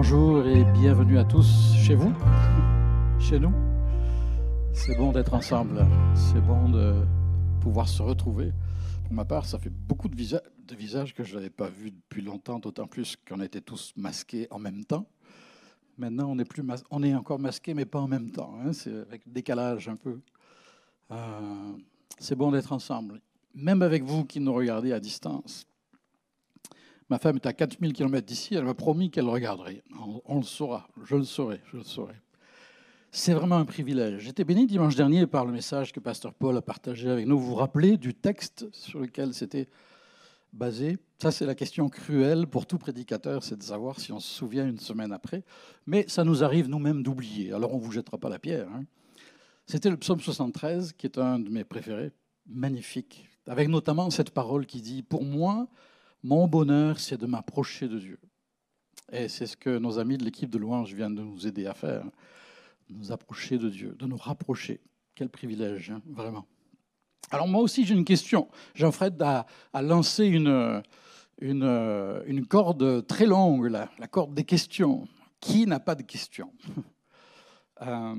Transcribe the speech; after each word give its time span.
Bonjour 0.00 0.46
et 0.46 0.62
bienvenue 0.62 1.18
à 1.18 1.24
tous 1.24 1.74
chez 1.74 1.96
vous, 1.96 2.12
chez 3.18 3.40
nous. 3.40 3.52
C'est 4.72 4.96
bon 4.96 5.10
d'être 5.10 5.34
ensemble, 5.34 5.84
c'est 6.14 6.40
bon 6.40 6.68
de 6.68 7.04
pouvoir 7.60 7.88
se 7.88 8.00
retrouver. 8.00 8.52
Pour 9.02 9.12
ma 9.12 9.24
part, 9.24 9.44
ça 9.44 9.58
fait 9.58 9.72
beaucoup 9.72 10.08
de, 10.08 10.14
visages 10.76 11.14
que 11.14 11.24
je 11.24 11.34
n'avais 11.34 11.50
pas 11.50 11.66
vus 11.66 11.90
depuis 11.90 12.22
longtemps, 12.22 12.60
d'autant 12.60 12.86
plus 12.86 13.16
qu'on 13.28 13.40
était 13.40 13.60
tous 13.60 13.92
masqués 13.96 14.46
en 14.52 14.60
même 14.60 14.84
temps. 14.84 15.04
Maintenant, 15.96 16.28
on 16.30 16.38
est, 16.38 16.44
plus 16.44 16.62
encore 17.16 17.40
masqués, 17.40 17.74
mais 17.74 17.84
pas 17.84 17.98
en 17.98 18.06
même 18.06 18.30
temps. 18.30 18.56
Hein. 18.64 18.72
C'est 18.72 18.94
avec 18.94 19.22
décalage 19.26 19.88
un 19.88 19.96
peu. 19.96 20.20
Euh, 21.10 21.72
c'est 22.20 22.36
bon 22.36 22.52
d'être 22.52 22.72
ensemble, 22.72 23.20
même 23.52 23.82
avec 23.82 24.04
vous 24.04 24.24
qui 24.24 24.38
nous 24.38 24.54
regardez 24.54 24.92
à 24.92 25.00
distance. 25.00 25.66
Ma 27.10 27.18
femme 27.18 27.36
est 27.36 27.46
à 27.46 27.52
4000 27.54 27.94
km 27.94 28.26
d'ici, 28.26 28.54
elle 28.54 28.64
m'a 28.64 28.74
promis 28.74 29.10
qu'elle 29.10 29.28
regarderait. 29.28 29.82
On, 30.26 30.36
le 30.36 30.42
saura, 30.42 30.88
je 31.04 31.16
le 31.16 31.24
saurai, 31.24 31.60
je 31.72 31.78
le 31.78 31.82
saurai. 31.82 32.14
C'est 33.10 33.32
vraiment 33.32 33.56
un 33.56 33.64
privilège. 33.64 34.20
J'étais 34.20 34.44
béni 34.44 34.66
dimanche 34.66 34.94
dernier 34.94 35.26
par 35.26 35.46
le 35.46 35.52
message 35.52 35.92
que 35.92 36.00
Pasteur 36.00 36.34
Paul 36.34 36.54
a 36.58 36.62
partagé 36.62 37.08
avec 37.08 37.26
nous. 37.26 37.38
Vous 37.38 37.46
vous 37.46 37.54
rappelez 37.54 37.96
du 37.96 38.12
texte 38.12 38.66
sur 38.72 39.00
lequel 39.00 39.32
c'était 39.32 39.68
basé? 40.52 40.98
Ça, 41.18 41.30
c'est 41.30 41.46
la 41.46 41.54
question 41.54 41.88
cruelle 41.88 42.46
pour 42.46 42.66
tout 42.66 42.76
prédicateur, 42.76 43.42
c'est 43.42 43.56
de 43.56 43.62
savoir 43.62 43.98
si 43.98 44.12
on 44.12 44.20
se 44.20 44.28
souvient 44.28 44.68
une 44.68 44.78
semaine 44.78 45.12
après. 45.12 45.44
Mais 45.86 46.04
ça 46.08 46.24
nous 46.24 46.44
arrive 46.44 46.68
nous-mêmes 46.68 47.02
d'oublier, 47.02 47.54
alors 47.54 47.72
on 47.72 47.78
ne 47.78 47.82
vous 47.82 47.92
jettera 47.92 48.18
pas 48.18 48.28
la 48.28 48.38
pierre. 48.38 48.68
Hein. 48.68 48.84
C'était 49.64 49.90
le 49.90 49.96
psaume 49.96 50.20
73, 50.20 50.92
qui 50.92 51.06
est 51.06 51.18
un 51.18 51.38
de 51.38 51.48
mes 51.48 51.64
préférés, 51.64 52.12
magnifique, 52.46 53.28
avec 53.46 53.68
notamment 53.68 54.10
cette 54.10 54.30
parole 54.30 54.66
qui 54.66 54.82
dit, 54.82 55.02
Pour 55.02 55.24
moi, 55.24 55.68
mon 56.22 56.46
bonheur, 56.46 56.98
c'est 56.98 57.16
de 57.16 57.26
m'approcher 57.26 57.88
de 57.88 57.98
Dieu. 57.98 58.18
Et 59.12 59.28
c'est 59.28 59.46
ce 59.46 59.56
que 59.56 59.78
nos 59.78 59.98
amis 59.98 60.18
de 60.18 60.24
l'équipe 60.24 60.50
de 60.50 60.58
louange 60.58 60.92
viennent 60.92 61.14
de 61.14 61.22
nous 61.22 61.46
aider 61.46 61.66
à 61.66 61.74
faire, 61.74 62.04
nous 62.90 63.12
approcher 63.12 63.58
de 63.58 63.68
Dieu, 63.68 63.94
de 63.98 64.06
nous 64.06 64.16
rapprocher. 64.16 64.80
Quel 65.14 65.28
privilège, 65.28 65.90
hein, 65.90 66.02
vraiment. 66.06 66.46
Alors 67.30 67.48
moi 67.48 67.62
aussi, 67.62 67.84
j'ai 67.84 67.94
une 67.94 68.04
question. 68.04 68.48
Jean-Fred 68.74 69.20
a, 69.22 69.46
lancé 69.82 70.26
une, 70.26 70.82
une, 71.40 72.46
corde 72.46 73.06
très 73.06 73.26
longue, 73.26 73.66
la, 73.66 73.90
la, 73.98 74.06
corde 74.06 74.34
des 74.34 74.44
questions. 74.44 75.06
Qui 75.40 75.66
n'a 75.66 75.80
pas 75.80 75.94
de 75.94 76.02
questions? 76.02 76.52
Euh, 77.80 78.16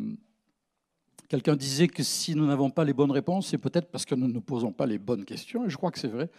Quelqu'un 1.29 1.55
disait 1.55 1.87
que 1.87 2.01
si 2.01 2.33
nous 2.33 2.47
n'avons 2.47 2.71
pas 2.71 2.83
les 2.83 2.93
bonnes 2.93 3.11
réponses, 3.11 3.49
c'est 3.49 3.59
peut-être 3.59 3.91
parce 3.91 4.03
que 4.03 4.15
nous 4.15 4.27
ne 4.27 4.39
posons 4.39 4.71
pas 4.71 4.87
les 4.87 4.97
bonnes 4.97 5.25
questions, 5.25 5.63
et 5.63 5.69
je 5.69 5.77
crois 5.77 5.91
que 5.91 5.99
c'est 5.99 6.07
vrai. 6.07 6.31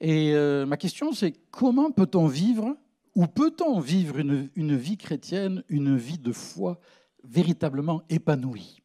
Et 0.00 0.34
euh, 0.34 0.66
ma 0.66 0.76
question, 0.76 1.12
c'est 1.12 1.32
comment 1.50 1.90
peut-on 1.90 2.26
vivre, 2.26 2.76
ou 3.14 3.26
peut-on 3.26 3.80
vivre 3.80 4.18
une, 4.18 4.50
une, 4.54 4.76
vie 4.76 4.96
chrétienne, 4.96 5.62
une 5.68 5.96
vie 5.96 6.18
de 6.18 6.32
foi 6.32 6.80
véritablement 7.22 8.02
épanouie? 8.08 8.82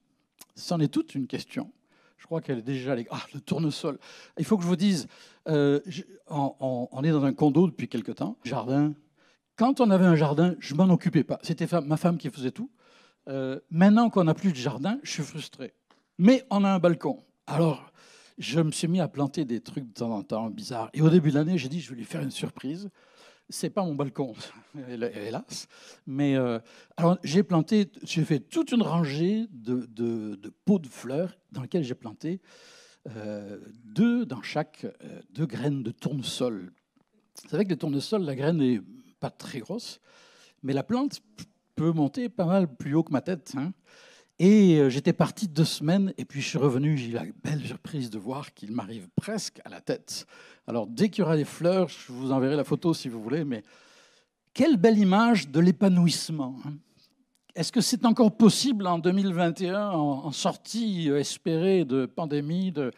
C'en 0.55 0.79
est 0.79 0.89
toute 0.89 1.15
une 1.15 1.27
question. 1.27 1.71
Je 2.17 2.25
crois 2.25 2.41
qu'elle 2.41 2.59
est 2.59 2.63
déjà... 2.63 2.95
Ah, 3.09 3.21
le 3.33 3.39
tournesol. 3.39 3.97
Il 4.37 4.45
faut 4.45 4.57
que 4.57 4.63
je 4.63 4.67
vous 4.67 4.75
dise, 4.75 5.07
euh, 5.47 5.79
on, 6.27 7.01
est 7.03 7.11
dans 7.11 7.23
un 7.23 7.33
condo 7.33 7.65
depuis 7.65 7.87
quelque 7.87 8.11
temps, 8.11 8.37
jardin. 8.43 8.93
Quand 9.55 9.81
on 9.81 9.89
avait 9.89 10.05
un 10.05 10.15
jardin, 10.15 10.55
je 10.59 10.75
m'en 10.75 10.89
occupais 10.89 11.23
pas. 11.23 11.39
C'était 11.41 11.67
ma 11.85 11.97
femme 11.97 12.17
qui 12.17 12.29
faisait 12.29 12.51
tout. 12.51 12.69
Euh, 13.27 13.59
maintenant 13.71 14.09
qu'on 14.09 14.25
n'a 14.25 14.33
plus 14.33 14.51
de 14.51 14.57
jardin, 14.57 14.99
je 15.01 15.11
suis 15.11 15.23
frustré. 15.23 15.73
Mais 16.17 16.45
on 16.49 16.63
a 16.63 16.69
un 16.69 16.79
balcon. 16.79 17.23
Alors, 17.47 17.88
je 18.39 18.61
me 18.61 18.71
suis 18.71 18.87
mis 18.87 19.01
à 19.01 19.07
planter 19.07 19.45
des 19.45 19.59
trucs 19.59 19.85
de 19.85 19.93
temps 19.93 20.11
en 20.11 20.23
temps 20.23 20.49
bizarres. 20.49 20.89
Et 20.93 21.01
au 21.01 21.09
début 21.09 21.29
de 21.29 21.35
l'année, 21.35 21.57
j'ai 21.57 21.69
dit, 21.69 21.81
je 21.81 21.89
vais 21.89 21.97
lui 21.97 22.05
faire 22.05 22.21
une 22.21 22.31
surprise. 22.31 22.89
C'est 23.49 23.69
pas 23.69 23.83
mon 23.83 23.95
balcon, 23.95 24.33
hélas. 24.89 25.67
Mais 26.07 26.35
euh, 26.35 26.59
alors, 26.97 27.17
j'ai 27.23 27.43
planté, 27.43 27.91
j'ai 28.03 28.23
fait 28.23 28.39
toute 28.39 28.71
une 28.71 28.81
rangée 28.81 29.47
de, 29.51 30.37
pots 30.65 30.79
de 30.79 30.87
fleurs 30.87 31.37
dans 31.51 31.61
lesquels 31.61 31.83
j'ai 31.83 31.95
planté 31.95 32.41
euh, 33.15 33.59
deux 33.83 34.25
dans 34.25 34.41
chaque, 34.41 34.85
euh, 34.85 35.21
deux 35.31 35.45
graines 35.45 35.83
de 35.83 35.91
tournesol. 35.91 36.71
Vous 37.43 37.49
savez 37.49 37.65
que 37.65 37.71
le 37.71 37.77
tournesol, 37.77 38.23
la 38.23 38.35
graine 38.35 38.57
n'est 38.57 38.81
pas 39.19 39.31
très 39.31 39.59
grosse, 39.59 39.99
mais 40.63 40.73
la 40.73 40.83
plante 40.83 41.21
peut 41.75 41.91
monter 41.91 42.29
pas 42.29 42.45
mal 42.45 42.73
plus 42.73 42.93
haut 42.93 43.03
que 43.03 43.11
ma 43.11 43.21
tête. 43.21 43.53
Hein. 43.57 43.73
Et 44.39 44.77
euh, 44.77 44.89
j'étais 44.89 45.11
parti 45.11 45.49
deux 45.49 45.65
semaines, 45.65 46.13
et 46.17 46.23
puis 46.23 46.41
je 46.41 46.47
suis 46.47 46.57
revenu, 46.57 46.97
j'ai 46.97 47.09
eu 47.09 47.13
la 47.13 47.25
belle 47.43 47.65
surprise 47.65 48.09
de 48.09 48.17
voir 48.17 48.53
qu'il 48.53 48.71
m'arrive 48.71 49.09
presque 49.17 49.59
à 49.65 49.69
la 49.69 49.81
tête. 49.81 50.25
Alors 50.65 50.87
dès 50.87 51.09
qu'il 51.09 51.23
y 51.23 51.25
aura 51.25 51.35
des 51.35 51.43
fleurs, 51.43 51.89
je 51.89 52.13
vous 52.13 52.31
enverrai 52.31 52.55
la 52.55 52.63
photo 52.63 52.93
si 52.93 53.09
vous 53.09 53.21
voulez, 53.21 53.43
mais 53.43 53.63
quelle 54.53 54.77
belle 54.77 54.97
image 54.97 55.49
de 55.49 55.59
l'épanouissement. 55.59 56.55
Hein. 56.65 56.73
Est-ce 57.53 57.73
que 57.73 57.81
c'est 57.81 58.05
encore 58.05 58.37
possible 58.37 58.87
en 58.87 58.97
2021, 58.97 59.89
en, 59.89 60.31
sortie 60.31 61.09
espérée 61.09 61.83
de 61.83 62.05
pandémie, 62.05 62.71
de, 62.71 62.91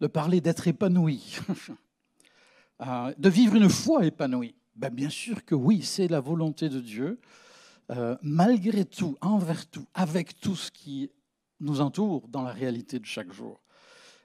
de 0.00 0.06
parler 0.06 0.40
d'être 0.40 0.66
épanoui, 0.66 1.36
euh, 2.80 3.12
de 3.18 3.28
vivre 3.28 3.56
une 3.56 3.68
foi 3.68 4.06
épanouie? 4.06 4.54
Ben, 4.74 4.88
Bien 4.88 5.10
sûr 5.10 5.44
que 5.44 5.54
oui, 5.54 5.82
c'est 5.82 6.08
la 6.08 6.20
volonté 6.20 6.70
de 6.70 6.80
Dieu. 6.80 7.20
Euh, 7.90 8.16
malgré 8.20 8.84
tout, 8.84 9.16
envers 9.20 9.66
tout, 9.66 9.86
avec 9.94 10.40
tout 10.40 10.56
ce 10.56 10.70
qui 10.72 11.10
nous 11.60 11.80
entoure 11.80 12.26
dans 12.28 12.42
la 12.42 12.50
réalité 12.50 12.98
de 12.98 13.06
chaque 13.06 13.32
jour. 13.32 13.62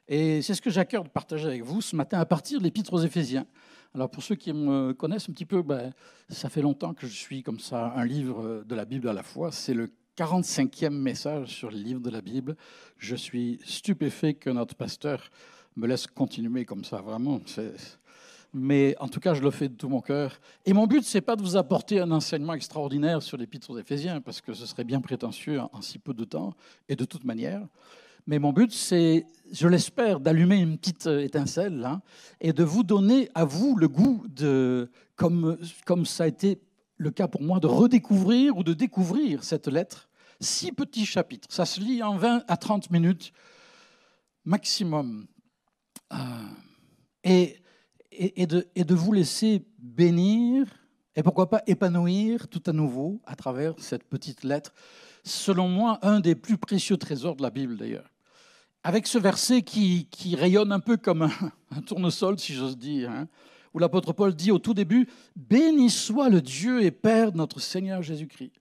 Et 0.07 0.41
c'est 0.41 0.55
ce 0.55 0.61
que 0.61 0.69
j'ai 0.69 0.79
à 0.79 0.85
cœur 0.85 1.03
de 1.03 1.09
partager 1.09 1.47
avec 1.47 1.63
vous 1.63 1.79
ce 1.79 1.95
matin 1.95 2.19
à 2.19 2.25
partir 2.25 2.59
de 2.59 2.63
l'Épître 2.63 2.91
aux 2.93 3.01
Éphésiens. 3.01 3.45
Alors 3.93 4.09
pour 4.09 4.23
ceux 4.23 4.35
qui 4.35 4.51
me 4.51 4.93
connaissent 4.93 5.29
un 5.29 5.33
petit 5.33 5.45
peu, 5.45 5.61
ben, 5.61 5.93
ça 6.29 6.49
fait 6.49 6.61
longtemps 6.61 6.93
que 6.93 7.05
je 7.05 7.13
suis 7.13 7.43
comme 7.43 7.59
ça 7.59 7.93
un 7.95 8.03
livre 8.03 8.63
de 8.65 8.75
la 8.75 8.85
Bible 8.85 9.07
à 9.07 9.13
la 9.13 9.23
fois. 9.23 9.51
C'est 9.51 9.75
le 9.75 9.89
45e 10.17 10.89
message 10.89 11.49
sur 11.49 11.69
le 11.69 11.77
livre 11.77 12.01
de 12.01 12.09
la 12.09 12.21
Bible. 12.21 12.57
Je 12.97 13.15
suis 13.15 13.59
stupéfait 13.63 14.33
que 14.33 14.49
notre 14.49 14.75
pasteur 14.75 15.29
me 15.75 15.87
laisse 15.87 16.07
continuer 16.07 16.65
comme 16.65 16.83
ça. 16.83 16.99
Vraiment, 17.01 17.39
c'est 17.45 17.73
mais 18.53 18.95
en 18.99 19.07
tout 19.07 19.19
cas, 19.19 19.33
je 19.33 19.41
le 19.41 19.51
fais 19.51 19.69
de 19.69 19.75
tout 19.75 19.87
mon 19.87 20.01
cœur. 20.01 20.39
Et 20.65 20.73
mon 20.73 20.87
but, 20.87 21.03
c'est 21.03 21.21
pas 21.21 21.35
de 21.35 21.41
vous 21.41 21.55
apporter 21.55 21.99
un 21.99 22.11
enseignement 22.11 22.53
extraordinaire 22.53 23.21
sur 23.21 23.37
l'Épître 23.37 23.69
aux 23.69 23.77
Éphésiens, 23.77 24.21
parce 24.21 24.41
que 24.41 24.53
ce 24.53 24.65
serait 24.65 24.83
bien 24.83 25.01
prétentieux 25.01 25.59
en 25.59 25.81
si 25.81 25.99
peu 25.99 26.13
de 26.13 26.25
temps, 26.25 26.53
et 26.89 26.95
de 26.95 27.05
toute 27.05 27.23
manière. 27.23 27.65
Mais 28.27 28.39
mon 28.39 28.53
but, 28.53 28.71
c'est, 28.71 29.25
je 29.51 29.67
l'espère, 29.67 30.19
d'allumer 30.19 30.57
une 30.57 30.77
petite 30.77 31.07
étincelle 31.07 31.83
hein, 31.85 32.01
et 32.39 32.53
de 32.53 32.63
vous 32.63 32.83
donner 32.83 33.29
à 33.33 33.45
vous 33.45 33.75
le 33.75 33.87
goût 33.87 34.23
de, 34.29 34.91
comme, 35.15 35.57
comme 35.85 36.05
ça 36.05 36.25
a 36.25 36.27
été 36.27 36.59
le 36.97 37.09
cas 37.09 37.27
pour 37.27 37.41
moi, 37.41 37.59
de 37.59 37.67
redécouvrir 37.67 38.57
ou 38.57 38.63
de 38.63 38.73
découvrir 38.73 39.43
cette 39.43 39.67
lettre. 39.67 40.07
Six 40.39 40.71
petits 40.71 41.05
chapitres. 41.05 41.47
Ça 41.51 41.65
se 41.65 41.79
lit 41.79 42.03
en 42.03 42.15
20 42.15 42.43
à 42.47 42.57
30 42.57 42.91
minutes 42.91 43.31
maximum. 44.45 45.27
Euh, 46.13 46.17
et 47.23 47.60
et, 48.11 48.45
de, 48.45 48.93
vous 48.93 49.13
laisser 49.13 49.65
bénir 49.79 50.65
et 51.15 51.23
pourquoi 51.23 51.49
pas 51.49 51.61
épanouir 51.67 52.47
tout 52.47 52.63
à 52.65 52.73
nouveau 52.73 53.21
à 53.25 53.35
travers 53.35 53.73
cette 53.77 54.03
petite 54.03 54.43
lettre. 54.43 54.73
Selon 55.23 55.67
moi, 55.67 55.99
un 56.01 56.19
des 56.19 56.35
plus 56.35 56.57
précieux 56.57 56.97
trésors 56.97 57.35
de 57.35 57.41
la 57.41 57.49
Bible 57.49 57.77
d'ailleurs. 57.77 58.09
Avec 58.83 59.05
ce 59.07 59.17
verset 59.17 59.61
qui, 59.61 60.07
rayonne 60.35 60.71
un 60.71 60.79
peu 60.79 60.97
comme 60.97 61.29
un, 61.71 61.81
tournesol, 61.81 62.39
si 62.39 62.53
j'ose 62.53 62.77
dire, 62.77 63.11
hein, 63.11 63.27
où 63.73 63.79
l'apôtre 63.79 64.13
Paul 64.13 64.33
dit 64.33 64.51
au 64.51 64.59
tout 64.59 64.73
début, 64.73 65.07
Béni 65.35 65.89
soit 65.89 66.29
le 66.29 66.41
Dieu 66.41 66.83
et 66.83 66.91
Père 66.91 67.31
de 67.31 67.37
notre 67.37 67.59
Seigneur 67.59 68.01
Jésus-Christ, 68.01 68.53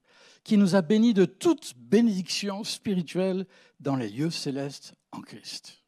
qui 0.44 0.56
nous 0.56 0.74
a 0.74 0.82
bénis 0.82 1.14
de 1.14 1.24
toute 1.24 1.74
bénédiction 1.76 2.64
spirituelle 2.64 3.46
dans 3.80 3.96
les 3.96 4.08
lieux 4.08 4.30
célestes 4.30 4.94
en 5.12 5.20
Christ. 5.20 5.82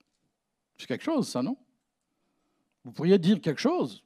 C'est 0.79 0.87
quelque 0.87 1.05
chose, 1.05 1.29
ça, 1.29 1.43
non? 1.43 1.57
Vous 2.85 2.93
pourriez 2.93 3.19
dire 3.19 3.41
quelque 3.41 3.61
chose 3.61 4.05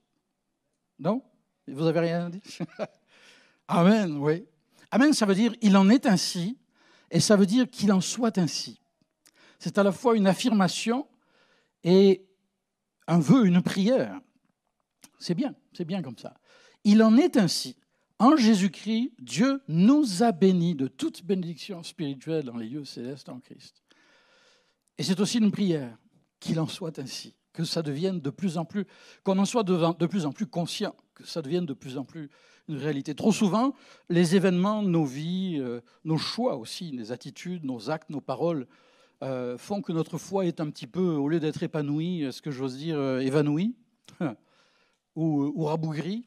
Non? 0.99 1.23
Vous 1.67 1.85
n'avez 1.85 2.01
rien 2.01 2.31
dit? 2.31 2.43
Amen, 3.69 4.19
oui. 4.19 4.45
Amen, 4.91 5.13
ça 5.13 5.27
veut 5.27 5.35
dire 5.35 5.53
il 5.63 5.77
en 5.77 5.89
est 5.89 6.07
ainsi, 6.07 6.59
et 7.11 7.21
ça 7.21 7.37
veut 7.37 7.47
dire 7.47 7.69
qu'il 7.69 7.93
en 7.93 8.01
soit 8.01 8.39
ainsi. 8.39 8.81
C'est 9.59 9.79
à 9.79 9.83
la 9.83 9.93
fois 9.93 10.17
une 10.17 10.27
affirmation 10.27 11.09
et 11.83 12.27
un 13.07 13.19
vœu, 13.19 13.47
une 13.47 13.63
prière. 13.63 14.21
C'est 15.19 15.35
bien, 15.35 15.55
c'est 15.73 15.85
bien 15.85 16.03
comme 16.03 16.19
ça. 16.19 16.35
Il 16.85 17.03
en 17.03 17.17
est 17.17 17.37
ainsi. 17.37 17.77
En 18.19 18.37
Jésus-Christ, 18.37 19.13
Dieu 19.19 19.63
nous 19.69 20.23
a 20.23 20.33
bénis 20.33 20.75
de 20.75 20.89
toute 20.89 21.25
bénédiction 21.25 21.83
spirituelle 21.83 22.45
dans 22.45 22.57
les 22.57 22.69
lieux 22.69 22.85
célestes 22.85 23.29
en 23.29 23.41
Christ. 23.41 23.83
Et 24.97 25.03
c'est 25.03 25.21
aussi 25.21 25.39
une 25.39 25.51
prière, 25.51 25.99
qu'il 26.39 26.61
en 26.61 26.67
soit 26.67 26.99
ainsi 26.99 27.36
que 27.57 27.65
ça 27.65 27.83
devienne 27.83 28.21
de 28.21 28.31
plus 28.31 28.59
en 28.59 28.67
plus, 28.67 28.87
qu'on 29.25 29.39
en 29.39 29.47
soit 29.47 29.63
de, 29.63 30.07
plus 30.07 30.27
en 30.27 30.33
plus 30.33 30.47
conscient, 30.47 30.95
que 31.15 31.27
ça 31.27 31.41
devienne 31.41 31.65
de 31.65 31.73
plus 31.73 31.97
en 31.97 32.05
plus 32.05 32.31
une 32.69 32.77
réalité. 32.77 33.15
Trop 33.15 33.33
souvent, 33.33 33.75
les 34.11 34.37
événements, 34.37 34.83
nos 34.83 35.07
vies, 35.07 35.57
euh, 35.59 35.81
nos 36.05 36.19
choix 36.19 36.57
aussi, 36.57 36.91
les 36.91 37.13
attitudes, 37.13 37.65
nos 37.65 37.89
actes, 37.89 38.11
nos 38.11 38.21
paroles, 38.21 38.67
euh, 39.23 39.57
font 39.57 39.81
que 39.81 39.93
notre 39.93 40.19
foi 40.19 40.45
est 40.45 40.61
un 40.61 40.69
petit 40.69 40.87
peu, 40.87 41.15
au 41.15 41.29
lieu 41.29 41.41
d'être 41.41 41.63
épanouie, 41.63 42.25
est-ce 42.25 42.43
que 42.43 42.51
j'ose 42.51 42.77
dire 42.77 42.99
euh, 42.99 43.21
évanouie, 43.21 43.75
ou, 45.17 45.51
ou 45.55 45.65
rabougrie, 45.65 46.27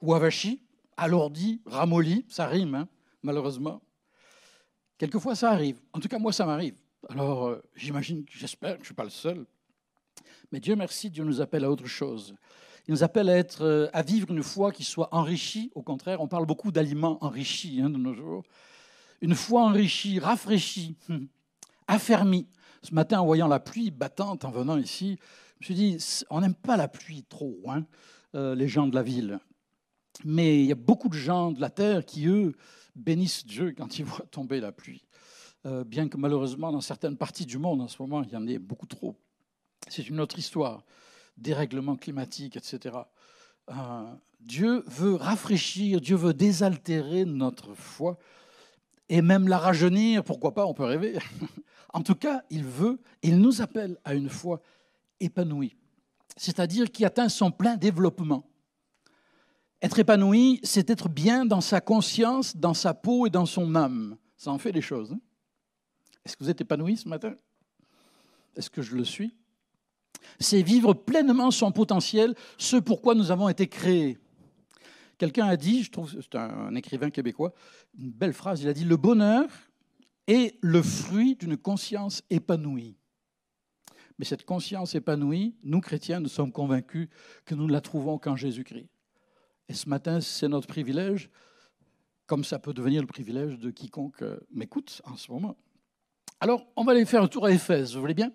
ou 0.00 0.14
avachie, 0.14 0.62
alourdi, 0.96 1.60
ramolli, 1.66 2.24
ça 2.28 2.46
rime, 2.46 2.74
hein, 2.74 2.88
malheureusement. 3.22 3.82
Quelquefois, 4.96 5.34
ça 5.34 5.50
arrive. 5.50 5.80
En 5.92 6.00
tout 6.00 6.08
cas, 6.08 6.18
moi, 6.18 6.32
ça 6.32 6.46
m'arrive. 6.46 6.79
Alors, 7.10 7.48
euh, 7.48 7.60
j'imagine, 7.74 8.24
j'espère 8.30 8.74
que 8.74 8.76
je 8.76 8.82
ne 8.82 8.84
suis 8.84 8.94
pas 8.94 9.02
le 9.02 9.10
seul. 9.10 9.44
Mais 10.52 10.60
Dieu 10.60 10.76
merci, 10.76 11.10
Dieu 11.10 11.24
nous 11.24 11.40
appelle 11.40 11.64
à 11.64 11.70
autre 11.70 11.86
chose. 11.86 12.36
Il 12.86 12.92
nous 12.92 13.02
appelle 13.02 13.28
à, 13.28 13.36
être, 13.36 13.62
euh, 13.64 13.88
à 13.92 14.02
vivre 14.02 14.30
une 14.30 14.44
foi 14.44 14.70
qui 14.70 14.84
soit 14.84 15.12
enrichie. 15.12 15.72
Au 15.74 15.82
contraire, 15.82 16.20
on 16.20 16.28
parle 16.28 16.46
beaucoup 16.46 16.70
d'aliments 16.70 17.18
enrichis 17.20 17.80
hein, 17.82 17.90
de 17.90 17.98
nos 17.98 18.14
jours. 18.14 18.44
Une 19.22 19.34
foi 19.34 19.62
enrichie, 19.62 20.20
rafraîchie, 20.20 20.94
affermie. 21.88 22.46
Ce 22.84 22.94
matin, 22.94 23.18
en 23.18 23.26
voyant 23.26 23.48
la 23.48 23.58
pluie 23.58 23.90
battante 23.90 24.44
en 24.44 24.52
venant 24.52 24.78
ici, 24.78 25.18
je 25.58 25.64
me 25.64 25.64
suis 25.64 25.74
dit, 25.74 26.24
on 26.30 26.40
n'aime 26.42 26.54
pas 26.54 26.76
la 26.76 26.86
pluie 26.86 27.24
trop, 27.24 27.58
hein, 27.66 27.86
euh, 28.36 28.54
les 28.54 28.68
gens 28.68 28.86
de 28.86 28.94
la 28.94 29.02
ville. 29.02 29.40
Mais 30.24 30.60
il 30.60 30.66
y 30.66 30.72
a 30.72 30.76
beaucoup 30.76 31.08
de 31.08 31.14
gens 31.14 31.50
de 31.50 31.60
la 31.60 31.70
terre 31.70 32.04
qui, 32.04 32.28
eux, 32.28 32.54
bénissent 32.94 33.44
Dieu 33.44 33.74
quand 33.76 33.98
ils 33.98 34.04
voient 34.04 34.26
tomber 34.30 34.60
la 34.60 34.70
pluie. 34.70 35.02
Euh, 35.66 35.84
bien 35.84 36.08
que 36.08 36.16
malheureusement, 36.16 36.72
dans 36.72 36.80
certaines 36.80 37.16
parties 37.16 37.46
du 37.46 37.58
monde, 37.58 37.82
en 37.82 37.88
ce 37.88 38.00
moment, 38.00 38.22
il 38.22 38.30
y 38.30 38.36
en 38.36 38.46
ait 38.46 38.58
beaucoup 38.58 38.86
trop. 38.86 39.14
C'est 39.88 40.08
une 40.08 40.20
autre 40.20 40.38
histoire, 40.38 40.84
dérèglement 41.36 41.96
climatique, 41.96 42.56
etc. 42.56 42.96
Euh, 43.68 43.74
Dieu 44.40 44.82
veut 44.86 45.14
rafraîchir, 45.14 46.00
Dieu 46.00 46.16
veut 46.16 46.34
désaltérer 46.34 47.24
notre 47.24 47.74
foi 47.74 48.18
et 49.08 49.22
même 49.22 49.48
la 49.48 49.58
rajeunir, 49.58 50.24
pourquoi 50.24 50.54
pas, 50.54 50.64
on 50.64 50.72
peut 50.72 50.84
rêver. 50.84 51.18
en 51.92 52.02
tout 52.02 52.14
cas, 52.14 52.42
il 52.48 52.64
veut, 52.64 53.00
il 53.22 53.38
nous 53.38 53.60
appelle 53.60 53.98
à 54.04 54.14
une 54.14 54.28
foi 54.28 54.62
épanouie, 55.18 55.76
c'est-à-dire 56.36 56.90
qui 56.90 57.04
atteint 57.04 57.28
son 57.28 57.50
plein 57.50 57.76
développement. 57.76 58.46
Être 59.82 59.98
épanoui, 59.98 60.60
c'est 60.62 60.90
être 60.90 61.08
bien 61.08 61.46
dans 61.46 61.62
sa 61.62 61.80
conscience, 61.80 62.54
dans 62.56 62.74
sa 62.74 62.92
peau 62.92 63.26
et 63.26 63.30
dans 63.30 63.46
son 63.46 63.74
âme. 63.74 64.16
Ça 64.36 64.50
en 64.50 64.58
fait 64.58 64.72
des 64.72 64.82
choses. 64.82 65.12
Hein. 65.12 65.20
Est-ce 66.24 66.36
que 66.36 66.44
vous 66.44 66.50
êtes 66.50 66.60
épanoui 66.60 66.96
ce 66.96 67.08
matin? 67.08 67.34
Est-ce 68.56 68.70
que 68.70 68.82
je 68.82 68.96
le 68.96 69.04
suis? 69.04 69.34
C'est 70.38 70.62
vivre 70.62 70.94
pleinement 70.94 71.50
son 71.50 71.72
potentiel, 71.72 72.34
ce 72.58 72.76
pourquoi 72.76 73.14
nous 73.14 73.30
avons 73.30 73.48
été 73.48 73.68
créés. 73.68 74.18
Quelqu'un 75.18 75.46
a 75.46 75.56
dit, 75.56 75.82
je 75.82 75.90
trouve, 75.90 76.10
c'est 76.10 76.34
un 76.34 76.74
écrivain 76.74 77.10
québécois, 77.10 77.52
une 77.98 78.10
belle 78.10 78.32
phrase, 78.32 78.62
il 78.62 78.68
a 78.68 78.72
dit, 78.72 78.84
le 78.84 78.96
bonheur 78.96 79.48
est 80.26 80.56
le 80.62 80.82
fruit 80.82 81.36
d'une 81.36 81.56
conscience 81.56 82.22
épanouie. 82.30 82.96
Mais 84.18 84.24
cette 84.24 84.44
conscience 84.44 84.94
épanouie, 84.94 85.56
nous 85.62 85.80
chrétiens, 85.80 86.20
nous 86.20 86.28
sommes 86.28 86.52
convaincus 86.52 87.08
que 87.44 87.54
nous 87.54 87.66
ne 87.66 87.72
la 87.72 87.80
trouvons 87.80 88.18
qu'en 88.18 88.36
Jésus-Christ. 88.36 88.88
Et 89.68 89.74
ce 89.74 89.88
matin, 89.88 90.20
c'est 90.20 90.48
notre 90.48 90.66
privilège, 90.66 91.30
comme 92.26 92.44
ça 92.44 92.58
peut 92.58 92.74
devenir 92.74 93.00
le 93.00 93.06
privilège 93.06 93.58
de 93.58 93.70
quiconque 93.70 94.22
euh, 94.22 94.38
m'écoute 94.50 95.00
en 95.04 95.16
ce 95.16 95.30
moment. 95.30 95.56
Alors, 96.42 96.66
on 96.74 96.84
va 96.84 96.92
aller 96.92 97.04
faire 97.04 97.22
un 97.22 97.28
tour 97.28 97.44
à 97.44 97.52
Éphèse, 97.52 97.94
vous 97.94 98.00
voulez 98.00 98.14
bien? 98.14 98.32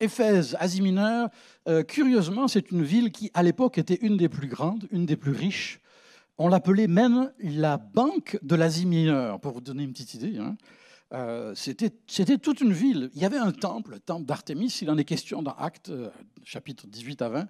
Éphèse, 0.00 0.56
Asie 0.58 0.82
mineure, 0.82 1.28
euh, 1.68 1.84
curieusement, 1.84 2.48
c'est 2.48 2.72
une 2.72 2.82
ville 2.82 3.12
qui, 3.12 3.30
à 3.32 3.44
l'époque, 3.44 3.78
était 3.78 3.94
une 4.02 4.16
des 4.16 4.28
plus 4.28 4.48
grandes, 4.48 4.88
une 4.90 5.06
des 5.06 5.14
plus 5.14 5.30
riches. 5.30 5.80
On 6.36 6.48
l'appelait 6.48 6.88
même 6.88 7.30
la 7.38 7.76
banque 7.76 8.40
de 8.42 8.56
l'Asie 8.56 8.86
mineure, 8.86 9.38
pour 9.38 9.52
vous 9.52 9.60
donner 9.60 9.84
une 9.84 9.92
petite 9.92 10.14
idée. 10.14 10.36
Hein. 10.36 10.56
Euh, 11.12 11.54
c'était 11.54 12.38
toute 12.38 12.60
une 12.60 12.72
ville. 12.72 13.08
Il 13.14 13.22
y 13.22 13.24
avait 13.24 13.38
un 13.38 13.52
temple, 13.52 13.92
le 13.92 14.00
temple 14.00 14.26
d'Artémis, 14.26 14.76
il 14.82 14.90
en 14.90 14.98
est 14.98 15.04
question 15.04 15.40
dans 15.40 15.54
Actes, 15.54 15.92
chapitre 16.42 16.88
18 16.88 17.22
à 17.22 17.28
20. 17.28 17.46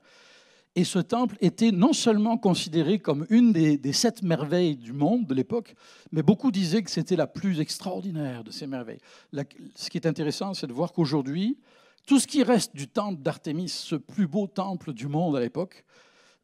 Et 0.76 0.82
ce 0.84 0.98
temple 0.98 1.36
était 1.40 1.70
non 1.70 1.92
seulement 1.92 2.36
considéré 2.36 2.98
comme 2.98 3.26
une 3.30 3.52
des, 3.52 3.92
sept 3.92 4.22
merveilles 4.22 4.76
du 4.76 4.92
monde 4.92 5.26
de 5.26 5.34
l'époque, 5.34 5.74
mais 6.10 6.22
beaucoup 6.22 6.50
disaient 6.50 6.82
que 6.82 6.90
c'était 6.90 7.14
la 7.14 7.28
plus 7.28 7.60
extraordinaire 7.60 8.42
de 8.42 8.50
ces 8.50 8.66
merveilles. 8.66 8.98
ce 9.32 9.88
qui 9.88 9.98
est 9.98 10.06
intéressant, 10.06 10.52
c'est 10.52 10.66
de 10.66 10.72
voir 10.72 10.92
qu'aujourd'hui, 10.92 11.58
tout 12.06 12.18
ce 12.18 12.26
qui 12.26 12.42
reste 12.42 12.74
du 12.74 12.88
temple 12.88 13.22
d'Artémis, 13.22 13.68
ce 13.68 13.94
plus 13.94 14.26
beau 14.26 14.48
temple 14.48 14.92
du 14.92 15.06
monde 15.06 15.36
à 15.36 15.40
l'époque, 15.40 15.84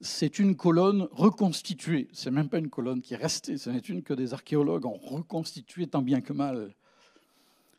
c'est 0.00 0.38
une 0.38 0.56
colonne 0.56 1.08
reconstituée. 1.10 2.08
C'est 2.12 2.30
même 2.30 2.48
pas 2.48 2.58
une 2.58 2.70
colonne 2.70 3.02
qui 3.02 3.14
est 3.14 3.18
restée, 3.18 3.58
ce 3.58 3.68
n'est 3.68 3.80
une 3.80 4.02
que 4.02 4.14
des 4.14 4.32
archéologues 4.32 4.86
ont 4.86 4.96
reconstituée 4.96 5.88
tant 5.88 6.02
bien 6.02 6.20
que 6.20 6.32
mal. 6.32 6.74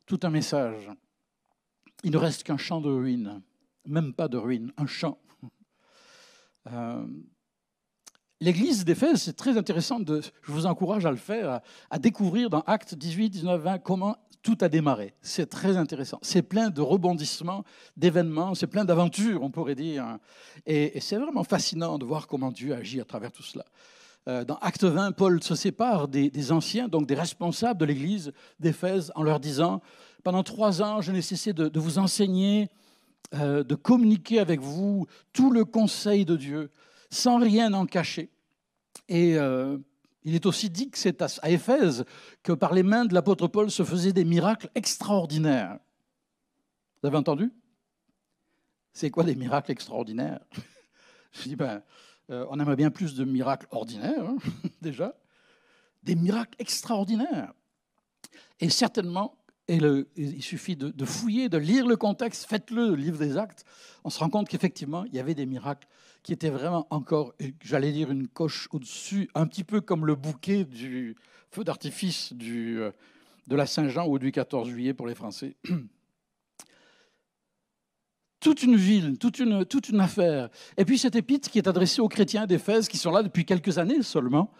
Tout 0.05 0.19
un 0.23 0.29
message. 0.29 0.89
Il 2.03 2.11
ne 2.11 2.17
reste 2.17 2.43
qu'un 2.43 2.57
champ 2.57 2.81
de 2.81 2.89
ruines, 2.89 3.41
même 3.85 4.13
pas 4.13 4.27
de 4.27 4.37
ruines, 4.37 4.73
un 4.77 4.85
champ 4.85 5.17
euh, 6.69 7.05
l'église 8.39 8.85
d'Éphèse, 8.85 9.21
c'est 9.21 9.35
très 9.35 9.57
intéressant, 9.57 9.99
je 10.07 10.51
vous 10.51 10.65
encourage 10.65 11.05
à 11.05 11.11
le 11.11 11.17
faire, 11.17 11.61
à, 11.89 11.99
découvrir 11.99 12.49
dans 12.49 12.61
Actes 12.61 12.95
18, 12.95 13.29
19, 13.29 13.61
20 13.61 13.79
comment 13.79 14.17
tout 14.41 14.57
a 14.61 14.69
démarré. 14.69 15.13
C'est 15.21 15.49
très 15.49 15.77
intéressant. 15.77 16.17
C'est 16.23 16.41
plein 16.41 16.71
de 16.71 16.81
rebondissements, 16.81 17.63
d'événements, 17.95 18.55
c'est 18.55 18.67
plein 18.67 18.85
d'aventures, 18.85 19.43
on 19.43 19.51
pourrait 19.51 19.75
dire. 19.75 20.17
Et, 20.65 20.99
c'est 20.99 21.17
vraiment 21.17 21.43
fascinant 21.43 21.99
de 21.99 22.05
voir 22.05 22.27
comment 22.27 22.51
Dieu 22.51 22.73
agit 22.73 22.99
à 22.99 23.05
travers 23.05 23.31
tout 23.31 23.43
cela. 23.43 23.65
Euh, 24.27 24.43
dans 24.43 24.57
Acte 24.57 24.83
20, 24.83 25.11
Paul 25.13 25.41
se 25.43 25.55
sépare 25.55 26.07
des, 26.07 26.51
anciens, 26.51 26.87
donc 26.87 27.07
des 27.07 27.15
responsables 27.15 27.79
de 27.79 27.85
l'église 27.85 28.33
d'Éphèse, 28.59 29.11
en 29.15 29.23
leur 29.23 29.39
disant, 29.39 29.81
pendant 30.23 30.43
trois 30.43 30.81
ans, 30.81 31.01
je 31.01 31.11
n'ai 31.11 31.21
cessé 31.21 31.53
de 31.53 31.79
vous 31.79 31.99
enseigner 31.99 32.69
euh, 33.33 33.63
de 33.63 33.75
communiquer 33.75 34.39
avec 34.39 34.59
vous 34.59 35.07
tout 35.33 35.51
le 35.51 35.63
conseil 35.65 36.25
de 36.25 36.35
Dieu 36.35 36.71
sans 37.09 37.39
rien 37.39 37.73
en 37.73 37.85
cacher. 37.85 38.29
Et 39.07 39.37
euh, 39.37 39.77
il 40.23 40.35
est 40.35 40.45
aussi 40.45 40.69
dit 40.69 40.89
que 40.89 40.97
c'est 40.97 41.21
à 41.21 41.49
Éphèse 41.49 42.05
que 42.43 42.51
par 42.51 42.73
les 42.73 42.83
mains 42.83 43.05
de 43.05 43.13
l'apôtre 43.13 43.47
Paul 43.47 43.71
se 43.71 43.83
faisaient 43.83 44.13
des 44.13 44.25
miracles 44.25 44.69
extraordinaires. 44.75 45.79
Vous 47.01 47.07
avez 47.07 47.17
entendu? 47.17 47.51
C'est 48.93 49.09
quoi 49.09 49.23
des 49.23 49.35
miracles 49.35 49.71
extraordinaires? 49.71 50.41
Je 51.31 51.43
dis, 51.43 51.55
ben, 51.55 51.81
euh, 52.29 52.45
on 52.49 52.59
aimerait 52.59 52.75
bien 52.75 52.91
plus 52.91 53.15
de 53.15 53.23
miracles 53.23 53.67
ordinaires, 53.71 54.25
hein, 54.25 54.37
déjà. 54.81 55.15
Des 56.03 56.15
miracles 56.15 56.55
extraordinaires. 56.59 57.53
Et 58.59 58.69
certainement, 58.69 59.37
et 59.67 59.79
il 60.17 60.41
suffit 60.41 60.75
de, 60.75 61.05
fouiller, 61.05 61.47
de 61.47 61.57
lire 61.57 61.87
le 61.87 61.95
contexte, 61.95 62.45
faites-le, 62.45 62.89
le 62.89 62.95
livre 62.95 63.17
des 63.17 63.37
actes, 63.37 63.63
on 64.03 64.09
se 64.09 64.19
rend 64.19 64.29
compte 64.29 64.49
qu'effectivement, 64.49 65.05
il 65.05 65.15
y 65.15 65.19
avait 65.19 65.35
des 65.35 65.45
miracles 65.45 65.87
qui 66.23 66.33
étaient 66.33 66.49
vraiment 66.49 66.87
encore, 66.89 67.33
j'allais 67.63 67.91
dire, 67.91 68.11
une 68.11 68.27
coche 68.27 68.67
au-dessus, 68.71 69.29
un 69.33 69.47
petit 69.47 69.63
peu 69.63 69.81
comme 69.81 70.05
le 70.05 70.15
bouquet 70.15 70.65
du 70.65 71.15
feu 71.51 71.63
d'artifice 71.63 72.33
euh, 72.41 72.91
de 73.47 73.55
la 73.55 73.65
Saint-Jean 73.65 74.07
ou 74.07 74.19
du 74.19 74.31
14 74.31 74.69
juillet 74.69 74.93
pour 74.93 75.07
les 75.07 75.15
Français. 75.15 75.55
toute 78.41 78.63
une 78.63 78.75
ville, 78.75 79.17
toute 79.17 79.39
une, 79.39 79.99
affaire. 79.99 80.49
Et 80.75 80.83
puis 80.83 80.97
cette 80.97 81.15
épître 81.15 81.49
qui 81.49 81.59
est 81.59 81.67
adressée 81.67 82.01
aux 82.01 82.09
chrétiens 82.09 82.47
d'Éphèse, 82.47 82.87
qui 82.87 82.97
sont 82.97 83.11
là 83.11 83.23
depuis 83.23 83.45
quelques 83.45 83.77
années 83.77 84.01
seulement, 84.01 84.51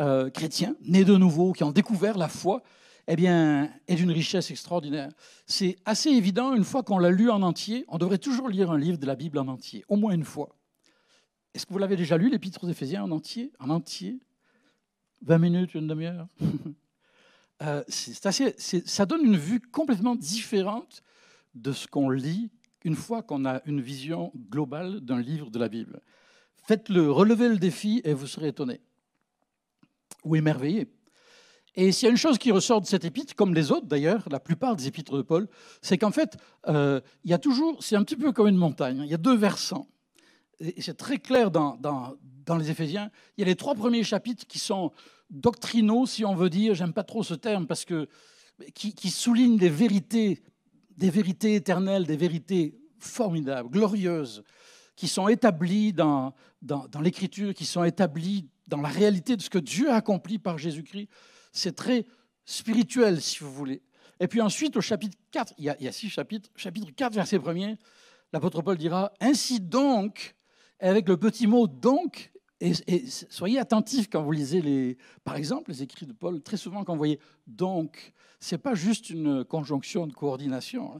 euh, 0.00 0.30
chrétiens, 0.30 0.74
nés 0.82 1.04
de 1.04 1.16
nouveau, 1.16 1.52
qui 1.52 1.62
ont 1.62 1.72
découvert 1.72 2.16
la 2.16 2.28
foi, 2.28 2.62
eh 3.10 3.16
bien, 3.16 3.72
est 3.88 3.96
d'une 3.96 4.10
richesse 4.10 4.50
extraordinaire. 4.50 5.10
C'est 5.46 5.76
assez 5.86 6.10
évident, 6.10 6.54
une 6.54 6.62
fois 6.62 6.82
qu'on 6.82 6.98
l'a 6.98 7.10
lu 7.10 7.30
en 7.30 7.40
entier, 7.40 7.86
on 7.88 7.96
devrait 7.96 8.18
toujours 8.18 8.50
lire 8.50 8.70
un 8.70 8.78
livre 8.78 8.98
de 8.98 9.06
la 9.06 9.16
Bible 9.16 9.38
en 9.38 9.48
entier, 9.48 9.82
au 9.88 9.96
moins 9.96 10.12
une 10.12 10.24
fois. 10.24 10.54
Est-ce 11.54 11.64
que 11.64 11.72
vous 11.72 11.78
l'avez 11.78 11.96
déjà 11.96 12.18
lu, 12.18 12.28
l'Épître 12.28 12.62
aux 12.62 12.68
Éphésiens 12.68 13.02
en 13.02 13.10
entier 13.10 13.50
En 13.58 13.70
entier? 13.70 14.20
20 15.22 15.38
minutes, 15.38 15.74
une 15.74 15.88
demi-heure? 15.88 16.28
Euh, 17.60 17.82
Ça 17.88 19.04
donne 19.04 19.24
une 19.24 19.36
vue 19.36 19.60
complètement 19.60 20.14
différente 20.14 21.02
de 21.56 21.72
ce 21.72 21.88
qu'on 21.88 22.08
lit 22.08 22.52
une 22.84 22.94
fois 22.94 23.24
qu'on 23.24 23.44
a 23.46 23.62
une 23.64 23.80
vision 23.80 24.30
globale 24.48 25.00
d'un 25.00 25.20
livre 25.20 25.50
de 25.50 25.58
la 25.58 25.68
Bible. 25.68 26.00
Faites-le, 26.68 27.10
relevez 27.10 27.48
le 27.48 27.58
défi 27.58 28.00
et 28.04 28.14
vous 28.14 28.28
serez 28.28 28.46
étonné 28.48 28.80
ou 30.22 30.36
émerveillé. 30.36 30.86
Et 31.80 31.92
s'il 31.92 32.06
y 32.06 32.08
a 32.08 32.10
une 32.10 32.16
chose 32.16 32.38
qui 32.38 32.50
ressort 32.50 32.80
de 32.80 32.86
cette 32.86 33.04
épître, 33.04 33.36
comme 33.36 33.54
les 33.54 33.70
autres 33.70 33.86
d'ailleurs, 33.86 34.24
la 34.32 34.40
plupart 34.40 34.74
des 34.74 34.88
épîtres 34.88 35.16
de 35.16 35.22
Paul, 35.22 35.46
c'est 35.80 35.96
qu'en 35.96 36.10
fait, 36.10 36.36
euh, 36.66 37.00
il 37.22 37.30
y 37.30 37.34
a 37.34 37.38
toujours, 37.38 37.80
c'est 37.80 37.94
un 37.94 38.02
petit 38.02 38.16
peu 38.16 38.32
comme 38.32 38.48
une 38.48 38.56
montagne, 38.56 39.00
il 39.04 39.08
y 39.08 39.14
a 39.14 39.18
deux 39.18 39.36
versants. 39.36 39.86
Et 40.58 40.82
c'est 40.82 40.96
très 40.96 41.18
clair 41.18 41.52
dans, 41.52 41.76
dans, 41.76 42.56
les 42.56 42.70
Éphésiens. 42.72 43.12
Il 43.36 43.42
y 43.42 43.44
a 43.44 43.46
les 43.46 43.54
trois 43.54 43.76
premiers 43.76 44.02
chapitres 44.02 44.44
qui 44.44 44.58
sont 44.58 44.90
doctrinaux, 45.30 46.04
si 46.04 46.24
on 46.24 46.34
veut 46.34 46.50
dire, 46.50 46.74
j'aime 46.74 46.92
pas 46.92 47.04
trop 47.04 47.22
ce 47.22 47.34
terme, 47.34 47.68
parce 47.68 47.84
que 47.84 48.08
qui, 48.74 48.92
qui 48.92 49.10
soulignent 49.10 49.56
des 49.56 49.68
vérités, 49.68 50.42
des 50.96 51.10
vérités 51.10 51.54
éternelles, 51.54 52.06
des 52.06 52.16
vérités 52.16 52.74
formidables, 52.98 53.70
glorieuses, 53.70 54.42
qui 54.96 55.06
sont 55.06 55.28
établies 55.28 55.92
dans, 55.92 56.34
dans 56.60 57.00
l'Écriture, 57.00 57.54
qui 57.54 57.66
sont 57.66 57.84
établies 57.84 58.48
dans 58.66 58.80
la 58.80 58.88
réalité 58.88 59.36
de 59.36 59.42
ce 59.42 59.50
que 59.50 59.58
Dieu 59.58 59.92
a 59.92 59.94
accompli 59.94 60.40
par 60.40 60.58
Jésus-Christ 60.58 61.08
c'est 61.58 61.74
très 61.74 62.06
spirituel, 62.44 63.20
si 63.20 63.40
vous 63.40 63.52
voulez. 63.52 63.82
Et 64.20 64.26
puis 64.26 64.40
ensuite, 64.40 64.76
au 64.76 64.80
chapitre 64.80 65.16
4, 65.30 65.54
il 65.58 65.64
y 65.64 65.88
a, 65.88 65.92
six 65.92 66.08
chapitres, 66.08 66.50
chapitre 66.56 66.88
4, 66.94 67.14
verset 67.14 67.40
1 67.44 67.76
l'apôtre 68.32 68.62
Paul 68.62 68.76
dira 68.76 69.12
Ainsi 69.20 69.60
donc, 69.60 70.34
avec 70.80 71.08
le 71.08 71.16
petit 71.16 71.46
mot 71.46 71.66
donc, 71.66 72.32
Et, 72.60 73.06
soyez 73.06 73.58
attentifs 73.58 74.08
quand 74.10 74.22
vous 74.22 74.32
lisez, 74.32 74.60
les, 74.60 74.98
par 75.24 75.36
exemple, 75.36 75.70
les 75.70 75.82
écrits 75.82 76.06
de 76.06 76.12
Paul. 76.12 76.42
Très 76.42 76.56
souvent, 76.56 76.84
quand 76.84 76.92
vous 76.92 76.98
voyez 76.98 77.20
donc, 77.46 78.12
ce 78.40 78.54
n'est 78.54 78.60
pas 78.60 78.74
juste 78.74 79.10
une 79.10 79.44
conjonction 79.44 80.06
de 80.06 80.12
coordination. 80.12 80.94
Hein. 80.94 80.98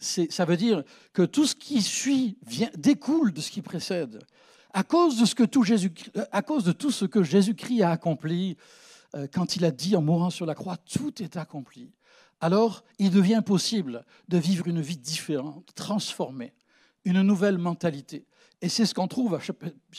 Ça 0.00 0.44
veut 0.44 0.56
dire 0.56 0.84
que 1.12 1.22
tout 1.22 1.46
ce 1.46 1.54
qui 1.54 1.82
suit 1.82 2.38
vient, 2.46 2.70
découle 2.76 3.32
de 3.32 3.40
ce 3.40 3.50
qui 3.50 3.62
précède. 3.62 4.20
À 4.72 4.82
cause 4.84 5.18
de, 5.18 5.24
ce 5.24 5.34
que 5.34 5.44
tout 5.44 5.62
Jésus, 5.62 5.90
à 6.30 6.42
cause 6.42 6.62
de 6.62 6.72
tout 6.72 6.90
ce 6.90 7.06
que 7.06 7.22
Jésus-Christ 7.22 7.82
a 7.82 7.90
accompli, 7.90 8.56
quand 9.32 9.56
il 9.56 9.64
a 9.64 9.70
dit 9.70 9.96
en 9.96 10.02
mourant 10.02 10.30
sur 10.30 10.46
la 10.46 10.54
croix, 10.54 10.76
tout 10.76 11.22
est 11.22 11.36
accompli, 11.36 11.92
alors 12.40 12.84
il 12.98 13.10
devient 13.10 13.42
possible 13.44 14.04
de 14.28 14.38
vivre 14.38 14.66
une 14.68 14.80
vie 14.80 14.96
différente, 14.96 15.70
transformée, 15.74 16.54
une 17.04 17.22
nouvelle 17.22 17.58
mentalité. 17.58 18.26
Et 18.60 18.68
c'est 18.68 18.86
ce 18.86 18.94
qu'on 18.94 19.08
trouve 19.08 19.38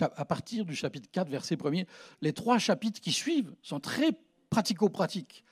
à 0.01 0.25
partir 0.25 0.65
du 0.65 0.75
chapitre 0.75 1.09
4, 1.11 1.29
verset 1.29 1.55
1er. 1.55 1.85
Les 2.21 2.33
trois 2.33 2.57
chapitres 2.57 2.99
qui 2.99 3.11
suivent 3.11 3.53
sont 3.61 3.79
très 3.79 4.11
pratico-pratiques. 4.49 5.43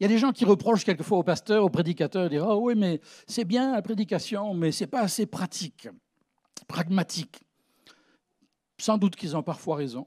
Il 0.00 0.04
y 0.04 0.06
a 0.06 0.08
des 0.08 0.18
gens 0.18 0.32
qui 0.32 0.44
reprochent 0.44 0.84
quelquefois 0.84 1.18
au 1.18 1.22
pasteur, 1.22 1.64
au 1.64 1.70
prédicateur, 1.70 2.24
de 2.24 2.28
dire 2.28 2.46
Oh 2.46 2.60
oui, 2.62 2.74
mais 2.76 3.00
c'est 3.26 3.44
bien 3.44 3.72
la 3.72 3.82
prédication, 3.82 4.54
mais 4.54 4.70
ce 4.70 4.84
n'est 4.84 4.88
pas 4.88 5.00
assez 5.00 5.26
pratique, 5.26 5.88
pragmatique. 6.68 7.40
Sans 8.78 8.96
doute 8.96 9.16
qu'ils 9.16 9.36
ont 9.36 9.42
parfois 9.42 9.76
raison. 9.76 10.06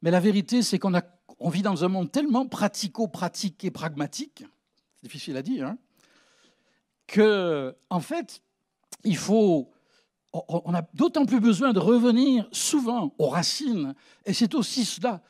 Mais 0.00 0.10
la 0.10 0.20
vérité, 0.20 0.62
c'est 0.62 0.78
qu'on 0.78 0.94
on 1.38 1.48
vit 1.48 1.62
dans 1.62 1.84
un 1.84 1.88
monde 1.88 2.10
tellement 2.10 2.46
pratico-pratique 2.46 3.64
et 3.64 3.70
pragmatique, 3.70 4.44
c'est 4.96 5.02
difficile 5.02 5.36
à 5.36 5.42
dire, 5.42 5.66
hein, 5.66 5.78
que, 7.06 7.76
en 7.90 8.00
fait, 8.00 8.42
on 9.04 10.74
a 10.74 10.82
d'autant 10.94 11.24
plus 11.24 11.40
besoin 11.40 11.72
de 11.72 11.78
revenir 11.78 12.48
souvent 12.52 13.14
aux 13.18 13.28
racines. 13.28 13.94
Et 14.24 14.32
c'est 14.32 14.54
aussi 14.54 14.84
cela, 14.84 15.22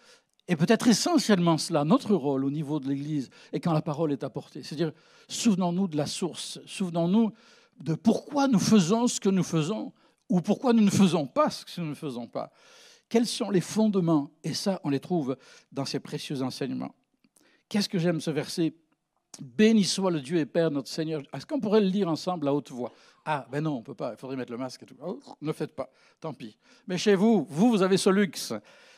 et 0.48 0.56
peut-être 0.56 0.88
essentiellement 0.88 1.58
cela, 1.58 1.84
notre 1.84 2.14
rôle 2.14 2.44
au 2.44 2.50
niveau 2.50 2.80
de 2.80 2.88
l'Église 2.88 3.30
et 3.52 3.60
quand 3.60 3.72
la 3.72 3.82
parole 3.82 4.12
est 4.12 4.24
apportée. 4.24 4.62
C'est-à-dire, 4.62 4.92
souvenons-nous 5.28 5.88
de 5.88 5.96
la 5.96 6.06
source, 6.06 6.60
souvenons-nous 6.66 7.32
de 7.80 7.94
pourquoi 7.94 8.48
nous 8.48 8.58
faisons 8.58 9.06
ce 9.06 9.20
que 9.20 9.28
nous 9.28 9.42
faisons 9.42 9.92
ou 10.28 10.40
pourquoi 10.40 10.72
nous 10.72 10.82
ne 10.82 10.90
faisons 10.90 11.26
pas 11.26 11.50
ce 11.50 11.64
que 11.64 11.80
nous 11.80 11.88
ne 11.88 11.94
faisons 11.94 12.26
pas. 12.26 12.50
Quels 13.08 13.26
sont 13.26 13.50
les 13.50 13.60
fondements 13.60 14.30
Et 14.42 14.54
ça, 14.54 14.80
on 14.84 14.90
les 14.90 15.00
trouve 15.00 15.36
dans 15.72 15.84
ces 15.84 16.00
précieux 16.00 16.42
enseignements. 16.42 16.94
Qu'est-ce 17.68 17.88
que 17.88 17.98
j'aime 17.98 18.20
ce 18.20 18.30
verset? 18.30 18.74
Béni 19.40 19.84
soit 19.84 20.10
le 20.10 20.20
Dieu 20.20 20.38
et 20.38 20.46
Père 20.46 20.70
notre 20.70 20.88
Seigneur. 20.88 21.22
Est-ce 21.32 21.46
qu'on 21.46 21.60
pourrait 21.60 21.80
le 21.80 21.88
lire 21.88 22.08
ensemble 22.08 22.48
à 22.48 22.54
haute 22.54 22.70
voix? 22.70 22.92
Ah, 23.24 23.46
ben 23.50 23.60
non, 23.60 23.74
on 23.74 23.78
ne 23.78 23.84
peut 23.84 23.94
pas, 23.94 24.12
il 24.12 24.18
faudrait 24.18 24.36
mettre 24.36 24.52
le 24.52 24.58
masque 24.58 24.82
et 24.82 24.86
tout. 24.86 24.96
Oh, 25.02 25.20
ne 25.40 25.52
faites 25.52 25.74
pas, 25.74 25.90
tant 26.20 26.32
pis. 26.32 26.56
Mais 26.86 26.96
chez 26.96 27.14
vous, 27.14 27.46
vous, 27.50 27.70
vous 27.70 27.82
avez 27.82 27.96
ce 27.96 28.08
luxe. 28.08 28.54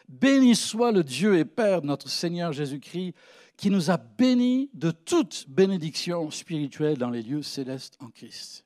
Béni 0.09 0.55
soit 0.55 0.93
le 0.93 1.03
Dieu 1.03 1.37
et 1.39 1.45
Père 1.45 1.83
notre 1.83 2.09
Seigneur 2.09 2.53
Jésus-Christ, 2.53 3.15
qui 3.57 3.71
nous 3.71 3.91
a 3.91 3.97
bénis 3.97 4.71
de 4.73 4.91
toute 4.91 5.47
bénédiction 5.49 6.31
spirituelle 6.31 6.97
dans 6.97 7.11
les 7.11 7.23
lieux 7.23 7.43
célestes 7.43 7.99
en 8.01 8.09
Christ. 8.09 8.65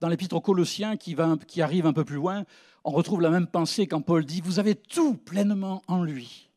Dans 0.00 0.08
l'épître 0.08 0.34
aux 0.34 0.40
Colossiens, 0.40 0.96
qui, 0.96 1.14
qui 1.46 1.60
arrive 1.60 1.86
un 1.86 1.92
peu 1.92 2.04
plus 2.04 2.16
loin, 2.16 2.44
on 2.84 2.90
retrouve 2.90 3.20
la 3.20 3.30
même 3.30 3.46
pensée 3.46 3.86
quand 3.86 4.00
Paul 4.00 4.24
dit 4.24 4.40
Vous 4.40 4.58
avez 4.58 4.74
tout 4.74 5.14
pleinement 5.14 5.82
en 5.86 6.02
lui, 6.02 6.50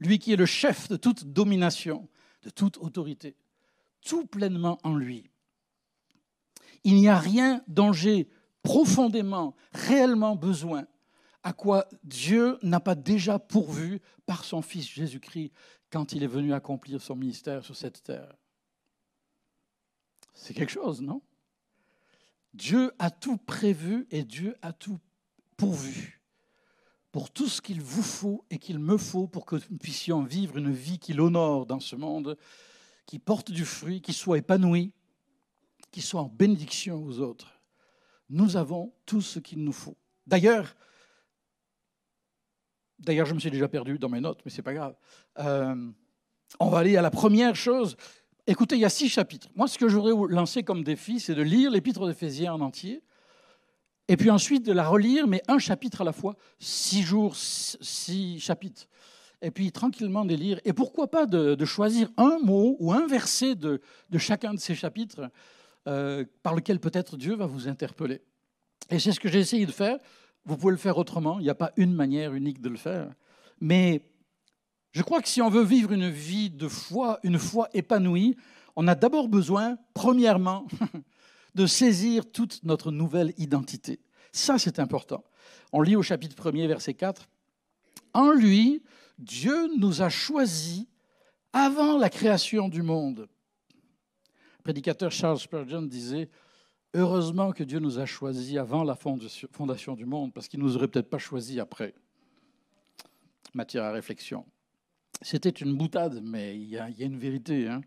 lui 0.00 0.18
qui 0.18 0.32
est 0.32 0.36
le 0.36 0.46
chef 0.46 0.88
de 0.88 0.96
toute 0.96 1.24
domination, 1.24 2.08
de 2.42 2.50
toute 2.50 2.78
autorité 2.78 3.36
tout 4.04 4.26
pleinement 4.26 4.78
en 4.84 4.94
lui. 4.94 5.30
Il 6.84 6.94
n'y 6.96 7.08
a 7.08 7.18
rien 7.18 7.64
dont 7.66 7.92
j'ai 7.92 8.28
profondément, 8.62 9.56
réellement 9.72 10.36
besoin, 10.36 10.86
à 11.42 11.52
quoi 11.52 11.86
Dieu 12.04 12.58
n'a 12.62 12.80
pas 12.80 12.94
déjà 12.94 13.38
pourvu 13.38 14.00
par 14.26 14.44
son 14.44 14.62
Fils 14.62 14.86
Jésus-Christ 14.86 15.52
quand 15.90 16.12
il 16.12 16.22
est 16.22 16.28
venu 16.28 16.52
accomplir 16.52 17.02
son 17.02 17.16
ministère 17.16 17.64
sur 17.64 17.76
cette 17.76 18.02
terre. 18.02 18.34
C'est 20.34 20.54
quelque 20.54 20.72
chose, 20.72 21.00
non? 21.00 21.22
Dieu 22.52 22.92
a 22.98 23.10
tout 23.10 23.36
prévu 23.36 24.06
et 24.10 24.24
Dieu 24.24 24.56
a 24.62 24.72
tout 24.72 24.98
pourvu 25.56 26.22
pour 27.14 27.30
tout 27.30 27.46
ce 27.46 27.62
qu'il 27.62 27.80
vous 27.80 28.02
faut 28.02 28.44
et 28.50 28.58
qu'il 28.58 28.80
me 28.80 28.96
faut 28.96 29.28
pour 29.28 29.46
que 29.46 29.54
nous 29.70 29.78
puissions 29.78 30.22
vivre 30.24 30.56
une 30.58 30.72
vie 30.72 30.98
qui 30.98 31.12
l'honore 31.12 31.64
dans 31.64 31.78
ce 31.78 31.94
monde 31.94 32.36
qui 33.06 33.20
porte 33.20 33.52
du 33.52 33.64
fruit, 33.64 34.00
qui 34.00 34.12
soit 34.12 34.38
épanoui, 34.38 34.92
qui 35.92 36.02
soit 36.02 36.22
en 36.22 36.28
bénédiction 36.28 37.04
aux 37.04 37.20
autres. 37.20 37.62
Nous 38.30 38.56
avons 38.56 38.92
tout 39.06 39.20
ce 39.20 39.38
qu'il 39.38 39.62
nous 39.62 39.70
faut. 39.72 39.96
D'ailleurs, 40.26 40.74
d'ailleurs, 42.98 43.26
je 43.26 43.34
me 43.34 43.38
suis 43.38 43.52
déjà 43.52 43.68
perdu 43.68 43.96
dans 43.96 44.08
mes 44.08 44.20
notes, 44.20 44.40
mais 44.44 44.50
c'est 44.50 44.62
pas 44.62 44.74
grave. 44.74 44.96
Euh, 45.38 45.92
on 46.58 46.68
va 46.68 46.78
aller 46.78 46.96
à 46.96 47.02
la 47.02 47.12
première 47.12 47.54
chose. 47.54 47.96
Écoutez, 48.44 48.74
il 48.74 48.80
y 48.80 48.84
a 48.84 48.90
six 48.90 49.08
chapitres. 49.08 49.48
Moi, 49.54 49.68
ce 49.68 49.78
que 49.78 49.84
vous 49.84 50.26
lancer 50.26 50.64
comme 50.64 50.82
défi, 50.82 51.20
c'est 51.20 51.36
de 51.36 51.42
lire 51.42 51.70
l'épître 51.70 52.04
d'Éphésiens 52.08 52.54
en 52.54 52.60
entier, 52.60 53.03
et 54.08 54.16
puis 54.16 54.30
ensuite 54.30 54.64
de 54.64 54.72
la 54.72 54.86
relire, 54.86 55.26
mais 55.26 55.42
un 55.48 55.58
chapitre 55.58 56.02
à 56.02 56.04
la 56.04 56.12
fois, 56.12 56.36
six 56.58 57.02
jours, 57.02 57.36
six 57.36 58.38
chapitres 58.38 58.86
et 59.44 59.50
puis 59.50 59.70
tranquillement 59.70 60.24
les 60.24 60.36
lire. 60.36 60.58
Et 60.64 60.72
pourquoi 60.72 61.10
pas 61.10 61.26
de, 61.26 61.62
choisir 61.66 62.10
un 62.16 62.38
mot 62.42 62.76
ou 62.80 62.92
un 62.92 63.06
verset 63.06 63.54
de, 63.54 63.80
chacun 64.16 64.54
de 64.54 64.58
ces 64.58 64.74
chapitres 64.74 65.30
euh, 65.86 66.24
par 66.42 66.54
lequel 66.54 66.80
peut-être 66.80 67.18
Dieu 67.18 67.34
va 67.34 67.44
vous 67.46 67.68
interpeller. 67.68 68.22
Et 68.90 68.98
c'est 68.98 69.12
ce 69.12 69.20
que 69.20 69.28
j'ai 69.28 69.40
essayé 69.40 69.66
de 69.66 69.72
faire. 69.72 69.98
Vous 70.46 70.56
pouvez 70.56 70.72
le 70.72 70.78
faire 70.78 70.96
autrement, 70.96 71.38
il 71.38 71.42
n'y 71.42 71.50
a 71.50 71.54
pas 71.54 71.72
une 71.76 71.92
manière 71.92 72.32
unique 72.32 72.60
de 72.60 72.70
le 72.70 72.76
faire. 72.76 73.10
Mais 73.60 74.02
je 74.92 75.02
crois 75.02 75.20
que 75.20 75.28
si 75.28 75.42
on 75.42 75.50
veut 75.50 75.64
vivre 75.64 75.92
une 75.92 76.08
vie 76.08 76.50
de 76.50 76.68
foi, 76.68 77.20
une 77.22 77.38
foi 77.38 77.68
épanouie, 77.74 78.36
on 78.76 78.88
a 78.88 78.94
d'abord 78.94 79.28
besoin, 79.28 79.76
premièrement, 79.92 80.66
de 81.54 81.66
saisir 81.66 82.30
toute 82.30 82.62
notre 82.64 82.90
nouvelle 82.90 83.32
identité. 83.38 84.00
Ça, 84.32 84.58
c'est 84.58 84.78
important. 84.78 85.24
On 85.72 85.82
lit 85.82 85.96
au 85.96 86.02
chapitre 86.02 86.36
1er, 86.36 86.66
verset 86.66 86.94
4. 86.94 87.28
En 88.12 88.32
lui, 88.32 88.82
Dieu 89.18 89.70
nous 89.76 90.02
a 90.02 90.08
choisis 90.08 90.86
avant 91.52 91.98
la 91.98 92.10
création 92.10 92.68
du 92.68 92.82
monde. 92.82 93.28
Le 94.58 94.62
prédicateur 94.62 95.12
Charles 95.12 95.38
Spurgeon 95.38 95.82
disait 95.82 96.28
Heureusement 96.94 97.52
que 97.52 97.64
Dieu 97.64 97.80
nous 97.80 97.98
a 97.98 98.06
choisis 98.06 98.56
avant 98.56 98.84
la 98.84 98.94
fondation 98.94 99.94
du 99.94 100.06
monde, 100.06 100.32
parce 100.32 100.46
qu'il 100.46 100.60
ne 100.60 100.64
nous 100.64 100.76
aurait 100.76 100.86
peut-être 100.86 101.10
pas 101.10 101.18
choisis 101.18 101.58
après. 101.58 101.92
Matière 103.52 103.82
à 103.82 103.90
réflexion. 103.90 104.46
C'était 105.20 105.50
une 105.50 105.76
boutade, 105.76 106.20
mais 106.22 106.56
il 106.56 106.68
y 106.68 106.78
a, 106.78 106.88
une 107.00 107.18
vérité. 107.18 107.68
Hein. 107.68 107.80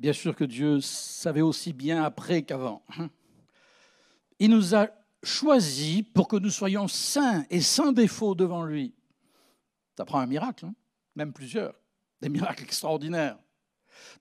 Bien 0.00 0.14
sûr 0.14 0.34
que 0.34 0.44
Dieu 0.44 0.80
savait 0.80 1.42
aussi 1.42 1.74
bien 1.74 2.02
après 2.02 2.40
qu'avant. 2.40 2.82
Il 4.38 4.48
nous 4.48 4.74
a 4.74 4.88
choisis 5.22 6.02
pour 6.14 6.26
que 6.26 6.36
nous 6.36 6.48
soyons 6.48 6.88
saints 6.88 7.44
et 7.50 7.60
sans 7.60 7.92
défaut 7.92 8.34
devant 8.34 8.64
lui. 8.64 8.94
Ça 9.98 10.06
prend 10.06 10.20
un 10.20 10.26
miracle, 10.26 10.64
hein, 10.64 10.74
même 11.16 11.34
plusieurs, 11.34 11.74
des 12.22 12.30
miracles 12.30 12.62
extraordinaires. 12.62 13.36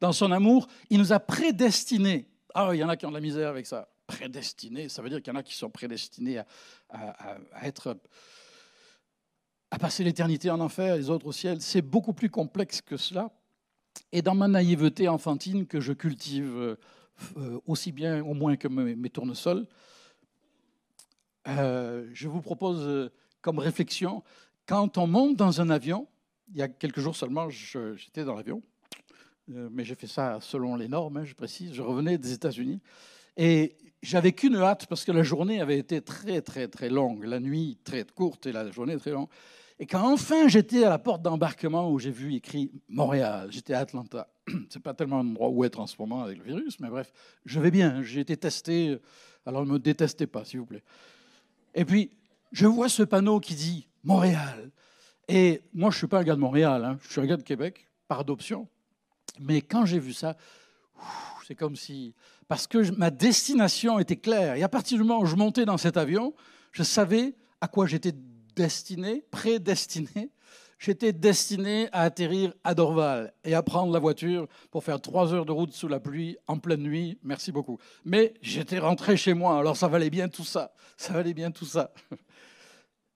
Dans 0.02 0.12
son 0.12 0.34
amour, 0.34 0.68
il 0.90 1.00
nous 1.00 1.14
a 1.14 1.20
prédestinés. 1.22 2.28
Ah, 2.54 2.72
il 2.74 2.80
y 2.80 2.84
en 2.84 2.90
a 2.90 2.98
qui 2.98 3.06
ont 3.06 3.12
de 3.12 3.16
la 3.16 3.22
misère 3.22 3.48
avec 3.48 3.66
ça. 3.66 3.88
Prédestinés, 4.06 4.90
ça 4.90 5.02
veut 5.02 5.08
dire 5.08 5.22
qu'il 5.22 5.32
y 5.32 5.36
en 5.38 5.40
a 5.40 5.44
qui 5.44 5.56
sont 5.56 5.70
prédestinés 5.70 6.40
à, 6.90 7.38
être 7.64 7.98
à 9.72 9.80
passer 9.80 10.04
l'éternité 10.04 10.50
en 10.50 10.60
enfer, 10.60 10.98
les 10.98 11.10
autres 11.10 11.28
au 11.28 11.32
ciel. 11.32 11.62
C'est 11.62 11.82
beaucoup 11.82 12.12
plus 12.12 12.30
complexe 12.30 12.82
que 12.82 12.98
cela. 12.98 13.32
Et 14.12 14.22
dans 14.22 14.36
ma 14.36 14.48
naïveté 14.48 15.08
enfantine 15.08 15.68
que 15.68 15.80
je 15.80 15.94
cultive 15.94 16.78
euh, 17.38 17.60
aussi 17.66 17.92
bien 17.92 18.24
au 18.24 18.34
moins 18.34 18.56
que 18.56 18.68
mes, 18.68 19.10
tournesols, 19.10 19.68
euh, 21.48 22.10
je 22.14 22.28
vous 22.28 22.42
propose 22.42 22.82
euh, 22.82 23.10
comme 23.42 23.60
réflexion 23.60 24.24
quand 24.70 25.00
on 25.00 25.08
monte 25.08 25.36
dans 25.36 25.62
un 25.62 25.72
avion, 25.72 26.08
il 26.52 26.58
y 26.58 26.62
a 26.62 26.68
quelques 26.68 27.00
jours 27.00 27.16
seulement, 27.16 27.50
j'étais 27.50 28.24
dans 28.24 28.36
l'avion, 28.36 28.62
euh, 29.52 29.68
mais 29.72 29.84
j'ai 29.84 29.96
fait 29.96 30.06
ça 30.06 30.38
selon 30.42 30.76
les 30.76 30.88
normes, 30.88 31.18
hein, 31.18 31.26
je 31.26 31.34
précise. 31.34 31.74
Je 31.74 31.82
revenais 31.82 32.20
des 32.20 32.34
États-Unis 32.34 32.80
et 33.36 33.76
j'avais 34.04 34.32
qu'une 34.32 34.58
hâte 34.58 34.86
parce 34.86 35.06
que 35.06 35.12
la 35.12 35.24
journée 35.24 35.60
avait 35.60 35.80
été 35.80 36.04
très, 36.04 36.42
très, 36.42 36.68
très 36.68 36.90
longue, 36.90 37.24
la 37.24 37.40
nuit 37.40 37.80
très 37.84 38.06
courte 38.06 38.46
et 38.46 38.52
la 38.52 38.70
journée 38.70 38.96
très 38.98 39.10
longue. 39.10 39.30
Et 39.82 39.86
quand 39.86 40.12
enfin 40.12 40.50
j'étais 40.50 40.84
à 40.84 40.90
la 40.90 41.00
porte 41.00 41.22
d'embarquement 41.22 41.90
où 41.90 42.00
j'ai 42.00 42.12
vu 42.12 42.36
écrit 42.36 42.70
Montréal, 42.90 43.48
j'étais 43.50 43.74
à 43.74 43.80
Atlanta. 43.80 44.28
C'est 44.70 44.84
pas 44.84 44.94
tellement 44.94 45.20
un 45.20 45.28
endroit 45.28 45.50
où 45.50 45.64
être 45.64 45.80
en 45.80 45.88
ce 45.88 45.96
moment 45.98 46.22
avec 46.22 46.38
le 46.38 46.44
virus, 46.44 46.80
mais 46.82 46.90
bref, 46.90 47.14
je 47.46 47.60
vais 47.62 47.72
bien. 47.72 48.04
J'ai 48.04 48.20
été 48.20 48.36
testé, 48.36 49.00
alors 49.46 49.66
ne 49.66 49.72
me 49.72 49.80
détestez 49.80 50.28
pas, 50.28 50.44
s'il 50.44 50.60
vous 50.60 50.66
plaît. 50.66 50.84
Et 51.74 51.86
puis, 51.86 52.12
je 52.52 52.68
vois 52.68 52.90
ce 52.90 53.04
panneau 53.04 53.40
qui 53.40 53.56
dit 53.56 53.88
Montréal. 54.04 54.70
Et 55.30 55.62
moi, 55.74 55.92
je 55.92 55.98
suis 55.98 56.08
pas 56.08 56.20
un 56.20 56.24
gars 56.24 56.36
de 56.36 56.42
Montréal, 56.42 56.84
hein. 56.84 56.98
je 57.04 57.12
suis 57.12 57.22
un 57.22 57.26
gars 57.26 57.38
de 57.38 57.44
Québec, 57.44 57.88
par 58.08 58.20
adoption. 58.20 58.68
Mais 59.40 59.62
quand 59.62 59.86
j'ai 59.86 60.00
vu 60.00 60.12
ça, 60.12 60.36
c'est 61.48 61.56
comme 61.56 61.78
si... 61.78 62.14
Parce 62.48 62.68
que 62.68 62.92
ma 62.98 63.12
destination 63.12 64.00
était 64.00 64.18
claire. 64.18 64.56
Et 64.56 64.64
à 64.64 64.70
partir 64.70 64.98
du 64.98 65.04
moment 65.04 65.22
où 65.22 65.26
je 65.26 65.36
montais 65.36 65.66
dans 65.66 65.78
cet 65.78 65.96
avion, 65.98 66.34
je 66.72 66.84
savais 66.84 67.36
à 67.62 67.68
quoi 67.68 67.86
j'étais 67.86 68.12
destiné, 68.60 69.24
prédestiné, 69.32 70.32
j'étais 70.80 71.14
destiné 71.14 71.88
à 71.94 72.02
atterrir 72.02 72.54
à 72.66 72.76
Dorval 72.76 73.34
et 73.46 73.54
à 73.54 73.64
prendre 73.64 73.94
la 73.94 74.00
voiture 74.00 74.50
pour 74.70 74.84
faire 74.84 75.00
trois 75.00 75.34
heures 75.34 75.46
de 75.46 75.54
route 75.54 75.72
sous 75.72 75.88
la 75.88 76.02
pluie 76.02 76.36
en 76.46 76.58
pleine 76.58 76.84
nuit. 76.84 77.18
Merci 77.24 77.54
beaucoup. 77.54 77.80
Mais 78.04 78.34
j'étais 78.42 78.80
rentré 78.80 79.16
chez 79.16 79.34
moi, 79.34 79.58
alors 79.58 79.78
ça 79.78 79.88
valait 79.88 80.10
bien 80.10 80.28
tout 80.28 80.44
ça. 80.44 80.74
Ça 80.98 81.14
valait 81.14 81.34
bien 81.34 81.52
tout 81.52 81.66
ça. 81.66 81.94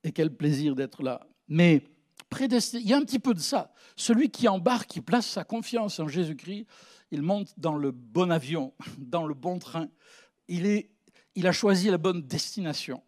Et 0.06 0.14
quel 0.14 0.34
plaisir 0.34 0.76
d'être 0.76 1.04
là. 1.04 1.28
Mais 1.50 1.82
prédestiné, 2.30 2.82
il 2.82 2.88
y 2.88 2.94
a 2.94 2.98
un 2.98 3.04
petit 3.04 3.20
peu 3.20 3.34
de 3.34 3.42
ça. 3.42 3.74
Celui 3.98 4.30
qui 4.30 4.48
embarque, 4.48 4.92
qui 4.92 5.02
place 5.02 5.28
sa 5.28 5.44
confiance 5.44 6.00
en 6.00 6.08
Jésus-Christ, 6.08 6.68
il 7.12 7.22
monte 7.22 7.54
dans 7.58 7.76
le 7.76 7.92
bon 7.92 8.32
avion, 8.32 8.74
dans 8.98 9.28
le 9.28 9.34
bon 9.34 9.60
train. 9.60 9.90
Il, 10.48 10.66
est, 10.66 10.90
il 11.36 11.48
a 11.48 11.52
choisi 11.52 11.90
la 11.90 11.98
bonne 11.98 12.22
destination. 12.22 13.04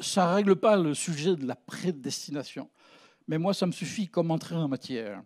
Ça 0.00 0.26
ne 0.26 0.34
règle 0.34 0.56
pas 0.56 0.76
le 0.76 0.94
sujet 0.94 1.36
de 1.36 1.46
la 1.46 1.56
prédestination 1.56 2.68
mais 3.28 3.38
moi, 3.38 3.54
ça 3.54 3.66
me 3.66 3.72
suffit 3.72 4.08
comme 4.08 4.30
entrée 4.30 4.54
en 4.54 4.68
matière. 4.68 5.22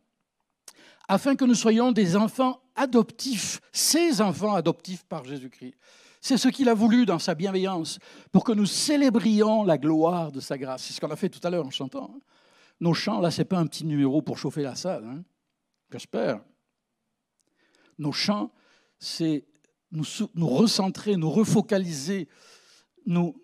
Afin 1.09 1.35
que 1.37 1.45
nous 1.45 1.55
soyons 1.55 1.93
des 1.93 2.17
enfants 2.17 2.63
adoptifs, 2.77 3.61
ces 3.73 4.21
enfants 4.21 4.55
adoptifs 4.55 5.05
par 5.05 5.25
Jésus-Christ. 5.25 5.75
C'est 6.21 6.37
ce 6.37 6.49
qu'il 6.49 6.69
a 6.69 6.75
voulu 6.75 7.07
dans 7.07 7.19
sa 7.19 7.35
bienveillance, 7.35 7.99
pour 8.31 8.45
que 8.45 8.53
nous 8.53 8.67
célébrions 8.67 9.65
la 9.65 9.79
gloire 9.79 10.31
de 10.31 10.41
sa 10.41 10.59
grâce. 10.59 10.85
C'est 10.85 10.93
ce 10.93 11.01
qu'on 11.01 11.11
a 11.11 11.17
fait 11.17 11.31
tout 11.31 11.41
à 11.43 11.51
l'heure 11.51 11.67
en 11.67 11.71
chantant. 11.71 12.13
Hein. 12.15 12.21
Nos 12.81 12.95
chants, 12.95 13.21
là, 13.21 13.31
ce 13.31 13.41
n'est 13.41 13.47
pas 13.47 13.59
un 13.59 13.67
petit 13.67 13.85
numéro 13.85 14.23
pour 14.23 14.39
chauffer 14.39 14.63
la 14.63 14.77
salle, 14.77 15.05
hein. 15.05 15.23
j'espère. 15.91 16.41
Nos 17.99 18.13
chants, 18.13 18.53
c'est 18.99 19.45
nous 19.91 20.05
recentrer, 20.47 21.17
nous 21.17 21.31
refocaliser, 21.31 22.29
nous, 23.07 23.35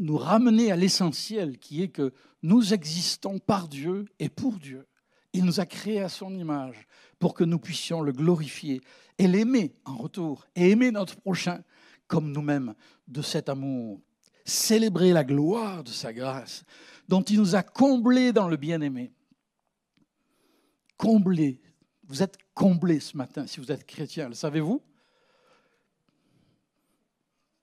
nous 0.00 0.16
ramener 0.16 0.72
à 0.72 0.76
l'essentiel 0.76 1.58
qui 1.58 1.82
est 1.82 1.88
que 1.88 2.12
nous 2.42 2.72
existons 2.72 3.38
par 3.38 3.68
Dieu 3.68 4.06
et 4.18 4.30
pour 4.30 4.54
Dieu. 4.54 4.86
Il 5.34 5.44
nous 5.44 5.60
a 5.60 5.66
créés 5.66 6.00
à 6.00 6.08
son 6.08 6.34
image 6.34 6.88
pour 7.18 7.34
que 7.34 7.44
nous 7.44 7.58
puissions 7.58 8.00
le 8.00 8.12
glorifier 8.12 8.80
et 9.18 9.28
l'aimer 9.28 9.74
en 9.84 9.96
retour 9.96 10.46
et 10.56 10.70
aimer 10.70 10.90
notre 10.90 11.16
prochain 11.16 11.62
comme 12.08 12.32
nous-mêmes 12.32 12.74
de 13.06 13.20
cet 13.20 13.48
amour. 13.50 14.00
Célébrer 14.46 15.12
la 15.12 15.22
gloire 15.22 15.84
de 15.84 15.90
sa 15.90 16.12
grâce 16.12 16.64
dont 17.06 17.22
il 17.22 17.38
nous 17.38 17.54
a 17.54 17.62
comblés 17.62 18.32
dans 18.32 18.48
le 18.48 18.56
bien-aimé. 18.56 19.12
Comblés. 20.96 21.60
Vous 22.04 22.22
êtes 22.22 22.38
comblés 22.54 23.00
ce 23.00 23.16
matin 23.16 23.46
si 23.46 23.60
vous 23.60 23.70
êtes 23.70 23.86
chrétien, 23.86 24.28
le 24.28 24.34
savez-vous? 24.34 24.82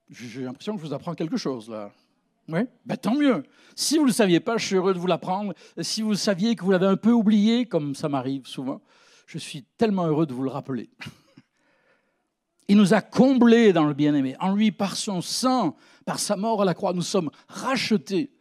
J'ai 0.10 0.44
l'impression 0.44 0.75
que 0.75 0.82
je 0.82 0.88
vous 0.88 0.94
apprends 0.94 1.15
quelque 1.15 1.36
chose 1.36 1.67
là. 1.67 1.91
Oui, 2.50 2.62
ben, 2.86 2.96
tant 2.96 3.16
mieux. 3.16 3.44
Si 3.75 3.98
vous 3.98 4.04
ne 4.04 4.08
le 4.08 4.13
saviez 4.13 4.39
pas, 4.39 4.58
je 4.58 4.66
suis 4.66 4.75
heureux 4.75 4.94
de 4.94 5.00
vous 5.00 5.08
l'apprendre. 5.08 5.54
Si 5.82 6.01
vous 6.01 6.16
saviez 6.16 6.56
que 6.56 6.63
vous 6.63 6.72
l'avez 6.72 6.88
un 6.88 6.96
peu 6.96 7.12
oublié, 7.12 7.66
comme 7.66 7.94
ça 7.94 8.08
m'arrive 8.08 8.46
souvent, 8.46 8.82
je 9.25 9.38
suis 9.38 9.63
tellement 9.77 10.06
heureux 10.06 10.25
de 10.25 10.34
vous 10.34 10.44
le 10.44 10.50
rappeler. 10.50 10.89
Il 12.70 12.77
nous 12.77 12.94
a 12.94 13.01
comblés 13.01 13.74
dans 13.74 13.86
le 13.86 13.94
bien-aimé. 13.94 14.36
En 14.39 14.54
lui, 14.54 14.72
par 14.72 14.96
son 14.96 15.22
sang, 15.22 15.75
par 16.06 16.20
sa 16.20 16.36
mort 16.36 16.62
à 16.62 16.66
la 16.66 16.74
croix, 16.74 16.94
nous 16.94 17.01
sommes 17.01 17.30
rachetés, 17.48 18.32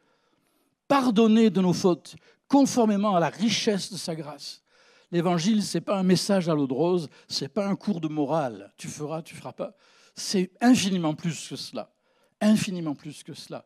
pardonnés 0.89 1.51
de 1.51 1.61
nos 1.61 1.73
fautes, 1.73 2.17
conformément 2.49 3.17
à 3.17 3.21
la 3.21 3.29
richesse 3.29 3.93
de 3.93 3.97
sa 3.97 4.15
grâce. 4.15 4.63
L'évangile, 5.11 5.63
ce 5.63 5.79
n'est 5.79 5.83
pas 5.83 5.99
un 5.99 6.03
message 6.03 6.49
à 6.49 6.55
l'eau 6.55 6.67
de 6.67 6.75
rose, 6.75 7.09
ce 7.29 7.45
n'est 7.45 7.49
pas 7.49 7.67
un 7.67 7.77
cours 7.77 8.01
de 8.01 8.09
morale. 8.09 8.73
Tu 8.77 8.89
feras, 8.89 9.23
tu 9.23 9.35
feras 9.35 9.53
pas. 9.53 9.75
C'est 10.15 10.51
infiniment 10.61 11.15
plus 11.15 11.49
que 11.49 11.57
cela. 11.57 11.93
Infiniment 12.41 12.95
plus 12.95 13.23
que 13.23 13.35
cela 13.35 13.65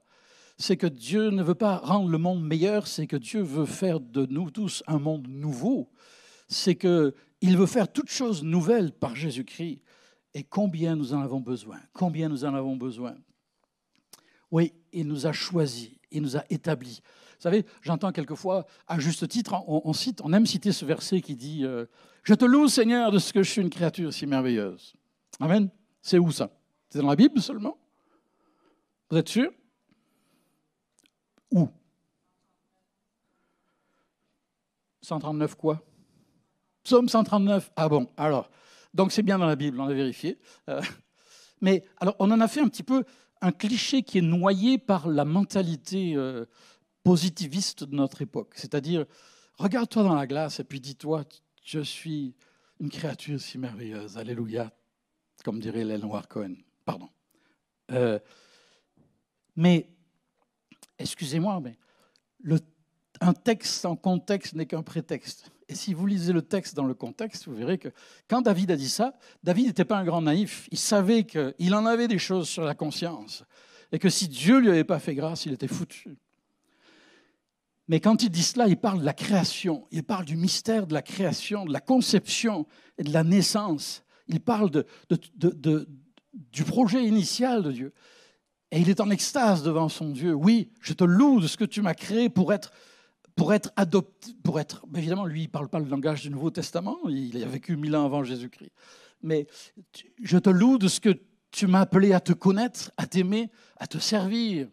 c'est 0.60 0.76
que 0.76 0.86
Dieu 0.86 1.30
ne 1.30 1.42
veut 1.42 1.54
pas 1.54 1.78
rendre 1.78 2.10
le 2.10 2.18
monde 2.18 2.44
meilleur, 2.44 2.86
c'est 2.86 3.06
que 3.06 3.16
Dieu 3.16 3.40
veut 3.40 3.64
faire 3.64 3.98
de 3.98 4.26
nous 4.26 4.50
tous 4.50 4.82
un 4.86 4.98
monde 4.98 5.26
nouveau. 5.26 5.88
C'est 6.48 6.74
qu'il 6.74 7.56
veut 7.56 7.66
faire 7.66 7.90
toutes 7.90 8.10
choses 8.10 8.42
nouvelles 8.42 8.92
par 8.92 9.16
Jésus-Christ. 9.16 9.80
Et 10.34 10.44
combien 10.44 10.96
nous 10.96 11.14
en 11.14 11.20
avons 11.22 11.40
besoin 11.40 11.80
Combien 11.94 12.28
nous 12.28 12.44
en 12.44 12.54
avons 12.54 12.76
besoin 12.76 13.14
Oui, 14.50 14.74
il 14.92 15.06
nous 15.06 15.26
a 15.26 15.32
choisis, 15.32 15.90
il 16.10 16.20
nous 16.20 16.36
a 16.36 16.44
établis. 16.50 17.00
Vous 17.02 17.42
savez, 17.42 17.64
j'entends 17.80 18.12
quelquefois, 18.12 18.66
à 18.86 18.98
juste 18.98 19.26
titre, 19.28 19.54
on, 19.66 19.92
cite, 19.94 20.20
on 20.22 20.32
aime 20.34 20.44
citer 20.44 20.72
ce 20.72 20.84
verset 20.84 21.22
qui 21.22 21.36
dit 21.36 21.64
euh, 21.64 21.86
Je 22.22 22.34
te 22.34 22.44
loue, 22.44 22.68
Seigneur, 22.68 23.10
de 23.10 23.18
ce 23.18 23.32
que 23.32 23.42
je 23.42 23.50
suis 23.50 23.62
une 23.62 23.70
créature 23.70 24.12
si 24.12 24.26
merveilleuse. 24.26 24.92
Amen. 25.40 25.70
C'est 26.02 26.18
où 26.18 26.30
ça? 26.30 26.50
C'est 26.90 26.98
dans 26.98 27.08
la 27.08 27.16
Bible 27.16 27.40
seulement? 27.40 27.78
Vous 29.10 29.16
êtes 29.16 29.30
sûr? 29.30 29.50
Où? 31.52 31.68
139 35.02 35.54
quoi? 35.56 35.82
Psaume 36.84 37.08
139. 37.08 37.72
Ah 37.76 37.88
bon, 37.88 38.08
alors. 38.16 38.50
Donc 38.94 39.12
c'est 39.12 39.22
bien 39.22 39.38
dans 39.38 39.46
la 39.46 39.56
Bible, 39.56 39.80
on 39.80 39.86
a 39.86 39.94
vérifié. 39.94 40.38
Euh, 40.68 40.80
mais 41.60 41.84
alors 41.98 42.16
on 42.18 42.30
en 42.30 42.40
a 42.40 42.48
fait 42.48 42.60
un 42.60 42.68
petit 42.68 42.82
peu 42.82 43.04
un 43.40 43.52
cliché 43.52 44.02
qui 44.02 44.18
est 44.18 44.22
noyé 44.22 44.78
par 44.78 45.08
la 45.08 45.24
mentalité 45.24 46.14
euh, 46.16 46.46
positiviste 47.02 47.84
de 47.84 47.94
notre 47.94 48.22
époque. 48.22 48.54
C'est-à-dire, 48.56 49.06
regarde-toi 49.56 50.02
dans 50.02 50.14
la 50.14 50.26
glace 50.26 50.60
et 50.60 50.64
puis 50.64 50.80
dis-toi, 50.80 51.24
je 51.64 51.80
suis 51.80 52.34
une 52.80 52.90
créature 52.90 53.40
si 53.40 53.58
merveilleuse. 53.58 54.18
Alléluia, 54.18 54.72
comme 55.44 55.60
dirait 55.60 55.84
Noir 55.98 56.28
Cohen. 56.28 56.54
Pardon. 56.84 57.08
Euh, 57.92 58.18
mais 59.56 59.88
excusez-moi, 61.00 61.60
mais 61.60 61.76
un 63.20 63.32
texte 63.32 63.80
sans 63.80 63.96
contexte 63.96 64.54
n'est 64.54 64.66
qu'un 64.66 64.82
prétexte. 64.82 65.50
Et 65.68 65.74
si 65.74 65.94
vous 65.94 66.06
lisez 66.06 66.32
le 66.32 66.42
texte 66.42 66.74
dans 66.74 66.84
le 66.84 66.94
contexte, 66.94 67.46
vous 67.46 67.54
verrez 67.54 67.78
que 67.78 67.88
quand 68.28 68.42
David 68.42 68.70
a 68.72 68.76
dit 68.76 68.88
ça, 68.88 69.14
David 69.42 69.66
n'était 69.66 69.84
pas 69.84 69.98
un 69.98 70.04
grand 70.04 70.22
naïf. 70.22 70.68
Il 70.70 70.78
savait 70.78 71.24
qu'il 71.24 71.74
en 71.74 71.86
avait 71.86 72.08
des 72.08 72.18
choses 72.18 72.48
sur 72.48 72.64
la 72.64 72.74
conscience. 72.74 73.44
Et 73.92 73.98
que 73.98 74.08
si 74.08 74.28
Dieu 74.28 74.56
ne 74.56 74.60
lui 74.60 74.70
avait 74.70 74.84
pas 74.84 74.98
fait 74.98 75.14
grâce, 75.14 75.46
il 75.46 75.52
était 75.52 75.68
foutu. 75.68 76.16
Mais 77.88 78.00
quand 78.00 78.22
il 78.22 78.30
dit 78.30 78.42
cela, 78.42 78.68
il 78.68 78.76
parle 78.76 79.00
de 79.00 79.04
la 79.04 79.12
création. 79.12 79.86
Il 79.90 80.04
parle 80.04 80.24
du 80.24 80.36
mystère 80.36 80.86
de 80.86 80.94
la 80.94 81.02
création, 81.02 81.64
de 81.64 81.72
la 81.72 81.80
conception 81.80 82.66
et 82.98 83.02
de 83.02 83.12
la 83.12 83.24
naissance. 83.24 84.04
Il 84.28 84.40
parle 84.40 84.70
du 86.32 86.64
projet 86.64 87.04
initial 87.04 87.62
de 87.62 87.72
Dieu. 87.72 87.92
Et 88.72 88.80
il 88.80 88.88
est 88.88 89.00
en 89.00 89.10
extase 89.10 89.62
devant 89.62 89.88
son 89.88 90.10
Dieu. 90.10 90.32
Oui, 90.32 90.70
je 90.80 90.92
te 90.92 91.04
loue 91.04 91.40
de 91.40 91.46
ce 91.48 91.56
que 91.56 91.64
tu 91.64 91.82
m'as 91.82 91.94
créé 91.94 92.28
pour 92.28 92.52
être, 92.52 92.72
pour 93.34 93.52
être 93.52 93.72
adopté, 93.76 94.32
pour 94.44 94.60
être. 94.60 94.84
Évidemment, 94.94 95.24
lui, 95.24 95.42
il 95.42 95.46
ne 95.46 95.50
parle 95.50 95.68
pas 95.68 95.80
le 95.80 95.88
langage 95.88 96.22
du 96.22 96.30
Nouveau 96.30 96.50
Testament. 96.50 96.96
Il 97.08 97.42
a 97.42 97.48
vécu 97.48 97.76
mille 97.76 97.96
ans 97.96 98.04
avant 98.04 98.22
Jésus-Christ. 98.22 98.72
Mais 99.22 99.46
je 100.22 100.38
te 100.38 100.50
loue 100.50 100.78
de 100.78 100.88
ce 100.88 101.00
que 101.00 101.20
tu 101.50 101.66
m'as 101.66 101.80
appelé 101.80 102.12
à 102.12 102.20
te 102.20 102.32
connaître, 102.32 102.92
à 102.96 103.06
t'aimer, 103.06 103.50
à 103.76 103.86
te 103.86 103.98
servir, 103.98 104.68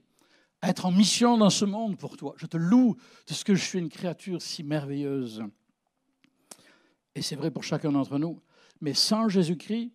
à 0.62 0.70
être 0.70 0.86
en 0.86 0.92
mission 0.92 1.38
dans 1.38 1.50
ce 1.50 1.66
monde 1.66 1.98
pour 1.98 2.18
toi. 2.18 2.36
Je 2.38 2.46
te 2.46 2.58
loue 2.58 2.96
de 3.28 3.34
ce 3.34 3.44
que 3.44 3.56
je 3.56 3.64
suis 3.64 3.80
une 3.80 3.90
créature 3.90 4.42
si 4.42 4.64
merveilleuse. 4.64 5.44
Et 7.16 7.24
c'est 7.24 7.36
vrai 7.36 7.50
pour 7.50 7.64
chacun 7.64 7.92
d'entre 7.92 8.20
nous. 8.20 8.40
Mais 8.80 8.94
sans 8.94 9.28
Jésus-Christ, 9.28 9.92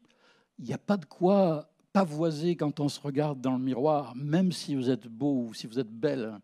il 0.59 0.65
n'y 0.65 0.75
a 0.75 0.79
pas 0.79 0.97
de 0.97 1.05
quoi 1.05 1.72
pavoiser 1.93 2.57
quand 2.57 2.81
on 2.81 2.89
se 2.89 3.01
regarde 3.01 3.41
dans 3.41 3.53
le 3.53 3.63
miroir, 3.63 4.15
même 4.17 4.53
si 4.53 4.75
vous 4.75 4.91
êtes 4.91 5.07
beau 5.07 5.47
ou 5.49 5.55
si 5.55 5.67
vous 5.67 5.79
êtes 5.79 5.91
belle, 5.91 6.39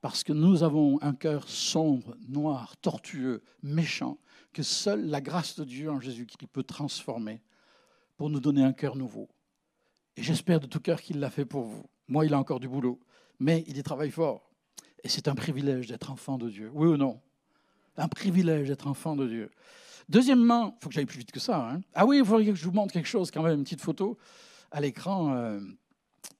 parce 0.00 0.22
que 0.22 0.32
nous 0.32 0.62
avons 0.62 1.00
un 1.02 1.14
cœur 1.14 1.48
sombre, 1.48 2.16
noir, 2.28 2.76
tortueux, 2.78 3.42
méchant, 3.62 4.18
que 4.52 4.62
seule 4.62 5.06
la 5.06 5.20
grâce 5.20 5.58
de 5.58 5.64
Dieu 5.64 5.90
en 5.90 6.00
Jésus-Christ 6.00 6.46
peut 6.52 6.62
transformer 6.62 7.42
pour 8.16 8.30
nous 8.30 8.40
donner 8.40 8.62
un 8.62 8.72
cœur 8.72 8.96
nouveau. 8.96 9.28
Et 10.16 10.22
j'espère 10.22 10.60
de 10.60 10.66
tout 10.66 10.80
cœur 10.80 11.00
qu'il 11.00 11.20
l'a 11.20 11.30
fait 11.30 11.44
pour 11.44 11.64
vous. 11.64 11.84
Moi, 12.08 12.24
il 12.26 12.34
a 12.34 12.38
encore 12.38 12.60
du 12.60 12.68
boulot, 12.68 13.00
mais 13.38 13.64
il 13.66 13.76
y 13.76 13.82
travaille 13.82 14.10
fort. 14.10 14.50
Et 15.02 15.08
c'est 15.08 15.28
un 15.28 15.34
privilège 15.34 15.88
d'être 15.88 16.10
enfant 16.10 16.38
de 16.38 16.48
Dieu. 16.48 16.70
Oui 16.72 16.88
ou 16.88 16.96
non? 16.96 17.20
Un 17.96 18.08
privilège 18.08 18.68
d'être 18.68 18.86
enfant 18.86 19.16
de 19.16 19.26
Dieu. 19.26 19.50
Deuxièmement, 20.08 20.76
il 20.76 20.82
faut 20.82 20.88
que 20.88 20.94
j'aille 20.94 21.06
plus 21.06 21.18
vite 21.18 21.32
que 21.32 21.40
ça. 21.40 21.68
Hein. 21.70 21.80
ah 21.94 22.06
oui, 22.06 22.18
il 22.18 22.24
faudrait 22.24 22.46
que 22.46 22.54
je 22.54 22.64
vous 22.64 22.72
montre 22.72 22.92
quelque 22.92 23.08
chose, 23.08 23.30
quand 23.30 23.42
même, 23.42 23.58
une 23.58 23.64
petite 23.64 23.80
photo 23.80 24.16
à 24.70 24.80
l'écran 24.80 25.34
euh, 25.34 25.60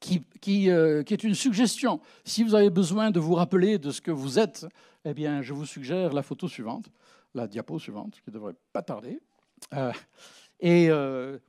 qui, 0.01 0.71
euh, 0.71 1.03
qui, 1.03 1.15
est 1.15 1.25
une 1.25 1.35
suggestion. 1.35 2.01
Si 2.25 2.43
vous 2.43 2.55
avez 2.55 2.71
besoin 2.71 3.11
de 3.11 3.21
vous 3.21 3.35
rappeler 3.35 3.79
de 3.79 3.91
ce 3.91 4.01
que 4.01 4.11
vous 4.11 4.39
êtes, 4.39 4.67
eh 5.05 5.15
bien, 5.15 5.43
je 5.43 5.53
vous 5.53 5.67
suggère 5.67 6.13
la 6.13 6.23
photo 6.23 6.49
suivante, 6.49 6.91
la 7.35 7.47
diapo 7.47 7.79
suivante, 7.79 8.21
qui 8.25 8.31
ne 8.31 8.33
devrait 8.33 8.55
pas 8.73 8.83
tarder. 8.83 9.21
Euh, 9.75 9.93
et 10.61 10.89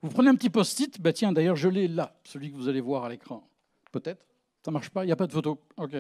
vous 0.02 0.10
prenez 0.10 0.30
un 0.30 0.36
petit 0.36 0.50
post-it. 0.50 1.00
Ben 1.02 1.14
tiens, 1.14 1.32
d'ailleurs, 1.32 1.56
je 1.56 1.70
l'ai 1.70 1.88
là, 1.88 2.16
celui 2.24 2.52
que 2.52 2.58
vous 2.58 2.68
allez 2.68 2.82
voir 2.82 3.06
à 3.06 3.10
l'écran. 3.10 3.48
Peut-être 3.92 4.26
Ça 4.66 4.72
marche 4.72 4.90
pas? 4.90 5.04
Il 5.04 5.08
n'y 5.08 5.14
a 5.14 5.16
pas 5.16 5.28
de 5.28 5.32
photo 5.32 5.62
OK. 5.78 5.96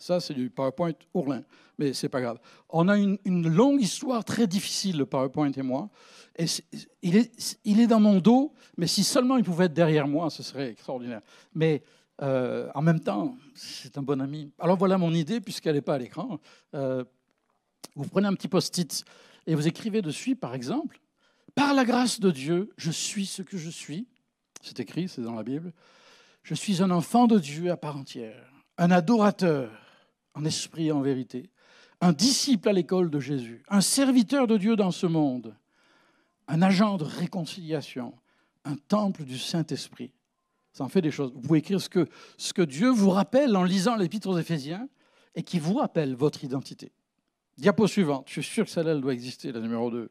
Ça, 0.00 0.18
c'est 0.18 0.34
du 0.34 0.48
PowerPoint 0.50 0.94
ourlin, 1.14 1.44
mais 1.78 1.92
c'est 1.92 2.08
pas 2.08 2.20
grave. 2.20 2.38
On 2.70 2.88
a 2.88 2.96
une, 2.96 3.18
longue 3.26 3.80
histoire 3.80 4.24
très 4.24 4.46
difficile, 4.46 4.96
le 4.96 5.06
PowerPoint 5.06 5.52
et 5.52 5.62
moi. 5.62 5.90
Et 6.36 6.46
il, 7.02 7.16
est, 7.16 7.86
dans 7.86 8.00
mon 8.00 8.18
dos, 8.18 8.54
mais 8.78 8.86
si 8.86 9.04
seulement 9.04 9.36
il 9.36 9.44
pouvait 9.44 9.66
être 9.66 9.74
derrière 9.74 10.08
moi, 10.08 10.30
ce 10.30 10.42
serait 10.42 10.70
extraordinaire. 10.70 11.20
Mais 11.54 11.82
Euh, 12.22 12.68
en 12.74 12.82
même 12.82 13.00
temps, 13.00 13.36
c'est 13.54 13.96
un 13.96 14.02
bon 14.02 14.20
ami. 14.20 14.52
Alors 14.58 14.76
voilà 14.76 14.98
mon 14.98 15.14
idée, 15.14 15.40
puisqu'elle 15.40 15.76
n'est 15.76 15.80
pas 15.80 15.94
à 15.94 15.98
l'écran. 15.98 16.38
Euh, 16.74 17.04
vous 17.96 18.06
prenez 18.06 18.28
un 18.28 18.34
petit 18.34 18.48
post-it 18.48 19.04
et 19.46 19.54
vous 19.54 19.66
écrivez 19.66 20.02
dessus, 20.02 20.36
par 20.36 20.54
exemple, 20.54 21.00
Par 21.54 21.74
la 21.74 21.84
grâce 21.84 22.20
de 22.20 22.30
Dieu, 22.30 22.70
je 22.76 22.90
suis 22.90 23.26
ce 23.26 23.42
que 23.42 23.56
je 23.56 23.70
suis. 23.70 24.06
C'est 24.62 24.80
écrit, 24.80 25.08
c'est 25.08 25.22
dans 25.22 25.34
la 25.34 25.42
Bible. 25.42 25.72
Je 26.42 26.54
suis 26.54 26.82
un 26.82 26.90
enfant 26.90 27.26
de 27.26 27.38
Dieu 27.38 27.70
à 27.70 27.76
part 27.76 27.96
entière, 27.96 28.52
un 28.78 28.90
adorateur 28.90 29.70
en 30.34 30.44
esprit 30.44 30.88
et 30.88 30.92
en 30.92 31.00
vérité, 31.00 31.50
un 32.00 32.12
disciple 32.12 32.68
à 32.68 32.72
l'école 32.72 33.10
de 33.10 33.20
Jésus, 33.20 33.62
un 33.68 33.80
serviteur 33.80 34.46
de 34.46 34.56
Dieu 34.56 34.76
dans 34.76 34.90
ce 34.90 35.06
monde, 35.06 35.54
un 36.48 36.62
agent 36.62 36.96
de 36.96 37.04
réconciliation, 37.04 38.14
un 38.64 38.76
temple 38.76 39.24
du 39.24 39.38
Saint-Esprit. 39.38 40.12
Ça 40.72 40.84
en 40.84 40.88
fait 40.88 41.02
des 41.02 41.10
choses. 41.10 41.32
Vous 41.32 41.40
pouvez 41.40 41.58
écrire 41.58 41.80
ce 41.80 41.88
que, 41.88 42.08
ce 42.36 42.52
que 42.52 42.62
Dieu 42.62 42.90
vous 42.90 43.10
rappelle 43.10 43.56
en 43.56 43.64
lisant 43.64 43.96
l'Épître 43.96 44.28
aux 44.28 44.38
Éphésiens 44.38 44.88
et 45.34 45.42
qui 45.42 45.58
vous 45.58 45.74
rappelle 45.74 46.14
votre 46.14 46.44
identité. 46.44 46.92
Diapo 47.58 47.86
suivante. 47.86 48.26
Je 48.28 48.40
suis 48.40 48.54
sûr 48.54 48.64
que 48.64 48.70
celle-là 48.70 48.94
doit 48.94 49.12
exister, 49.12 49.52
la 49.52 49.60
numéro 49.60 49.90
2. 49.90 50.10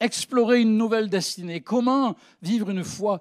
Explorer 0.00 0.60
une 0.60 0.76
nouvelle 0.76 1.08
destinée. 1.08 1.62
Comment 1.62 2.16
vivre 2.42 2.70
une 2.70 2.84
foi 2.84 3.20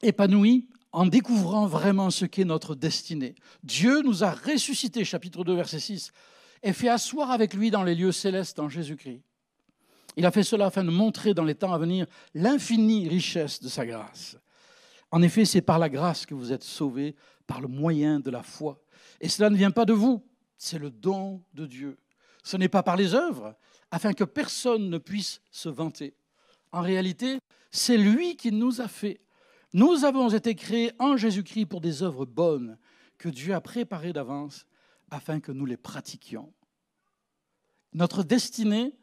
épanouie 0.00 0.68
en 0.92 1.06
découvrant 1.06 1.66
vraiment 1.66 2.10
ce 2.10 2.26
qu'est 2.26 2.44
notre 2.44 2.74
destinée. 2.74 3.34
Dieu 3.62 4.02
nous 4.02 4.24
a 4.24 4.30
ressuscités, 4.30 5.04
chapitre 5.04 5.42
2, 5.42 5.54
verset 5.54 5.80
6, 5.80 6.12
et 6.62 6.72
fait 6.72 6.88
asseoir 6.88 7.30
avec 7.30 7.54
lui 7.54 7.70
dans 7.70 7.82
les 7.82 7.94
lieux 7.94 8.12
célestes 8.12 8.58
en 8.58 8.68
Jésus-Christ. 8.68 9.22
Il 10.16 10.26
a 10.26 10.30
fait 10.30 10.42
cela 10.42 10.66
afin 10.66 10.84
de 10.84 10.90
montrer 10.90 11.32
dans 11.32 11.44
les 11.44 11.54
temps 11.54 11.72
à 11.72 11.78
venir 11.78 12.06
l'infinie 12.34 13.08
richesse 13.08 13.60
de 13.60 13.68
sa 13.68 13.86
grâce. 13.86 14.36
En 15.10 15.22
effet, 15.22 15.44
c'est 15.44 15.62
par 15.62 15.78
la 15.78 15.88
grâce 15.88 16.26
que 16.26 16.34
vous 16.34 16.52
êtes 16.52 16.62
sauvés, 16.62 17.16
par 17.46 17.60
le 17.60 17.68
moyen 17.68 18.20
de 18.20 18.30
la 18.30 18.42
foi. 18.42 18.80
Et 19.20 19.28
cela 19.28 19.50
ne 19.50 19.56
vient 19.56 19.70
pas 19.70 19.84
de 19.84 19.92
vous, 19.92 20.22
c'est 20.58 20.78
le 20.78 20.90
don 20.90 21.42
de 21.54 21.66
Dieu. 21.66 21.98
Ce 22.44 22.56
n'est 22.56 22.68
pas 22.68 22.82
par 22.82 22.96
les 22.96 23.14
œuvres, 23.14 23.56
afin 23.90 24.12
que 24.12 24.24
personne 24.24 24.90
ne 24.90 24.98
puisse 24.98 25.40
se 25.50 25.68
vanter. 25.68 26.14
En 26.72 26.80
réalité, 26.80 27.38
c'est 27.70 27.96
lui 27.96 28.36
qui 28.36 28.52
nous 28.52 28.80
a 28.80 28.88
fait. 28.88 29.20
Nous 29.72 30.04
avons 30.04 30.28
été 30.28 30.54
créés 30.54 30.92
en 30.98 31.16
Jésus-Christ 31.16 31.66
pour 31.66 31.80
des 31.80 32.02
œuvres 32.02 32.26
bonnes 32.26 32.76
que 33.16 33.28
Dieu 33.28 33.54
a 33.54 33.60
préparées 33.60 34.12
d'avance 34.12 34.66
afin 35.10 35.40
que 35.40 35.52
nous 35.52 35.64
les 35.64 35.76
pratiquions. 35.76 36.52
Notre 37.94 38.22
destinée, 38.22 38.94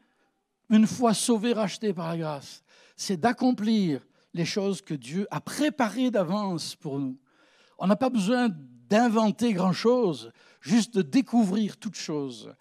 une 0.68 0.86
fois 0.86 1.14
sauvés, 1.14 1.52
rachetés 1.52 1.92
par 1.92 2.08
la 2.08 2.18
grâce, 2.18 2.62
c'est 2.96 3.16
d'accomplir 3.16 4.06
les 4.32 4.44
choses 4.44 4.80
que 4.80 4.94
Dieu 4.94 5.26
a 5.30 5.40
préparées 5.40 6.10
d'avance 6.10 6.76
pour 6.76 7.00
nous. 7.00 7.18
On 7.78 7.86
n'a 7.86 7.96
pas 7.96 8.10
besoin 8.10 8.48
d'inventer 8.88 9.52
grand-chose, 9.52 10.32
juste 10.60 10.94
de 10.94 11.02
découvrir 11.02 11.78
toutes 11.78 11.96
choses 11.96 12.54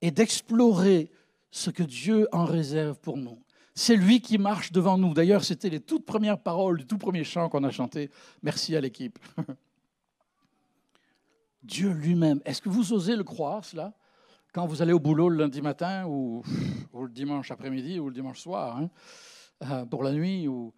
et 0.00 0.10
d'explorer 0.10 1.10
ce 1.50 1.70
que 1.70 1.82
Dieu 1.82 2.28
en 2.32 2.44
réserve 2.44 2.98
pour 3.00 3.16
nous. 3.16 3.42
C'est 3.78 3.94
lui 3.94 4.22
qui 4.22 4.38
marche 4.38 4.72
devant 4.72 4.96
nous. 4.96 5.12
D'ailleurs, 5.12 5.44
c'était 5.44 5.68
les 5.68 5.80
toutes 5.80 6.06
premières 6.06 6.42
paroles 6.42 6.78
du 6.78 6.86
tout 6.86 6.96
premier 6.96 7.24
chant 7.24 7.50
qu'on 7.50 7.62
a 7.62 7.70
chanté. 7.70 8.10
Merci 8.42 8.74
à 8.74 8.80
l'équipe. 8.80 9.18
Dieu 11.62 11.90
lui-même. 11.90 12.40
Est-ce 12.46 12.62
que 12.62 12.70
vous 12.70 12.94
osez 12.94 13.16
le 13.16 13.22
croire, 13.22 13.66
cela 13.66 13.92
Quand 14.54 14.66
vous 14.66 14.80
allez 14.80 14.94
au 14.94 14.98
boulot 14.98 15.28
le 15.28 15.36
lundi 15.36 15.60
matin 15.60 16.06
ou, 16.06 16.42
le 16.94 17.10
dimanche 17.10 17.50
après-midi 17.50 18.00
ou 18.00 18.08
le 18.08 18.14
dimanche 18.14 18.40
soir, 18.40 18.78
hein, 18.78 18.90
euh, 19.70 19.84
pour 19.84 20.02
la 20.02 20.12
nuit 20.12 20.48
ou... 20.48 20.72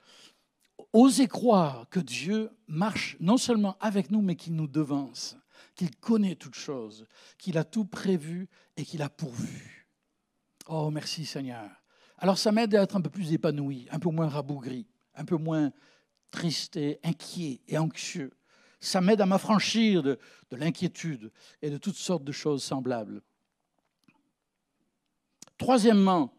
Osez 0.93 1.29
croire 1.29 1.89
que 1.91 2.01
Dieu 2.01 2.51
marche 2.67 3.17
non 3.21 3.37
seulement 3.37 3.77
avec 3.79 4.11
nous, 4.11 4.23
mais 4.23 4.35
qu'il 4.35 4.57
nous 4.57 4.67
devance, 4.67 5.37
qu'il 5.77 5.95
connaît 5.95 6.35
toutes 6.35 6.57
choses, 6.57 7.07
qu'il 7.39 7.59
a 7.59 7.65
tout 7.65 7.85
prévu 7.85 8.49
et 8.77 8.85
qu'il 8.85 9.03
a 9.03 9.09
pourvu. 9.09 9.89
Oh, 10.67 10.91
merci 10.91 11.25
Seigneur. 11.25 11.78
Alors 12.19 12.39
ça 12.39 12.53
m'aide 12.53 12.75
à 12.75 12.83
être 12.83 12.97
un 12.97 13.01
peu 13.01 13.11
plus 13.11 13.33
épanoui, 13.33 13.87
un 13.91 13.99
peu 13.99 14.11
moins 14.11 14.29
rabougri, 14.29 14.87
un 15.15 15.25
peu 15.25 15.37
moins 15.37 15.73
triste 16.31 16.77
et 16.77 17.01
inquiet 17.05 17.61
et 17.69 17.79
anxieux 17.79 18.33
ça 18.81 19.01
m'aide 19.01 19.21
à 19.21 19.27
m'affranchir 19.27 20.03
de, 20.03 20.19
l'inquiétude 20.53 21.31
et 21.63 21.71
de 21.71 21.79
toutes 21.79 21.97
sortes 21.97 22.25
de 22.25 22.33
choses 22.33 22.63
semblables. 22.63 23.23
Troisièmement, 25.57 26.33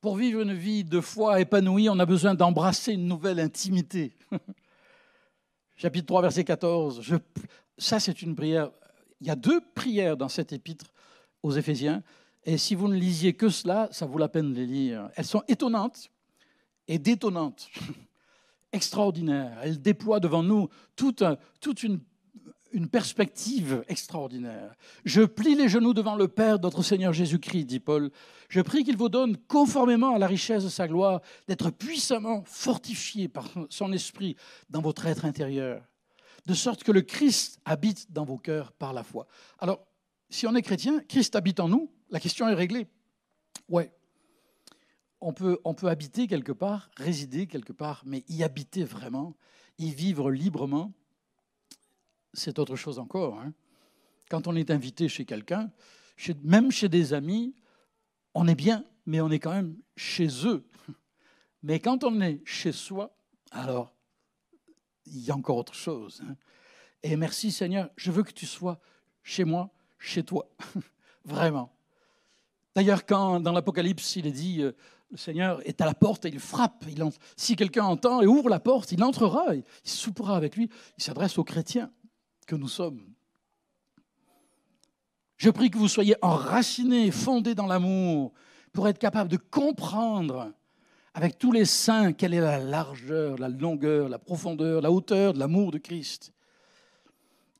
pour 0.00 0.16
vivre 0.16 0.40
une 0.40 0.54
vie 0.54 0.84
de 0.84 1.00
foi 1.00 1.40
épanouie, 1.40 1.88
on 1.88 1.98
a 1.98 2.06
besoin 2.06 2.34
d'embrasser 2.34 2.92
une 2.92 3.06
nouvelle 3.06 3.40
intimité. 3.40 4.16
Chapitre 5.76 6.06
3, 6.06 6.22
verset 6.22 6.44
14. 6.44 7.02
ça, 7.78 8.00
c'est 8.00 8.22
une 8.22 8.34
prière. 8.34 8.70
Il 9.20 9.26
y 9.26 9.30
a 9.30 9.36
deux 9.36 9.60
prières 9.74 10.16
dans 10.16 10.28
cet 10.28 10.52
épître 10.52 10.86
aux 11.42 11.52
Éphésiens. 11.52 12.02
Et 12.44 12.58
si 12.58 12.74
vous 12.74 12.88
ne 12.88 12.94
lisiez 12.96 13.34
que 13.34 13.48
cela, 13.48 13.88
ça 13.90 14.06
vaut 14.06 14.18
la 14.18 14.28
peine 14.28 14.52
de 14.52 14.56
les 14.56 14.66
lire. 14.66 15.10
Elles 15.16 15.24
sont 15.24 15.42
étonnantes 15.48 16.10
et 16.88 16.98
détonnantes. 16.98 17.68
extraordinaire. 18.74 19.58
Elle 19.62 19.80
déploie 19.80 20.20
devant 20.20 20.42
nous 20.42 20.68
toute, 20.96 21.22
une 21.84 22.88
perspective 22.88 23.84
extraordinaire. 23.88 24.74
Je 25.04 25.22
plie 25.22 25.54
les 25.54 25.68
genoux 25.68 25.94
devant 25.94 26.16
le 26.16 26.28
Père, 26.28 26.58
notre 26.58 26.82
Seigneur 26.82 27.12
Jésus-Christ, 27.12 27.64
dit 27.64 27.80
Paul. 27.80 28.10
Je 28.48 28.60
prie 28.60 28.84
qu'il 28.84 28.96
vous 28.96 29.08
donne, 29.08 29.36
conformément 29.36 30.14
à 30.14 30.18
la 30.18 30.26
richesse 30.26 30.64
de 30.64 30.68
sa 30.68 30.88
gloire, 30.88 31.20
d'être 31.46 31.70
puissamment 31.70 32.42
fortifié 32.46 33.28
par 33.28 33.48
son 33.70 33.92
esprit 33.92 34.36
dans 34.68 34.82
votre 34.82 35.06
être 35.06 35.24
intérieur, 35.24 35.82
de 36.46 36.54
sorte 36.54 36.82
que 36.82 36.92
le 36.92 37.02
Christ 37.02 37.60
habite 37.64 38.12
dans 38.12 38.24
vos 38.24 38.38
cœurs 38.38 38.72
par 38.72 38.92
la 38.92 39.04
foi. 39.04 39.26
Alors, 39.60 39.86
si 40.28 40.46
on 40.48 40.54
est 40.56 40.62
chrétien, 40.62 41.00
Christ 41.08 41.36
habite 41.36 41.60
en 41.60 41.68
nous, 41.68 41.90
la 42.14 42.20
question 42.20 42.48
est 42.48 42.54
réglée. 42.54 42.86
Ouais, 43.68 43.92
on 45.20 45.32
peut, 45.32 45.58
on 45.64 45.74
peut 45.74 45.88
habiter 45.88 46.28
quelque 46.28 46.52
part, 46.52 46.88
résider 46.96 47.48
quelque 47.48 47.72
part, 47.72 48.04
mais 48.06 48.22
y 48.28 48.44
habiter 48.44 48.84
vraiment, 48.84 49.34
y 49.78 49.90
vivre 49.90 50.30
librement, 50.30 50.92
c'est 52.32 52.60
autre 52.60 52.76
chose 52.76 53.00
encore. 53.00 53.40
Hein. 53.40 53.52
Quand 54.30 54.46
on 54.46 54.54
est 54.54 54.70
invité 54.70 55.08
chez 55.08 55.24
quelqu'un, 55.24 55.72
même 56.44 56.70
chez 56.70 56.88
des 56.88 57.14
amis, 57.14 57.56
on 58.32 58.46
est 58.46 58.54
bien, 58.54 58.84
mais 59.06 59.20
on 59.20 59.30
est 59.30 59.40
quand 59.40 59.52
même 59.52 59.76
chez 59.96 60.28
eux. 60.46 60.64
Mais 61.64 61.80
quand 61.80 62.04
on 62.04 62.20
est 62.20 62.42
chez 62.44 62.70
soi, 62.70 63.18
alors 63.50 63.92
il 65.06 65.18
y 65.18 65.32
a 65.32 65.34
encore 65.34 65.56
autre 65.56 65.74
chose. 65.74 66.22
Hein. 66.24 66.36
Et 67.02 67.16
merci 67.16 67.50
Seigneur, 67.50 67.90
je 67.96 68.12
veux 68.12 68.22
que 68.22 68.30
tu 68.30 68.46
sois 68.46 68.78
chez 69.24 69.42
moi, 69.42 69.74
chez 69.98 70.22
toi, 70.22 70.48
vraiment. 71.24 71.74
D'ailleurs, 72.74 73.06
quand 73.06 73.40
dans 73.40 73.52
l'Apocalypse, 73.52 74.16
il 74.16 74.26
est 74.26 74.32
dit, 74.32 74.62
euh, 74.62 74.72
le 75.10 75.16
Seigneur 75.16 75.60
est 75.64 75.80
à 75.80 75.86
la 75.86 75.94
porte 75.94 76.24
et 76.24 76.28
il 76.28 76.40
frappe. 76.40 76.84
Il 76.88 77.04
Si 77.36 77.54
quelqu'un 77.54 77.84
entend 77.84 78.20
et 78.20 78.26
ouvre 78.26 78.48
la 78.48 78.58
porte, 78.58 78.90
il 78.92 79.02
entrera, 79.04 79.54
il 79.54 79.64
soupera 79.84 80.36
avec 80.36 80.56
lui. 80.56 80.68
Il 80.98 81.04
s'adresse 81.04 81.38
aux 81.38 81.44
chrétiens 81.44 81.90
que 82.46 82.56
nous 82.56 82.68
sommes. 82.68 83.00
Je 85.36 85.50
prie 85.50 85.70
que 85.70 85.78
vous 85.78 85.88
soyez 85.88 86.16
enracinés, 86.22 87.10
fondés 87.10 87.54
dans 87.54 87.66
l'amour, 87.66 88.32
pour 88.72 88.88
être 88.88 88.98
capables 88.98 89.30
de 89.30 89.36
comprendre 89.36 90.52
avec 91.12 91.38
tous 91.38 91.52
les 91.52 91.64
saints 91.64 92.12
quelle 92.12 92.34
est 92.34 92.40
la 92.40 92.58
largeur, 92.58 93.38
la 93.38 93.48
longueur, 93.48 94.08
la 94.08 94.18
profondeur, 94.18 94.80
la 94.80 94.90
hauteur 94.90 95.32
de 95.32 95.38
l'amour 95.38 95.70
de 95.70 95.78
Christ. 95.78 96.32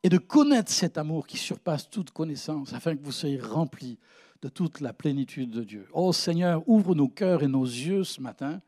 Et 0.02 0.08
de 0.08 0.18
connaître 0.18 0.72
cet 0.72 0.98
amour 0.98 1.26
qui 1.26 1.36
surpasse 1.36 1.88
toute 1.88 2.10
connaissance, 2.10 2.72
afin 2.72 2.96
que 2.96 3.02
vous 3.02 3.12
soyez 3.12 3.38
remplis 3.38 3.98
de 4.44 4.50
toute 4.50 4.80
la 4.80 4.92
plénitude 4.92 5.50
de 5.50 5.64
Dieu. 5.64 5.88
Oh 5.94 6.12
Seigneur, 6.12 6.68
ouvre 6.68 6.94
nos 6.94 7.08
cœurs 7.08 7.42
et 7.42 7.48
nos 7.48 7.64
yeux 7.64 8.04
ce 8.04 8.20
matin. 8.20 8.60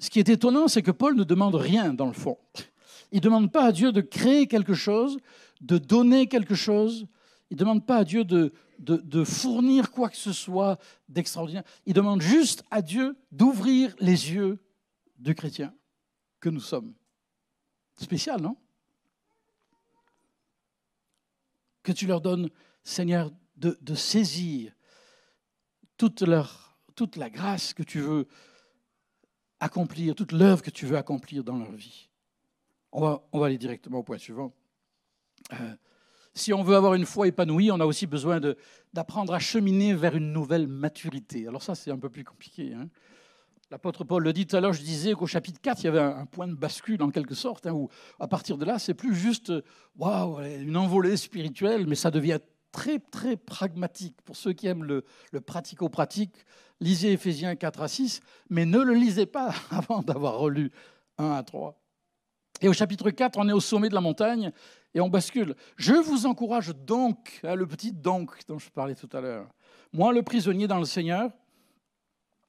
Ce 0.00 0.10
qui 0.10 0.18
est 0.18 0.28
étonnant, 0.28 0.66
c'est 0.66 0.82
que 0.82 0.90
Paul 0.90 1.14
ne 1.14 1.22
demande 1.22 1.54
rien 1.54 1.94
dans 1.94 2.08
le 2.08 2.12
fond. 2.12 2.36
Il 3.12 3.18
ne 3.18 3.22
demande 3.22 3.52
pas 3.52 3.66
à 3.66 3.70
Dieu 3.70 3.92
de 3.92 4.00
créer 4.00 4.48
quelque 4.48 4.74
chose, 4.74 5.18
de 5.60 5.78
donner 5.78 6.26
quelque 6.26 6.56
chose. 6.56 7.06
Il 7.50 7.54
ne 7.54 7.60
demande 7.60 7.86
pas 7.86 7.98
à 7.98 8.04
Dieu 8.04 8.24
de, 8.24 8.52
fournir 9.22 9.92
quoi 9.92 10.08
que 10.08 10.16
ce 10.16 10.32
soit 10.32 10.76
d'extraordinaire. 11.08 11.62
Il 11.86 11.94
demande 11.94 12.20
juste 12.20 12.64
à 12.72 12.82
Dieu 12.82 13.16
d'ouvrir 13.30 13.94
les 14.00 14.32
yeux 14.32 14.58
du 15.20 15.36
chrétien 15.36 15.72
que 16.40 16.48
nous 16.48 16.58
sommes. 16.58 16.92
Spécial, 17.96 18.40
non? 18.40 18.56
Que 21.84 21.92
tu 21.92 22.08
leur 22.08 22.20
donnes, 22.20 22.50
Seigneur, 22.82 23.30
de 23.56 23.94
saisir 23.94 24.75
toute, 25.96 26.22
leur, 26.22 26.76
toute 26.94 27.16
la 27.16 27.30
grâce 27.30 27.74
que 27.74 27.82
tu 27.82 28.00
veux 28.00 28.26
accomplir, 29.60 30.14
toute 30.14 30.32
l'œuvre 30.32 30.62
que 30.62 30.70
tu 30.70 30.86
veux 30.86 30.96
accomplir 30.96 31.44
dans 31.44 31.56
leur 31.56 31.72
vie. 31.72 32.08
On 32.92 33.00
va, 33.00 33.26
on 33.32 33.40
va 33.40 33.46
aller 33.46 33.58
directement 33.58 33.98
au 33.98 34.02
point 34.02 34.18
suivant. 34.18 34.52
Euh, 35.52 35.74
si 36.34 36.52
on 36.52 36.62
veut 36.62 36.76
avoir 36.76 36.94
une 36.94 37.06
foi 37.06 37.28
épanouie, 37.28 37.70
on 37.70 37.80
a 37.80 37.86
aussi 37.86 38.06
besoin 38.06 38.40
d'apprendre 38.92 39.32
à 39.32 39.38
cheminer 39.38 39.94
vers 39.94 40.14
une 40.14 40.32
nouvelle 40.32 40.66
maturité. 40.66 41.48
Alors 41.48 41.62
ça, 41.62 41.74
c'est 41.74 41.90
un 41.90 41.98
peu 41.98 42.10
plus 42.10 42.24
compliqué. 42.24 42.74
Hein. 42.74 42.88
L'apôtre 43.70 44.04
Paul 44.04 44.22
le 44.22 44.32
dit 44.32 44.46
tout 44.46 44.54
à 44.54 44.60
l'heure, 44.60 44.74
je 44.74 44.82
disais 44.82 45.14
qu'au 45.14 45.26
chapitre 45.26 45.60
4, 45.60 45.82
il 45.82 45.84
y 45.86 45.88
avait 45.88 45.98
un, 45.98 46.26
point 46.26 46.46
de 46.46 46.54
bascule 46.54 47.02
en 47.02 47.10
quelque 47.10 47.34
sorte, 47.34 47.66
hein, 47.66 47.72
où 47.72 47.88
à 48.20 48.28
partir 48.28 48.58
de 48.58 48.64
là, 48.64 48.78
c'est 48.78 48.94
plus 48.94 49.14
juste 49.14 49.52
waouh, 49.96 50.38
une 50.40 50.76
envolée 50.76 51.16
spirituelle, 51.16 51.86
mais 51.86 51.96
ça 51.96 52.10
devient 52.10 52.38
très 52.76 52.98
très 52.98 53.38
pragmatique. 53.38 54.20
Pour 54.22 54.36
ceux 54.36 54.52
qui 54.52 54.66
aiment 54.66 54.84
le, 54.84 55.02
pratico-pratique, 55.40 56.34
lisez 56.80 57.12
Éphésiens 57.12 57.56
4 57.56 57.80
à 57.80 57.88
6, 57.88 58.20
mais 58.50 58.66
ne 58.66 58.78
le 58.78 58.92
lisez 58.92 59.24
pas 59.24 59.54
avant 59.70 60.02
d'avoir 60.02 60.38
relu 60.38 60.70
1 61.16 61.30
à 61.30 61.42
3. 61.42 61.80
Et 62.60 62.68
au 62.68 62.74
chapitre 62.74 63.10
4, 63.10 63.38
on 63.38 63.48
est 63.48 63.52
au 63.52 63.60
sommet 63.60 63.88
de 63.88 63.94
la 63.94 64.02
montagne 64.02 64.52
et 64.94 65.00
on 65.00 65.08
bascule. 65.08 65.56
Je 65.76 65.94
vous 65.94 66.26
encourage 66.26 66.74
donc, 66.74 67.40
hein, 67.44 67.54
le 67.54 67.66
petit 67.66 67.92
donc 67.92 68.46
dont 68.46 68.58
je 68.58 68.68
parlais 68.68 68.94
tout 68.94 69.08
à 69.14 69.22
l'heure, 69.22 69.48
moi 69.94 70.12
le 70.12 70.22
prisonnier 70.22 70.66
dans 70.66 70.78
le 70.78 70.84
Seigneur, 70.84 71.30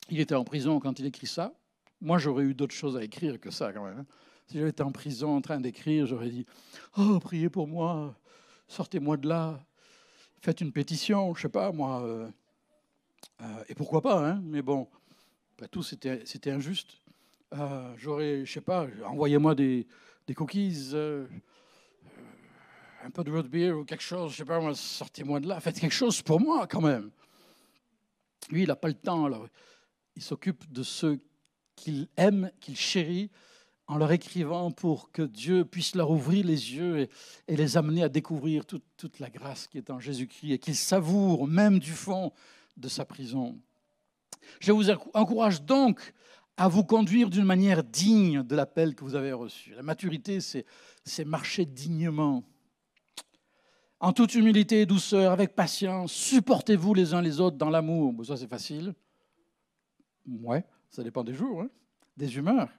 il 0.09 0.19
était 0.19 0.35
en 0.35 0.43
prison 0.43 0.79
quand 0.81 0.99
il 0.99 1.05
écrit 1.05 1.27
ça. 1.27 1.53
Moi, 2.01 2.17
j'aurais 2.17 2.43
eu 2.43 2.53
d'autres 2.53 2.75
choses 2.75 2.95
à 2.95 3.03
écrire 3.03 3.39
que 3.39 3.49
ça, 3.49 3.73
quand 3.73 3.83
même. 3.83 3.99
Hein. 3.99 4.05
Si 4.45 4.57
j'avais 4.57 4.69
été 4.69 4.83
en 4.83 4.91
prison 4.91 5.35
en 5.35 5.41
train 5.41 5.59
d'écrire, 5.59 6.05
j'aurais 6.05 6.29
dit 6.29 6.45
Oh, 6.97 7.19
priez 7.19 7.49
pour 7.49 7.67
moi, 7.67 8.15
sortez-moi 8.67 9.17
de 9.17 9.27
là, 9.27 9.59
faites 10.41 10.62
une 10.62 10.71
pétition, 10.71 11.34
je 11.36 11.41
sais 11.41 11.50
pas, 11.50 11.71
moi. 11.71 12.02
Euh, 12.04 12.30
euh, 13.41 13.63
et 13.69 13.76
pourquoi 13.76 14.02
pas, 14.02 14.28
hein 14.28 14.41
Mais 14.43 14.62
bon, 14.62 14.88
tout, 15.71 15.84
c'était 15.84 16.52
injuste. 16.52 17.02
Euh, 17.54 17.93
j'aurais, 17.97 18.45
je 18.45 18.54
sais 18.54 18.62
pas, 18.62 18.88
envoyez-moi 19.06 19.56
des, 19.56 19.88
des, 20.28 20.34
cookies, 20.34 20.91
un 23.04 23.10
peu 23.10 23.23
de 23.23 23.32
root 23.32 23.43
beer 23.43 23.71
ou 23.71 23.86
quelque 23.86 24.04
chose, 24.04 24.32
je 24.32 24.38
sais 24.38 24.45
pas, 24.45 24.60
moi, 24.60 24.76
sortez-moi 24.76 25.39
de 25.39 25.47
là, 25.47 25.60
faites 25.60 25.80
quelque 25.80 25.93
chose 25.93 26.21
pour 26.21 26.41
moi, 26.41 26.67
quand 26.67 26.82
même. 26.82 27.10
Lui, 28.50 28.63
il 28.63 28.67
n'a 28.67 28.76
pas 28.76 28.89
le 28.89 28.93
temps, 28.95 29.26
alors 29.26 29.47
il 30.15 30.21
s'occupe 30.21 30.69
de 30.71 30.84
ceux 30.84 31.19
qu'il 31.76 32.10
aime, 32.17 32.52
qu'il 32.60 32.76
chérit, 32.76 33.30
en 33.88 33.97
leur 33.97 34.12
écrivant 34.12 34.71
pour 34.71 35.12
que 35.12 35.21
Dieu 35.21 35.63
puisse 35.63 35.95
leur 35.95 36.12
ouvrir 36.12 36.45
les 36.45 36.76
yeux 36.76 37.08
et, 37.47 37.56
les 37.56 37.78
amener 37.78 38.04
à 38.04 38.10
découvrir 38.10 38.65
toute, 38.65 38.84
toute, 38.97 39.19
la 39.19 39.30
grâce 39.30 39.67
qui 39.67 39.78
est 39.78 39.89
en 39.89 40.00
Jésus-Christ 40.00 40.52
et 40.52 40.60
qu'ils 40.60 40.76
savourent 40.76 41.47
même 41.47 41.80
du 41.80 41.93
fond 41.93 42.34
de 42.76 42.89
sa 42.89 43.06
prison. 43.06 43.58
Je 44.60 44.71
vous 44.71 44.89
encourage 44.89 45.62
donc 45.62 46.13
à 46.58 46.67
vous 46.67 46.84
conduire 46.84 47.30
d'une 47.30 47.45
manière 47.45 47.84
digne 47.84 48.43
de 48.43 48.56
l'appel 48.56 48.95
que 48.95 49.04
vous 49.04 49.15
avez 49.15 49.32
reçu. 49.32 49.73
La 49.76 49.84
maturité, 49.84 50.39
c'est 50.41 51.26
marcher 51.26 51.65
dignement. 51.65 52.43
En 54.00 54.13
toute 54.13 54.36
humilité 54.36 54.82
et 54.82 54.86
douceur, 54.86 55.32
avec 55.32 55.56
patience, 55.56 56.12
supportez-vous 56.12 56.93
les 56.93 57.13
uns 57.13 57.21
les 57.21 57.39
autres 57.39 57.58
dans 57.58 57.69
l'amour. 57.69 58.13
Bon, 58.13 58.23
ça, 58.23 58.38
c'est 58.38 58.47
facile. 58.47 58.93
Ouais, 60.28 60.63
ça 60.89 61.04
dépend 61.04 61.23
des 61.23 61.34
jours, 61.34 61.62
hein. 61.62 61.69
des 62.15 62.36
humeurs, 62.38 62.69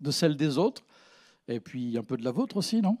de 0.00 0.10
celles 0.10 0.36
des 0.36 0.58
autres, 0.58 0.84
et 1.48 1.60
puis 1.60 1.96
un 1.96 2.02
peu 2.02 2.16
de 2.16 2.24
la 2.24 2.30
vôtre 2.30 2.56
aussi, 2.56 2.80
non? 2.80 2.98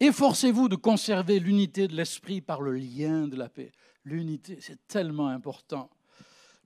Efforcez-vous 0.00 0.68
de 0.68 0.76
conserver 0.76 1.38
l'unité 1.38 1.86
de 1.86 1.94
l'esprit 1.94 2.40
par 2.40 2.62
le 2.62 2.72
lien 2.72 3.28
de 3.28 3.36
la 3.36 3.50
paix. 3.50 3.70
L'unité, 4.04 4.58
c'est 4.60 4.86
tellement 4.86 5.28
important. 5.28 5.90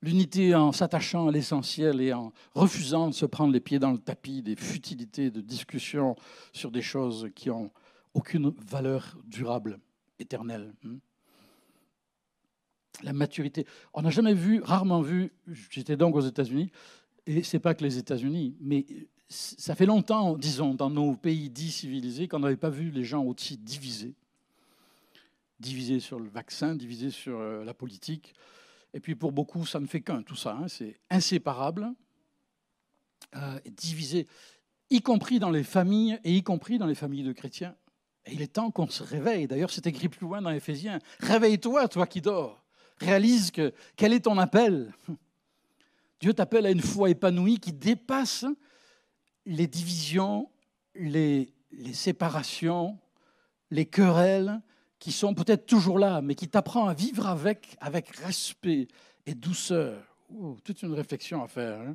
L'unité 0.02 0.54
en 0.54 0.70
s'attachant 0.70 1.26
à 1.26 1.32
l'essentiel 1.32 2.00
et 2.00 2.12
en 2.12 2.32
refusant 2.54 3.08
de 3.08 3.14
se 3.14 3.26
prendre 3.26 3.52
les 3.52 3.60
pieds 3.60 3.80
dans 3.80 3.90
le 3.90 3.98
tapis 3.98 4.42
des 4.42 4.54
futilités 4.54 5.30
de 5.30 5.40
discussion 5.40 6.14
sur 6.52 6.70
des 6.70 6.82
choses 6.82 7.28
qui 7.34 7.48
n'ont 7.48 7.72
aucune 8.12 8.50
valeur 8.50 9.18
durable, 9.26 9.80
éternelle. 10.20 10.72
Hein 10.86 10.98
la 13.02 13.12
maturité. 13.12 13.66
On 13.92 14.02
n'a 14.02 14.10
jamais 14.10 14.34
vu, 14.34 14.60
rarement 14.62 15.00
vu, 15.00 15.32
j'étais 15.70 15.96
donc 15.96 16.14
aux 16.14 16.20
États-Unis, 16.20 16.70
et 17.26 17.42
c'est 17.42 17.58
pas 17.58 17.74
que 17.74 17.82
les 17.82 17.98
États-Unis, 17.98 18.56
mais 18.60 18.84
ça 19.28 19.74
fait 19.74 19.86
longtemps, 19.86 20.36
disons, 20.36 20.74
dans 20.74 20.90
nos 20.90 21.14
pays 21.16 21.50
dits 21.50 21.70
civilisés, 21.70 22.28
qu'on 22.28 22.40
n'avait 22.40 22.56
pas 22.56 22.70
vu 22.70 22.90
les 22.90 23.04
gens 23.04 23.24
aussi 23.24 23.56
divisés. 23.56 24.14
Divisés 25.58 26.00
sur 26.00 26.18
le 26.20 26.28
vaccin, 26.28 26.74
divisés 26.74 27.10
sur 27.10 27.38
euh, 27.38 27.64
la 27.64 27.74
politique. 27.74 28.34
Et 28.92 29.00
puis 29.00 29.14
pour 29.14 29.32
beaucoup, 29.32 29.64
ça 29.64 29.80
ne 29.80 29.86
fait 29.86 30.00
qu'un, 30.00 30.22
tout 30.22 30.36
ça. 30.36 30.56
Hein, 30.56 30.68
c'est 30.68 31.00
inséparable. 31.10 31.92
Euh, 33.36 33.58
divisé, 33.76 34.28
y 34.90 35.00
compris 35.00 35.38
dans 35.38 35.50
les 35.50 35.64
familles, 35.64 36.20
et 36.24 36.34
y 36.34 36.42
compris 36.42 36.78
dans 36.78 36.86
les 36.86 36.94
familles 36.94 37.24
de 37.24 37.32
chrétiens. 37.32 37.74
Et 38.26 38.34
il 38.34 38.42
est 38.42 38.52
temps 38.52 38.70
qu'on 38.70 38.88
se 38.88 39.02
réveille. 39.02 39.46
D'ailleurs, 39.46 39.70
c'est 39.70 39.86
écrit 39.86 40.08
plus 40.08 40.26
loin 40.26 40.40
dans 40.40 40.50
Éphésiens. 40.50 40.98
Réveille-toi, 41.20 41.88
toi 41.88 42.06
qui 42.06 42.20
dors. 42.20 42.62
Réalise 42.98 43.50
que 43.50 43.72
quel 43.96 44.12
est 44.12 44.20
ton 44.20 44.38
appel? 44.38 44.92
Dieu 46.24 46.32
t'appelle 46.32 46.64
à 46.64 46.70
une 46.70 46.80
foi 46.80 47.10
épanouie 47.10 47.58
qui 47.58 47.74
dépasse 47.74 48.46
les 49.44 49.66
divisions, 49.66 50.48
les, 50.94 51.52
séparations, 51.92 52.98
les 53.70 53.84
querelles 53.84 54.62
qui 54.98 55.12
sont 55.12 55.34
peut-être 55.34 55.66
toujours 55.66 55.98
là, 55.98 56.22
mais 56.22 56.34
qui 56.34 56.48
t'apprend 56.48 56.88
à 56.88 56.94
vivre 56.94 57.26
avec, 57.26 57.76
avec 57.78 58.08
respect 58.16 58.88
et 59.26 59.34
douceur. 59.34 60.02
toute 60.64 60.80
une 60.80 60.94
réflexion 60.94 61.44
à 61.44 61.46
faire. 61.46 61.78
Hein. 61.78 61.94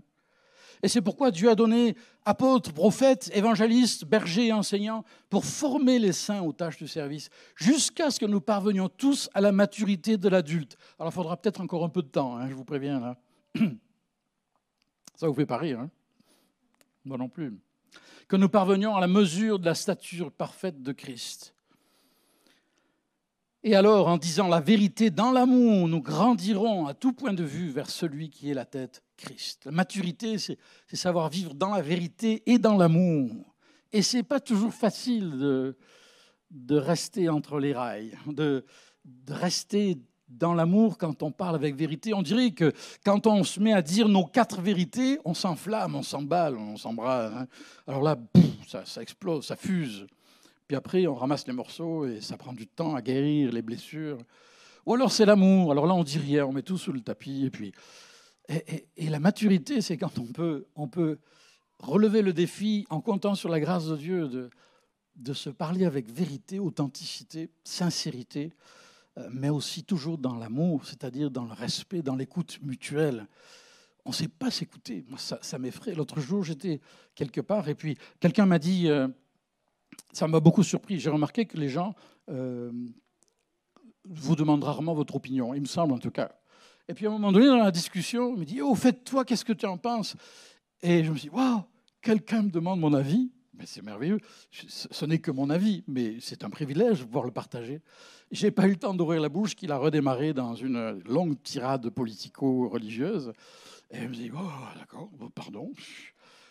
Et 0.84 0.90
c'est 0.90 1.02
pourquoi 1.02 1.32
Dieu 1.32 1.50
a 1.50 1.56
donné 1.56 1.96
apôtres, 2.24 2.72
prophètes, 2.72 3.32
évangélistes, 3.34 4.06
bergers 4.06 4.50
et 4.50 4.54
enseignants 4.54 5.06
pour 5.32 5.44
former 5.44 5.98
les 5.98 6.14
saints 6.14 6.44
aux 6.44 6.54
tâches 6.54 6.78
du 6.78 6.88
service, 6.88 7.32
jusqu'à 7.56 8.12
ce 8.12 8.20
que 8.20 8.28
nous 8.28 8.42
parvenions 8.42 8.90
tous 8.90 9.28
à 9.34 9.42
la 9.42 9.52
maturité 9.52 10.18
de 10.18 10.30
l'adulte. 10.30 10.78
Alors 11.00 11.12
il 11.12 11.16
faudra 11.16 11.36
peut-être 11.36 11.62
encore 11.62 11.84
un 11.84 11.90
peu 11.90 12.04
de 12.04 12.10
temps, 12.10 12.38
hein, 12.38 12.48
je 12.48 12.54
vous 12.54 12.64
préviens. 12.64 13.00
Là. 13.00 13.18
Ça 15.20 15.28
vous 15.28 15.34
fait 15.34 15.46
pas 15.46 15.58
rire, 15.58 15.82
hein 15.82 15.90
Moi 17.04 17.18
non 17.18 17.28
plus. 17.28 17.60
Que 18.30 18.38
nous 18.38 18.48
parvenions 18.48 18.96
à 18.96 19.02
la 19.02 19.08
mesure 19.10 19.60
de 19.60 19.66
la 19.66 19.76
stature 19.76 20.32
parfaite 20.32 20.82
de 20.82 20.94
Christ. 20.94 21.54
Et 23.64 23.76
alors, 23.76 24.08
en 24.08 24.16
disant 24.16 24.48
la 24.48 24.62
vérité 24.62 25.10
dans 25.10 25.34
l'amour, 25.34 25.90
nous 25.90 26.02
grandirons 26.02 26.88
à 26.88 26.94
tout 26.94 27.12
point 27.12 27.34
de 27.34 27.44
vue 27.44 27.70
vers 27.70 27.90
celui 27.90 28.30
qui 28.30 28.50
est 28.50 28.54
la 28.54 28.64
tête, 28.64 29.04
Christ. 29.18 29.66
La 29.66 29.74
maturité, 29.74 30.38
c'est 30.38 30.58
savoir 30.94 31.28
vivre 31.28 31.54
dans 31.54 31.72
la 31.72 31.82
vérité 31.82 32.42
et 32.46 32.58
dans 32.58 32.78
l'amour. 32.78 33.54
Et 33.92 34.04
ce 34.04 34.16
n'est 34.16 34.24
pas 34.24 34.40
toujours 34.40 34.74
facile 34.74 35.32
de, 35.32 35.78
de, 36.50 36.78
rester 36.78 37.28
entre 37.28 37.60
les 37.60 37.74
rails, 37.74 38.18
de, 38.26 38.64
de 39.04 39.34
rester 39.34 39.98
dans 40.30 40.54
l'amour 40.54 40.98
quand 40.98 41.24
on 41.24 41.32
parle 41.32 41.56
avec 41.56 41.76
vérité. 41.76 42.14
On 42.14 42.22
dirait 42.22 42.52
que 42.52 42.72
quand 43.04 43.28
on 43.28 43.44
se 43.44 43.60
met 43.60 43.74
à 43.74 43.82
dire 43.82 44.08
nos 44.08 44.26
quatre 44.26 44.62
vérités, 44.62 45.20
on 45.26 45.34
s'enflamme, 45.34 45.96
on 45.96 46.04
s'emballe, 46.04 46.56
on 46.56 46.78
s'embrasse. 46.78 47.34
Hein. 47.36 47.48
Alors 47.88 48.04
là, 48.04 48.18
ça, 48.68 49.02
explose, 49.02 49.46
ça 49.46 49.56
fuse. 49.56 50.06
Puis 50.68 50.78
après, 50.78 51.08
on 51.08 51.16
ramasse 51.16 51.48
les 51.48 51.54
morceaux 51.54 52.06
et 52.06 52.22
ça 52.22 52.38
prend 52.38 52.54
du 52.54 52.68
temps 52.68 52.96
à 52.96 53.02
guérir 53.02 53.52
les 53.52 53.64
blessures. 53.64 54.20
Ou 54.86 54.94
alors 54.94 55.12
c'est 55.12 55.26
l'amour. 55.26 55.72
Alors 55.72 55.88
là, 55.88 55.96
on 55.96 56.04
dit 56.04 56.20
rien, 56.20 56.46
on 56.46 56.54
met 56.54 56.62
tout 56.62 56.78
sous 56.78 56.92
le 56.92 57.02
tapis. 57.02 57.46
Et 57.46 57.50
puis, 57.50 57.74
et, 58.48 59.10
la 59.10 59.20
maturité, 59.20 59.82
c'est 59.82 59.98
quand 59.98 60.20
on 60.20 60.26
peut, 60.26 60.68
on 60.76 60.88
peut 60.88 61.18
relever 61.80 62.22
le 62.22 62.34
défi 62.34 62.86
en 62.90 63.02
comptant 63.02 63.36
sur 63.36 63.50
la 63.50 63.60
grâce 63.60 63.88
de 63.88 63.96
Dieu 63.96 64.28
de, 64.28 64.50
de 65.16 65.34
se 65.34 65.50
parler 65.50 65.86
avec 65.86 66.12
vérité, 66.12 66.60
authenticité, 66.60 67.50
sincérité, 67.64 68.52
mais 69.32 69.50
aussi 69.50 69.84
toujours 69.84 70.18
dans 70.18 70.36
l'amour, 70.36 70.86
c'est-à-dire 70.86 71.32
dans 71.32 71.46
le 71.46 71.54
respect, 71.54 72.02
dans 72.02 72.16
l'écoute 72.16 72.60
mutuelle. 72.62 73.28
On 74.06 74.10
ne 74.10 74.16
sait 74.16 74.28
pas 74.28 74.50
s'écouter. 74.50 75.06
Ça, 75.18 75.60
m'effraie. 75.60 75.94
L'autre 75.94 76.20
jour, 76.20 76.44
j'étais 76.44 76.80
quelque 77.16 77.42
part 77.42 77.68
et 77.70 77.76
puis 77.76 77.98
quelqu'un 78.20 78.46
m'a 78.46 78.60
dit. 78.60 78.90
Euh, 78.90 79.08
ça 80.14 80.28
m'a 80.28 80.40
beaucoup 80.40 80.64
surpris. 80.64 81.00
J'ai 81.00 81.10
remarqué 81.10 81.46
que 81.46 81.58
les 81.58 81.70
gens 81.70 81.96
euh, 82.30 82.72
vous 84.06 84.36
demandent 84.36 84.64
rarement 84.64 84.94
votre 84.94 85.16
opinion, 85.16 85.54
il 85.54 85.62
me 85.62 85.68
semble 85.68 85.94
en 85.94 86.00
tout 86.00 86.12
cas. 86.12 86.32
Et 86.88 86.94
puis 86.94 87.06
à 87.06 87.10
un 87.10 87.14
moment 87.14 87.32
donné, 87.32 87.46
dans 87.46 87.58
la 87.58 87.72
discussion, 87.72 88.34
il 88.34 88.40
me 88.40 88.46
dit, 88.46 88.62
oh, 88.62 88.74
fait, 88.74 89.04
toi, 89.04 89.24
qu'est-ce 89.24 89.46
que 89.46 89.54
tu 89.54 89.66
en 89.66 89.78
penses? 89.78 90.16
Et 90.82 91.04
je 91.04 91.12
me 91.12 91.18
suis 91.18 91.30
dit, 91.30 91.36
waouh, 91.36 91.64
quelqu'un 92.02 92.44
me 92.44 92.50
demande 92.50 92.80
mon 92.80 92.94
avis. 92.94 93.32
Mais 93.60 93.66
c'est 93.66 93.84
merveilleux. 93.84 94.20
Ce 94.52 95.06
n'est 95.06 95.20
que 95.20 95.32
mon 95.32 95.50
avis, 95.50 95.84
mais 95.88 96.16
c'est 96.22 96.44
un 96.44 96.50
privilège 96.50 97.02
de 97.02 97.06
pouvoir 97.06 97.26
le 97.26 97.32
partager. 97.32 97.82
J'ai 98.32 98.52
pas 98.52 98.66
eu 98.68 98.72
le 98.72 98.78
temps 98.78 98.94
d'ouvrir 98.94 99.22
la 99.22 99.30
bouche 99.30 99.56
qu'il 99.56 99.72
a 99.72 99.78
redémarré 99.78 100.34
dans 100.34 100.56
une 100.56 101.02
longue 101.06 101.36
tirade 101.44 101.90
politico-religieuse. 101.90 103.34
Et 103.92 104.02
je 104.02 104.08
me 104.08 104.14
dis, 104.14 104.32
oh, 104.34 104.78
d'accord, 104.78 105.10
pardon 105.36 105.72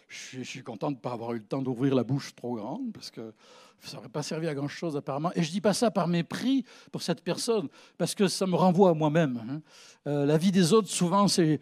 je, 0.09 0.43
suis 0.43 0.63
content 0.63 0.91
de 0.91 0.97
ne 0.97 1.01
pas 1.01 1.13
avoir 1.13 1.33
eu 1.33 1.39
le 1.39 1.45
temps 1.45 1.63
d'ouvrir 1.63 1.95
la 1.95 2.03
bouche 2.03 2.35
trop 2.35 2.57
grande, 2.57 2.93
parce 2.93 3.11
que 3.11 3.35
ça 3.81 3.97
n'aurait 3.97 4.09
pas 4.09 4.23
servi 4.23 4.49
à 4.49 4.55
grand-chose 4.55 4.97
apparemment. 4.97 5.31
Et 5.35 5.43
je 5.43 5.49
ne 5.49 5.53
dis 5.53 5.61
pas 5.61 5.75
ça 5.75 5.91
par 5.91 6.09
mépris 6.09 6.65
pour 6.91 7.03
cette 7.03 7.23
personne, 7.23 7.69
parce 7.99 8.15
que 8.15 8.27
ça 8.27 8.47
me 8.47 8.57
renvoie 8.57 8.91
à 8.91 8.95
moi-même. 8.95 9.43
Hein. 9.49 9.61
Euh, 10.07 10.27
la 10.27 10.39
vie 10.39 10.51
des 10.51 10.73
autres, 10.73 10.89
souvent, 10.89 11.29
c'est 11.29 11.61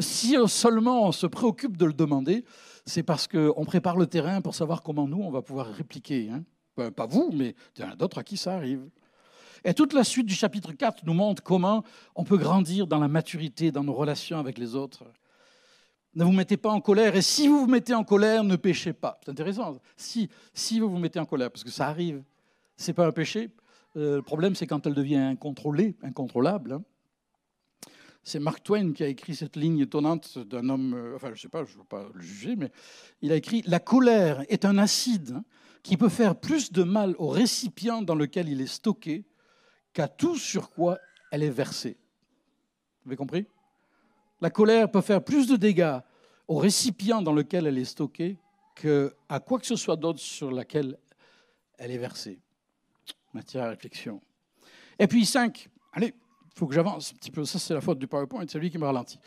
si 0.00 0.36
seulement 0.46 1.08
on 1.08 1.12
se 1.12 1.26
préoccupe 1.26 1.76
de 1.76 1.86
le 1.86 1.92
demander, 1.92 2.44
c'est 2.88 3.02
parce 3.02 3.28
qu'on 3.28 3.64
prépare 3.64 3.96
le 3.96 4.06
terrain 4.06 4.40
pour 4.40 4.54
savoir 4.54 4.82
comment 4.82 5.06
nous, 5.06 5.20
on 5.20 5.30
va 5.30 5.42
pouvoir 5.42 5.66
répliquer. 5.66 6.30
Hein. 6.30 6.44
Pas 6.90 7.06
vous, 7.06 7.30
mais 7.34 7.54
il 7.76 7.82
y 7.82 7.84
en 7.84 7.90
a 7.90 7.96
d'autres 7.96 8.18
à 8.18 8.24
qui 8.24 8.36
ça 8.36 8.54
arrive. 8.54 8.88
Et 9.64 9.74
toute 9.74 9.92
la 9.92 10.04
suite 10.04 10.26
du 10.26 10.34
chapitre 10.34 10.72
4 10.72 11.04
nous 11.04 11.14
montre 11.14 11.42
comment 11.42 11.84
on 12.14 12.24
peut 12.24 12.36
grandir 12.36 12.86
dans 12.86 12.98
la 12.98 13.08
maturité, 13.08 13.72
dans 13.72 13.82
nos 13.82 13.92
relations 13.92 14.38
avec 14.38 14.58
les 14.58 14.74
autres. 14.74 15.04
Ne 16.14 16.24
vous 16.24 16.32
mettez 16.32 16.56
pas 16.56 16.70
en 16.70 16.80
colère. 16.80 17.16
Et 17.16 17.22
si 17.22 17.48
vous 17.48 17.60
vous 17.60 17.66
mettez 17.66 17.94
en 17.94 18.04
colère, 18.04 18.44
ne 18.44 18.56
péchez 18.56 18.92
pas. 18.92 19.18
C'est 19.24 19.30
intéressant. 19.30 19.78
Si, 19.96 20.28
si 20.54 20.80
vous 20.80 20.88
vous 20.88 20.98
mettez 20.98 21.18
en 21.18 21.26
colère, 21.26 21.50
parce 21.50 21.64
que 21.64 21.70
ça 21.70 21.88
arrive, 21.88 22.22
c'est 22.76 22.92
pas 22.92 23.06
un 23.06 23.12
péché. 23.12 23.50
Euh, 23.96 24.16
le 24.16 24.22
problème, 24.22 24.54
c'est 24.54 24.66
quand 24.66 24.86
elle 24.86 24.94
devient 24.94 25.16
incontrôlée, 25.16 25.96
incontrôlable. 26.02 26.72
Hein. 26.72 26.82
C'est 28.28 28.40
Mark 28.40 28.62
Twain 28.62 28.92
qui 28.92 29.02
a 29.02 29.06
écrit 29.06 29.34
cette 29.34 29.56
ligne 29.56 29.78
étonnante 29.78 30.36
d'un 30.36 30.68
homme, 30.68 30.92
euh, 30.92 31.16
enfin 31.16 31.28
je 31.28 31.32
ne 31.32 31.38
sais 31.38 31.48
pas, 31.48 31.64
je 31.64 31.72
ne 31.72 31.78
veux 31.78 31.84
pas 31.84 32.10
le 32.12 32.20
juger, 32.20 32.56
mais 32.56 32.70
il 33.22 33.32
a 33.32 33.36
écrit 33.36 33.62
La 33.64 33.80
colère 33.80 34.44
est 34.50 34.66
un 34.66 34.76
acide 34.76 35.40
qui 35.82 35.96
peut 35.96 36.10
faire 36.10 36.38
plus 36.38 36.70
de 36.70 36.82
mal 36.82 37.14
au 37.16 37.28
récipient 37.28 38.02
dans 38.02 38.14
lequel 38.14 38.50
il 38.50 38.60
est 38.60 38.66
stocké 38.66 39.24
qu'à 39.94 40.08
tout 40.08 40.36
sur 40.36 40.68
quoi 40.68 40.98
elle 41.32 41.42
est 41.42 41.48
versée. 41.48 41.96
Vous 43.06 43.12
avez 43.12 43.16
compris 43.16 43.46
La 44.42 44.50
colère 44.50 44.90
peut 44.90 45.00
faire 45.00 45.24
plus 45.24 45.46
de 45.46 45.56
dégâts 45.56 45.96
au 46.48 46.58
récipient 46.58 47.22
dans 47.22 47.32
lequel 47.32 47.66
elle 47.66 47.78
est 47.78 47.86
stockée 47.86 48.36
qu'à 48.74 49.40
quoi 49.40 49.58
que 49.58 49.66
ce 49.66 49.76
soit 49.76 49.96
d'autre 49.96 50.20
sur 50.20 50.52
laquelle 50.52 50.98
elle 51.78 51.92
est 51.92 51.96
versée. 51.96 52.38
Matière 53.32 53.64
à 53.64 53.68
réflexion. 53.70 54.20
Et 54.98 55.06
puis 55.06 55.24
cinq, 55.24 55.70
allez, 55.94 56.12
il 56.12 56.27
faut 56.58 56.66
que 56.66 56.74
j'avance 56.74 57.12
un 57.12 57.16
petit 57.16 57.30
peu. 57.30 57.44
Ça, 57.44 57.58
c'est 57.58 57.74
la 57.74 57.80
faute 57.80 57.98
du 57.98 58.06
PowerPoint, 58.06 58.44
c'est 58.48 58.58
lui 58.58 58.70
qui 58.70 58.78
me 58.78 58.84
ralentit. 58.84 59.18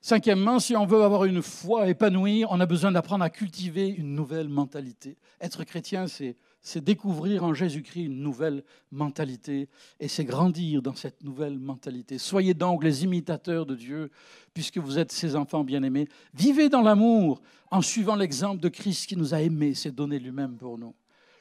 Cinquièmement, 0.00 0.60
si 0.60 0.76
on 0.76 0.86
veut 0.86 1.02
avoir 1.02 1.24
une 1.24 1.42
foi 1.42 1.88
épanouie, 1.88 2.44
on 2.48 2.60
a 2.60 2.66
besoin 2.66 2.92
d'apprendre 2.92 3.24
à 3.24 3.30
cultiver 3.30 3.88
une 3.88 4.14
nouvelle 4.14 4.48
mentalité. 4.48 5.16
Être 5.40 5.64
chrétien, 5.64 6.06
c'est, 6.06 6.36
découvrir 6.76 7.42
en 7.42 7.52
Jésus-Christ 7.52 8.04
une 8.04 8.22
nouvelle 8.22 8.62
mentalité 8.92 9.68
et 9.98 10.06
c'est 10.06 10.24
grandir 10.24 10.82
dans 10.82 10.94
cette 10.94 11.24
nouvelle 11.24 11.58
mentalité. 11.58 12.18
Soyez 12.18 12.54
donc 12.54 12.84
les 12.84 13.02
imitateurs 13.02 13.66
de 13.66 13.74
Dieu, 13.74 14.10
puisque 14.54 14.78
vous 14.78 14.98
êtes 14.98 15.10
ses 15.10 15.34
enfants 15.34 15.64
bien-aimés. 15.64 16.08
Vivez 16.32 16.68
dans 16.68 16.82
l'amour 16.82 17.40
en 17.72 17.82
suivant 17.82 18.14
l'exemple 18.14 18.60
de 18.60 18.68
Christ 18.68 19.08
qui 19.08 19.16
nous 19.16 19.34
a 19.34 19.40
aimés, 19.40 19.74
s'est 19.74 19.90
donné 19.90 20.20
lui-même 20.20 20.56
pour 20.56 20.78
nous. 20.78 20.94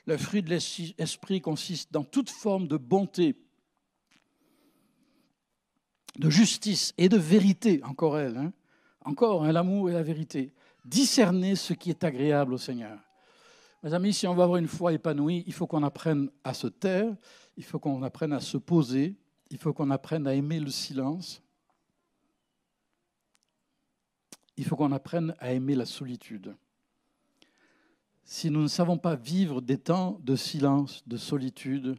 Le 0.08 0.18
fruit 0.18 0.42
de 0.42 0.50
l'esprit 0.50 1.42
consiste 1.42 1.92
dans 1.92 2.04
toute 2.04 2.30
forme 2.30 2.68
de 2.68 2.78
bonté, 2.78 3.36
de 6.18 6.30
justice 6.30 6.94
et 6.98 7.10
de 7.10 7.18
vérité, 7.18 7.82
encore 7.84 8.18
elle, 8.18 8.38
hein. 8.38 8.54
encore 9.06 9.44
hein, 9.44 9.52
l'amour 9.52 9.90
et 9.90 9.94
la 9.94 10.04
vérité. 10.04 10.54
Discerner 10.86 11.56
ce 11.56 11.74
qui 11.74 11.90
est 11.90 12.04
agréable 12.04 12.54
au 12.54 12.58
Seigneur. 12.58 12.98
Mes 13.84 13.94
amis, 13.94 14.14
si 14.14 14.26
on 14.28 14.34
veut 14.34 14.44
avoir 14.44 14.58
une 14.58 14.68
foi 14.68 14.94
épanouie, 14.94 15.44
il 15.46 15.54
faut 15.54 15.68
qu'on 15.68 15.84
apprenne 15.84 16.30
à 16.44 16.54
se 16.54 16.68
taire, 16.68 17.16
il 17.58 17.64
faut 17.64 17.80
qu'on 17.80 18.02
apprenne 18.04 18.34
à 18.34 18.40
se 18.40 18.58
poser, 18.58 19.16
il 19.50 19.58
faut 19.58 19.74
qu'on 19.74 19.92
apprenne 19.92 20.28
à 20.28 20.34
aimer 20.34 20.60
le 20.60 20.72
silence, 20.72 21.42
il 24.58 24.66
faut 24.66 24.76
qu'on 24.76 24.92
apprenne 24.92 25.36
à 25.40 25.54
aimer 25.54 25.76
la 25.76 25.86
solitude. 25.86 26.56
Si 28.24 28.50
nous 28.50 28.62
ne 28.62 28.68
savons 28.68 28.98
pas 28.98 29.16
vivre 29.16 29.62
des 29.62 29.78
temps 29.78 30.20
de 30.24 30.36
silence, 30.36 31.08
de 31.08 31.16
solitude, 31.16 31.98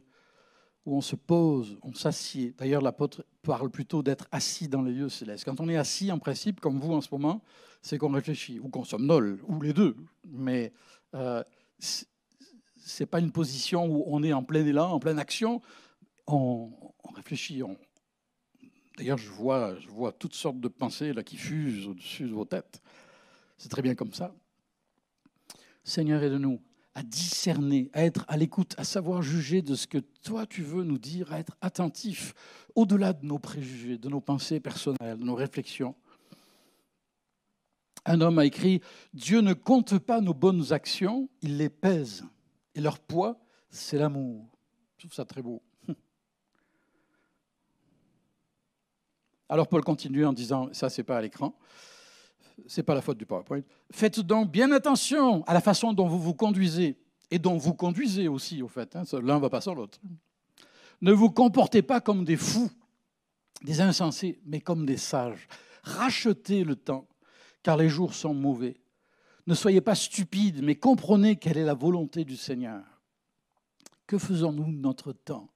où 0.89 0.97
on 0.97 1.01
se 1.01 1.15
pose, 1.15 1.77
on 1.83 1.93
s'assied. 1.93 2.55
D'ailleurs, 2.57 2.81
l'apôtre 2.81 3.23
parle 3.43 3.69
plutôt 3.69 4.01
d'être 4.01 4.27
assis 4.31 4.67
dans 4.67 4.81
les 4.81 4.91
lieux 4.91 5.07
célestes. 5.09 5.45
Quand 5.45 5.59
on 5.59 5.69
est 5.69 5.77
assis, 5.77 6.11
en 6.11 6.17
principe, 6.17 6.59
comme 6.59 6.79
vous 6.79 6.93
en 6.93 7.01
ce 7.01 7.09
moment, 7.11 7.43
c'est 7.83 7.99
qu'on 7.99 8.11
réfléchit, 8.11 8.59
ou 8.59 8.69
qu'on 8.69 8.83
somnole, 8.83 9.39
ou 9.47 9.61
les 9.61 9.71
deux. 9.71 9.95
Mais 10.25 10.73
euh, 11.13 11.43
ce 11.77 12.05
n'est 12.99 13.05
pas 13.05 13.19
une 13.19 13.31
position 13.31 13.85
où 13.85 14.03
on 14.07 14.23
est 14.23 14.33
en 14.33 14.43
plein 14.43 14.65
élan, 14.65 14.91
en 14.91 14.99
pleine 14.99 15.19
action. 15.19 15.61
On, 16.25 16.71
réfléchit. 17.13 17.61
D'ailleurs, 18.97 19.19
je 19.19 19.29
vois, 19.29 19.75
je 19.79 19.89
vois 19.89 20.11
toutes 20.11 20.33
sortes 20.33 20.59
de 20.59 20.69
pensées 20.69 21.13
là, 21.13 21.21
qui 21.21 21.37
fusent 21.37 21.87
au-dessus 21.87 22.23
de 22.23 22.33
vos 22.33 22.45
têtes. 22.45 22.81
C'est 23.59 23.69
très 23.69 23.83
bien 23.83 23.93
comme 23.93 24.13
ça. 24.13 24.33
Seigneur, 25.83 26.23
aide-nous 26.23 26.59
à 26.95 27.03
discerner, 27.03 27.89
à 27.93 28.03
être 28.03 28.25
à 28.27 28.37
l'écoute, 28.37 28.75
à 28.77 28.83
savoir 28.83 29.21
juger 29.21 29.61
de 29.61 29.75
ce 29.75 29.87
que 29.87 29.97
toi 29.97 30.45
tu 30.45 30.63
veux 30.63 30.83
nous 30.83 30.97
dire, 30.97 31.31
à 31.31 31.39
être 31.39 31.55
attentif 31.61 32.33
au-delà 32.75 33.13
de 33.13 33.25
nos 33.25 33.39
préjugés, 33.39 33.97
de 33.97 34.09
nos 34.09 34.21
pensées 34.21 34.59
personnelles, 34.59 35.17
de 35.17 35.23
nos 35.23 35.35
réflexions. 35.35 35.95
Un 38.05 38.21
homme 38.21 38.39
a 38.39 38.45
écrit, 38.45 38.81
Dieu 39.13 39.41
ne 39.41 39.53
compte 39.53 39.99
pas 39.99 40.21
nos 40.21 40.33
bonnes 40.33 40.73
actions, 40.73 41.29
il 41.41 41.57
les 41.57 41.69
pèse. 41.69 42.25
Et 42.75 42.81
leur 42.81 42.99
poids, 42.99 43.39
c'est 43.69 43.97
l'amour. 43.97 44.47
Je 44.97 45.05
trouve 45.05 45.13
ça 45.13 45.25
très 45.25 45.41
beau. 45.41 45.61
Alors 49.49 49.67
Paul 49.67 49.83
continue 49.83 50.25
en 50.25 50.33
disant, 50.33 50.69
ça 50.71 50.89
c'est 50.89 51.03
pas 51.03 51.17
à 51.17 51.21
l'écran, 51.21 51.55
c'est 52.67 52.83
pas 52.83 52.95
la 52.95 53.01
faute 53.01 53.17
du 53.17 53.25
PowerPoint. 53.25 53.61
Faites 53.91 54.19
donc 54.19 54.51
bien 54.51 54.71
attention 54.71 55.43
à 55.45 55.53
la 55.53 55.61
façon 55.61 55.93
dont 55.93 56.07
vous 56.07 56.19
vous 56.19 56.33
conduisez 56.33 56.97
et 57.31 57.39
dont 57.39 57.57
vous 57.57 57.73
conduisez 57.73 58.27
aussi, 58.27 58.61
au 58.61 58.67
fait. 58.67 58.95
Hein. 58.95 59.03
L'un 59.21 59.39
va 59.39 59.49
pas 59.49 59.61
sans 59.61 59.73
l'autre. 59.73 59.99
Ne 61.01 61.11
vous 61.11 61.29
comportez 61.29 61.81
pas 61.81 62.01
comme 62.01 62.25
des 62.25 62.37
fous, 62.37 62.71
des 63.63 63.81
insensés, 63.81 64.39
mais 64.45 64.61
comme 64.61 64.85
des 64.85 64.97
sages. 64.97 65.47
Rachetez 65.83 66.63
le 66.63 66.75
temps, 66.75 67.07
car 67.63 67.77
les 67.77 67.89
jours 67.89 68.13
sont 68.13 68.33
mauvais. 68.33 68.77
Ne 69.47 69.53
soyez 69.53 69.81
pas 69.81 69.95
stupides, 69.95 70.61
mais 70.61 70.75
comprenez 70.75 71.37
quelle 71.37 71.57
est 71.57 71.65
la 71.65 71.73
volonté 71.73 72.25
du 72.25 72.35
Seigneur. 72.35 72.83
Que 74.05 74.17
faisons-nous 74.17 74.71
de 74.71 74.79
notre 74.79 75.13
temps? 75.13 75.49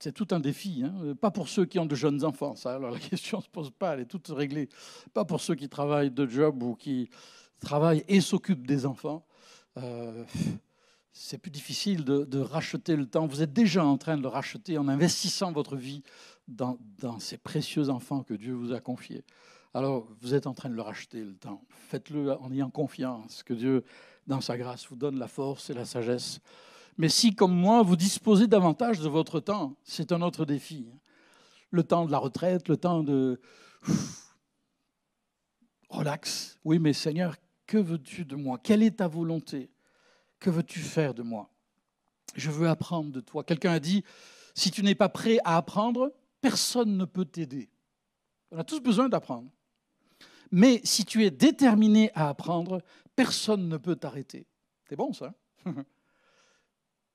C'est 0.00 0.12
tout 0.12 0.28
un 0.32 0.40
défi. 0.40 0.82
Hein. 0.84 1.14
Pas 1.20 1.30
pour 1.30 1.48
ceux 1.48 1.66
qui 1.66 1.78
ont 1.78 1.86
de 1.86 1.94
jeunes 1.94 2.24
enfants, 2.24 2.56
ça. 2.56 2.74
Alors 2.74 2.90
la 2.90 2.98
question 3.10 3.38
ne 3.38 3.42
se 3.42 3.48
pose 3.48 3.70
pas, 3.70 3.94
elle 3.94 4.00
est 4.00 4.06
toute 4.06 4.28
réglée. 4.28 4.68
Pas 5.12 5.24
pour 5.24 5.40
ceux 5.40 5.54
qui 5.54 5.68
travaillent 5.68 6.10
de 6.10 6.26
job 6.26 6.62
ou 6.62 6.74
qui 6.74 7.08
travaillent 7.60 8.04
et 8.08 8.20
s'occupent 8.20 8.66
des 8.66 8.86
enfants. 8.86 9.24
Euh, 9.76 10.24
c'est 11.12 11.38
plus 11.38 11.50
difficile 11.50 12.04
de, 12.04 12.38
racheter 12.38 12.96
le 12.96 13.06
temps. 13.06 13.26
Vous 13.26 13.42
êtes 13.42 13.52
déjà 13.52 13.84
en 13.84 13.98
train 13.98 14.16
de 14.16 14.22
le 14.22 14.28
racheter 14.28 14.78
en 14.78 14.88
investissant 14.88 15.52
votre 15.52 15.76
vie 15.76 16.02
dans, 16.48 16.78
dans 16.98 17.18
ces 17.18 17.36
précieux 17.36 17.90
enfants 17.90 18.22
que 18.22 18.34
Dieu 18.34 18.54
vous 18.54 18.72
a 18.72 18.80
confiés. 18.80 19.24
Alors, 19.74 20.08
vous 20.20 20.34
êtes 20.34 20.46
en 20.46 20.54
train 20.54 20.68
de 20.68 20.74
le 20.74 20.82
racheter, 20.82 21.22
le 21.22 21.34
temps. 21.34 21.62
Faites-le 21.68 22.32
en 22.40 22.50
ayant 22.50 22.70
confiance 22.70 23.42
que 23.42 23.54
Dieu, 23.54 23.84
dans 24.26 24.40
sa 24.40 24.56
grâce, 24.56 24.86
vous 24.88 24.96
donne 24.96 25.18
la 25.18 25.28
force 25.28 25.70
et 25.70 25.74
la 25.74 25.84
sagesse 25.84 26.40
mais 26.96 27.08
si, 27.08 27.34
comme 27.34 27.54
moi, 27.54 27.82
vous 27.82 27.96
disposez 27.96 28.46
davantage 28.46 29.00
de 29.00 29.08
votre 29.08 29.40
temps, 29.40 29.76
c'est 29.84 30.12
un 30.12 30.22
autre 30.22 30.44
défi. 30.44 30.86
Le 31.70 31.82
temps 31.82 32.04
de 32.04 32.10
la 32.10 32.18
retraite, 32.18 32.68
le 32.68 32.76
temps 32.76 33.02
de... 33.02 33.40
Relax. 35.88 36.58
Oui, 36.64 36.78
mais 36.78 36.92
Seigneur, 36.92 37.36
que 37.66 37.78
veux-tu 37.78 38.24
de 38.24 38.36
moi? 38.36 38.58
Quelle 38.62 38.82
est 38.82 38.98
ta 38.98 39.08
volonté? 39.08 39.70
Que 40.38 40.50
veux-tu 40.50 40.80
faire 40.80 41.14
de 41.14 41.22
moi? 41.22 41.50
Je 42.36 42.50
veux 42.50 42.68
apprendre 42.68 43.10
de 43.10 43.20
toi. 43.20 43.44
Quelqu'un 43.44 43.72
a 43.72 43.80
dit, 43.80 44.04
si 44.54 44.70
tu 44.70 44.82
n'es 44.82 44.94
pas 44.94 45.08
prêt 45.08 45.38
à 45.44 45.56
apprendre, 45.56 46.12
personne 46.40 46.96
ne 46.96 47.04
peut 47.04 47.24
t'aider. 47.24 47.70
On 48.50 48.58
a 48.58 48.64
tous 48.64 48.80
besoin 48.80 49.08
d'apprendre. 49.08 49.50
Mais 50.50 50.80
si 50.84 51.04
tu 51.04 51.24
es 51.24 51.30
déterminé 51.30 52.10
à 52.14 52.28
apprendre, 52.28 52.82
personne 53.14 53.68
ne 53.68 53.76
peut 53.76 53.96
t'arrêter. 53.96 54.46
C'est 54.88 54.96
bon 54.96 55.12
ça? 55.12 55.34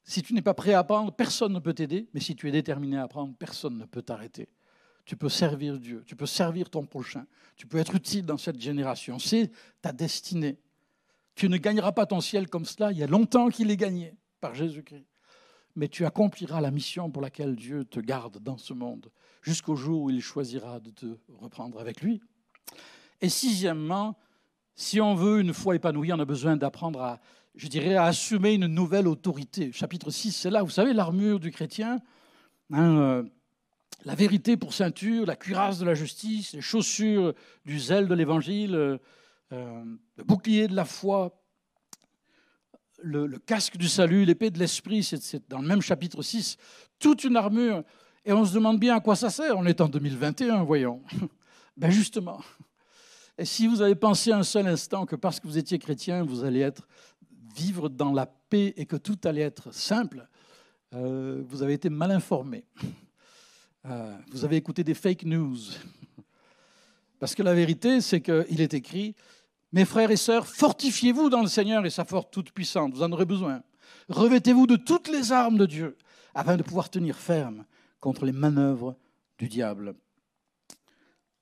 Si 0.06 0.22
tu 0.22 0.36
n'es 0.36 0.41
pas 0.44 0.54
prêt 0.54 0.74
à 0.74 0.80
apprendre, 0.80 1.12
personne 1.12 1.52
ne 1.52 1.60
peut 1.60 1.74
t'aider, 1.74 2.08
mais 2.13 2.20
si 2.20 2.36
tu 2.36 2.48
es 2.48 2.52
déterminé 2.52 2.98
à 2.98 3.04
apprendre, 3.04 3.34
personne 3.38 3.78
ne 3.78 3.86
peut 3.86 4.04
t'arrêter. 4.04 4.48
Tu 5.04 5.18
peux 5.18 5.30
servir 5.30 5.80
Dieu, 5.80 6.04
tu 6.06 6.15
peux 6.15 6.28
servir 6.28 6.70
ton 6.70 6.86
prochain, 6.86 7.26
tu 7.56 7.68
peux 7.68 7.78
être 7.78 7.96
utile 7.96 8.26
dans 8.26 8.38
cette 8.38 8.60
génération. 8.60 9.20
C'est 9.20 9.52
ta 9.82 9.91
destinée. 9.91 10.58
Tu 11.34 11.50
ne 11.50 11.58
gagneras 11.58 11.91
pas 11.91 12.06
ton 12.06 12.22
ciel 12.22 12.48
comme 12.48 12.65
cela, 12.65 12.91
il 12.91 13.00
y 13.00 13.04
a 13.04 13.08
longtemps 13.08 13.50
qu'il 13.50 13.70
est 13.72 13.78
gagné 13.78 14.15
par 14.41 14.54
Jésus-Christ. 14.54 15.06
Mais 15.76 15.89
tu 15.89 16.06
accompliras 16.06 16.62
la 16.62 16.72
mission 16.72 17.12
pour 17.12 17.22
laquelle 17.22 17.56
Dieu 17.56 17.84
te 17.84 18.00
garde 18.00 18.38
dans 18.39 18.58
ce 18.58 18.74
monde, 18.74 19.12
jusqu'au 19.41 19.76
jour 19.76 20.04
où 20.04 20.10
il 20.10 20.22
choisira 20.22 20.80
de 20.80 20.91
te 20.91 21.18
reprendre 21.39 21.80
avec 21.80 22.02
lui. 22.02 22.22
Et 23.22 23.30
sixièmement, 23.30 24.18
si 24.76 25.02
on 25.02 25.15
veut 25.15 25.39
une 25.39 25.54
foi 25.54 25.76
épanouie, 25.76 26.13
on 26.13 26.20
a 26.20 26.26
besoin 26.26 26.56
d'apprendre 26.56 27.02
à 27.02 27.20
je 27.56 27.68
dirais, 27.68 27.95
à 27.95 28.06
assumer 28.06 28.53
une 28.53 28.68
nouvelle 28.68 29.08
autorité. 29.08 29.72
Chapitre 29.72 30.10
6, 30.10 30.32
c'est 30.32 30.49
là, 30.49 30.64
vous 30.64 30.70
savez, 30.70 30.93
l'armure 30.93 31.39
du 31.39 31.51
chrétien, 31.51 31.99
hein, 32.72 32.97
euh, 32.97 33.24
la 34.03 34.16
vérité 34.16 34.58
pour 34.58 34.74
ceinture, 34.74 35.26
la 35.26 35.36
cuirasse 35.36 35.80
de 35.80 35.86
la 35.86 35.93
justice, 35.93 36.53
les 36.53 36.62
chaussures 36.62 37.34
du 37.66 37.80
zèle 37.80 38.08
de 38.08 38.14
l'évangile, 38.14 38.76
euh, 38.76 38.97
le 39.51 40.24
bouclier 40.24 40.68
de 40.68 40.76
la 40.76 40.86
foi, 40.86 41.41
le, 43.01 43.28
casque 43.39 43.78
du 43.78 43.88
salut, 43.88 44.26
l'épée 44.26 44.49
de 44.49 44.60
l'esprit, 44.60 45.03
c'est 45.03 45.49
dans 45.49 45.60
le 45.60 45.68
même 45.68 45.82
chapitre 45.82 46.22
6, 46.22 46.58
toute 46.99 47.24
une 47.24 47.36
armure. 47.36 47.84
Et 48.26 48.34
on 48.34 48.43
se 48.43 48.53
demande 48.53 48.80
bien 48.80 48.95
à 48.95 48.99
quoi 48.99 49.16
ça 49.16 49.30
sert. 49.30 49.58
On 49.58 49.66
est 49.66 49.82
en 49.82 49.88
2021, 49.88 50.64
voyons. 50.64 51.01
ben 51.78 51.91
justement. 51.91 52.41
Et 53.38 53.45
si 53.45 53.68
vous 53.68 53.82
avez 53.82 53.95
pensé 53.95 54.32
un 54.32 54.43
seul 54.43 54.66
instant 54.66 55.06
que 55.06 55.16
parce 55.16 55.39
que 55.39 55.47
vous 55.47 55.58
étiez 55.58 55.78
chrétien, 55.78 56.24
vous 56.24 56.43
allez 56.43 56.62
être 56.62 56.88
vivre 57.56 57.89
dans 57.89 58.12
la 58.12 58.26
paix 58.26 58.74
et 58.78 58.86
que 58.86 58.95
tout 58.95 59.18
allait 59.24 59.41
être 59.41 59.74
simple, 59.74 60.28
euh, 60.93 61.43
vous 61.47 61.64
avez 61.64 61.74
été 61.74 61.89
mal 61.89 62.12
informé. 62.12 62.66
Euh, 63.86 64.18
vous 64.32 64.43
avez 64.43 64.56
écouté 64.56 64.84
des 64.84 64.95
fake 64.95 65.26
news. 65.26 65.58
Parce 67.20 67.36
que 67.36 67.43
la 67.43 67.53
vérité, 67.53 68.01
c'est 68.01 68.22
qu'il 68.22 68.62
est 68.62 68.74
écrit, 68.74 69.16
mes 69.72 69.86
frères 69.86 70.10
et 70.10 70.18
sœurs, 70.18 70.47
fortifiez-vous 70.47 71.30
dans 71.30 71.41
le 71.41 71.47
Seigneur 71.47 71.86
et 71.86 71.89
sa 71.89 72.06
force 72.06 72.32
toute 72.32 72.51
puissante, 72.51 72.93
vous 72.93 73.03
en 73.03 73.12
aurez 73.12 73.26
besoin. 73.26 73.62
Revêtez-vous 74.10 74.68
de 74.68 74.76
toutes 74.76 75.08
les 75.08 75.32
armes 75.32 75.58
de 75.58 75.66
Dieu, 75.66 75.97
afin 76.34 76.58
de 76.58 76.64
pouvoir 76.64 76.89
tenir 76.89 77.18
ferme 77.18 77.66
contre 77.99 78.26
les 78.26 78.32
manœuvres 78.32 78.95
du 79.38 79.47
diable. 79.47 79.95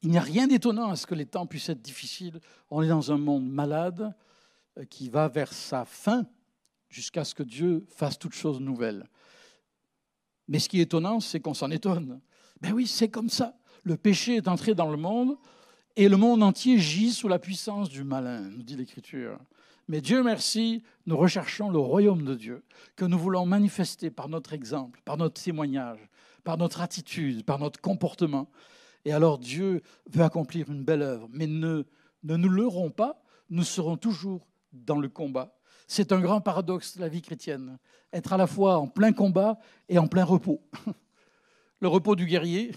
Il 0.01 0.09
n'y 0.09 0.18
a 0.18 0.22
rien 0.22 0.47
d'étonnant 0.47 0.89
à 0.89 0.95
ce 0.95 1.07
que 1.07 1.16
les 1.16 1.26
temps 1.26 1.45
puissent 1.45 1.70
être 1.70 1.82
difficiles. 1.82 2.39
On 2.70 2.82
est 2.82 2.89
dans 2.89 3.11
un 3.11 3.18
monde 3.18 3.49
malade 3.49 4.14
qui 4.89 5.09
va 5.09 5.28
vers 5.28 5.53
sa 5.53 5.86
fin 5.86 6.26
jusqu'à 6.89 7.24
ce 7.24 7.36
que 7.36 7.43
Dieu 7.43 7.86
fasse 7.89 8.19
toutes 8.19 8.34
choses 8.34 8.59
nouvelles. 8.59 9.07
Mais 10.47 10.59
ce 10.59 10.69
qui 10.69 10.80
est 10.80 10.84
étonnant, 10.84 11.19
c'est 11.19 11.39
qu'on 11.39 11.53
s'en 11.53 11.71
étonne. 11.71 12.21
Ben 12.61 12.74
oui, 12.74 12.88
c'est 12.88 13.09
comme 13.09 13.30
ça. 13.30 13.57
Le 13.84 13.97
péché 13.97 14.36
est 14.36 14.47
entré 14.47 14.76
dans 14.76 14.89
le 14.89 14.97
monde 14.97 15.38
et 15.95 16.09
le 16.09 16.17
monde 16.17 16.43
entier 16.43 16.80
gît 16.80 17.11
sous 17.11 17.28
la 17.28 17.39
puissance 17.39 17.89
du 17.89 18.03
malin, 18.03 18.41
nous 18.41 18.63
dit 18.63 18.76
l'Écriture. 18.76 19.39
Mais 19.88 20.01
Dieu 20.01 20.24
merci, 20.24 20.84
nous 21.05 21.17
recherchons 21.17 21.69
le 21.69 21.78
royaume 21.78 22.24
de 22.24 22.36
Dieu, 22.36 22.63
que 22.95 23.05
nous 23.05 23.19
voulons 23.19 23.45
manifester 23.45 24.09
par 24.09 24.30
notre 24.30 24.53
exemple, 24.53 25.01
par 25.03 25.17
notre 25.17 25.41
témoignage, 25.41 25.99
par 26.43 26.57
notre 26.57 26.82
attitude, 26.82 27.43
par 27.43 27.59
notre 27.59 27.82
comportement. 27.82 28.49
Et 29.05 29.11
alors 29.11 29.38
Dieu 29.38 29.82
veut 30.09 30.24
accomplir 30.24 30.69
une 30.69 30.84
belle 30.84 31.01
œuvre. 31.01 31.28
Mais 31.32 31.47
ne, 31.47 31.84
ne 32.24 32.36
nous 32.38 32.49
leurrons 32.49 32.89
pas, 32.89 33.21
nous 33.49 33.63
serons 33.63 33.97
toujours 33.97 34.47
dans 34.74 34.99
le 34.99 35.07
combat. 35.07 35.55
C'est 35.88 36.11
un 36.11 36.19
grand 36.19 36.41
paradoxe 36.41 36.97
de 36.97 37.01
la 37.01 37.07
vie 37.07 37.21
chrétienne, 37.21 37.78
être 38.11 38.34
à 38.34 38.38
la 38.38 38.47
fois 38.47 38.78
en 38.78 38.88
plein 38.88 39.13
combat 39.13 39.59
et 39.88 39.97
en 39.97 40.07
plein 40.07 40.24
repos. 40.24 40.61
Le 41.80 41.88
repos 41.88 42.15
du 42.15 42.26
guerrier, 42.26 42.71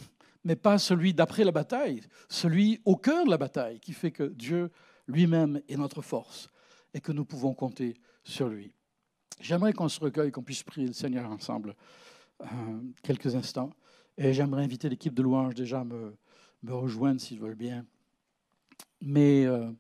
mais 0.45 0.57
pas 0.57 0.79
celui 0.79 1.15
d'après 1.15 1.45
la 1.45 1.53
bataille, 1.53 2.03
celui 2.29 2.81
au 2.85 2.97
cœur 2.97 3.25
de 3.25 3.31
la 3.31 3.39
bataille, 3.39 3.79
qui 3.79 3.93
fait 3.93 4.11
que 4.11 4.25
Dieu 4.25 4.71
lui-même 5.07 5.61
est 5.69 5.77
notre 5.77 6.03
force 6.03 6.49
et 6.93 7.01
que 7.01 7.13
nous 7.13 7.25
pouvons 7.25 7.55
compter 7.55 7.95
sur 8.25 8.49
lui. 8.49 8.73
J'aimerais 9.41 9.73
qu'on 9.73 9.89
se 9.89 10.01
recueille, 10.01 10.33
qu'on 10.33 10.43
puisse 10.43 10.63
prier 10.63 10.87
le 10.87 10.93
Seigneur 10.93 11.31
ensemble 11.31 11.75
euh, 12.43 12.47
quelques 13.03 13.35
instants. 13.35 13.71
Et 14.19 14.33
j'aimerais 14.33 14.65
inviter 14.65 14.89
l'équipe 14.89 15.15
de 15.15 15.23
louange 15.23 15.55
déjà 15.55 15.81
à 15.81 15.85
me, 15.85 16.17
me 16.63 16.75
rejoindre 16.75 17.21
s'ils 17.21 17.39
veulent 17.39 17.55
bien. 17.55 17.85
Mais 19.01 19.45
euh, 19.45 19.71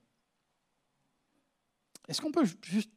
est-ce 2.09 2.21
qu'on 2.21 2.33
peut 2.33 2.45
juste... 2.63 2.91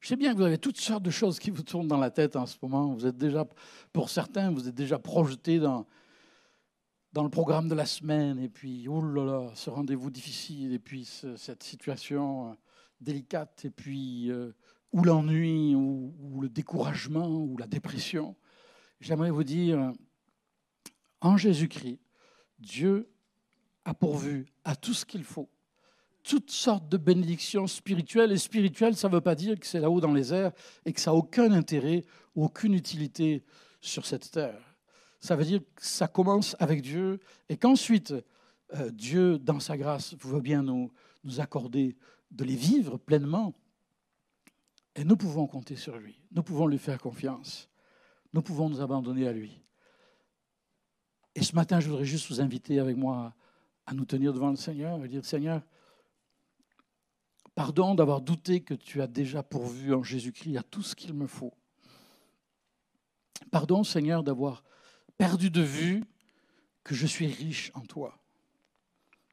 Je 0.00 0.08
sais 0.08 0.16
bien 0.16 0.32
que 0.32 0.38
vous 0.38 0.44
avez 0.44 0.58
toutes 0.58 0.78
sortes 0.78 1.02
de 1.02 1.10
choses 1.10 1.38
qui 1.38 1.50
vous 1.50 1.62
tournent 1.62 1.88
dans 1.88 1.98
la 1.98 2.10
tête 2.10 2.34
en 2.34 2.46
ce 2.46 2.56
moment. 2.62 2.94
Vous 2.94 3.06
êtes 3.06 3.18
déjà, 3.18 3.46
pour 3.92 4.08
certains, 4.08 4.50
vous 4.50 4.66
êtes 4.66 4.74
déjà 4.74 4.98
projetés 4.98 5.58
dans, 5.58 5.86
dans 7.12 7.22
le 7.22 7.28
programme 7.28 7.68
de 7.68 7.74
la 7.74 7.84
semaine. 7.84 8.38
Et 8.38 8.48
puis, 8.48 8.84
là, 8.84 9.50
ce 9.54 9.68
rendez-vous 9.68 10.10
difficile. 10.10 10.72
Et 10.72 10.78
puis, 10.78 11.04
cette 11.36 11.62
situation 11.62 12.50
euh, 12.50 12.54
délicate. 13.00 13.66
Et 13.66 13.70
puis, 13.70 14.30
euh, 14.30 14.52
ou 14.92 15.04
l'ennui, 15.04 15.74
ou, 15.74 16.14
ou 16.18 16.40
le 16.40 16.48
découragement, 16.48 17.28
ou 17.28 17.58
la 17.58 17.66
dépression. 17.66 18.36
J'aimerais 19.00 19.30
vous 19.30 19.44
dire, 19.44 19.92
en 21.20 21.36
Jésus-Christ, 21.36 22.00
Dieu 22.58 23.10
a 23.84 23.92
pourvu 23.92 24.46
à 24.64 24.76
tout 24.76 24.94
ce 24.94 25.04
qu'il 25.04 25.24
faut. 25.24 25.50
Toutes 26.22 26.50
sortes 26.50 26.88
de 26.88 26.96
bénédictions 26.96 27.66
spirituelles. 27.66 28.32
Et 28.32 28.38
spirituelles, 28.38 28.96
ça 28.96 29.08
ne 29.08 29.14
veut 29.14 29.20
pas 29.20 29.34
dire 29.34 29.58
que 29.58 29.66
c'est 29.66 29.80
là-haut 29.80 30.00
dans 30.00 30.12
les 30.12 30.32
airs 30.32 30.52
et 30.84 30.92
que 30.92 31.00
ça 31.00 31.10
n'a 31.10 31.16
aucun 31.16 31.52
intérêt, 31.52 32.04
aucune 32.34 32.74
utilité 32.74 33.42
sur 33.80 34.06
cette 34.06 34.30
terre. 34.30 34.76
Ça 35.20 35.36
veut 35.36 35.44
dire 35.44 35.60
que 35.60 35.84
ça 35.84 36.08
commence 36.08 36.56
avec 36.58 36.82
Dieu 36.82 37.20
et 37.48 37.56
qu'ensuite, 37.56 38.14
euh, 38.74 38.90
Dieu, 38.90 39.38
dans 39.38 39.60
sa 39.60 39.76
grâce, 39.76 40.14
veut 40.22 40.40
bien 40.40 40.62
nous, 40.62 40.90
nous 41.24 41.40
accorder 41.40 41.96
de 42.30 42.44
les 42.44 42.56
vivre 42.56 42.96
pleinement. 42.96 43.54
Et 44.96 45.04
nous 45.04 45.16
pouvons 45.16 45.46
compter 45.46 45.76
sur 45.76 45.96
lui. 45.96 46.20
Nous 46.32 46.42
pouvons 46.42 46.66
lui 46.66 46.78
faire 46.78 46.98
confiance. 46.98 47.68
Nous 48.32 48.42
pouvons 48.42 48.68
nous 48.68 48.80
abandonner 48.80 49.26
à 49.26 49.32
lui. 49.32 49.62
Et 51.34 51.42
ce 51.42 51.54
matin, 51.54 51.80
je 51.80 51.88
voudrais 51.88 52.04
juste 52.04 52.28
vous 52.30 52.40
inviter 52.40 52.78
avec 52.80 52.96
moi 52.96 53.34
à 53.86 53.94
nous 53.94 54.04
tenir 54.04 54.32
devant 54.32 54.50
le 54.50 54.56
Seigneur 54.56 55.04
et 55.04 55.08
dire, 55.08 55.24
Seigneur, 55.24 55.62
pardon 57.60 57.94
d'avoir 57.94 58.22
douté 58.22 58.62
que 58.62 58.72
tu 58.72 59.02
as 59.02 59.06
déjà 59.06 59.42
pourvu 59.42 59.92
en 59.92 60.02
Jésus-Christ 60.02 60.56
à 60.56 60.62
tout 60.62 60.82
ce 60.82 60.94
qu'il 60.94 61.12
me 61.12 61.26
faut. 61.26 61.52
Pardon, 63.50 63.84
Seigneur, 63.84 64.22
d'avoir 64.22 64.64
perdu 65.18 65.50
de 65.50 65.60
vue 65.60 66.02
que 66.84 66.94
je 66.94 67.06
suis 67.06 67.26
riche 67.26 67.70
en 67.74 67.82
toi, 67.82 68.18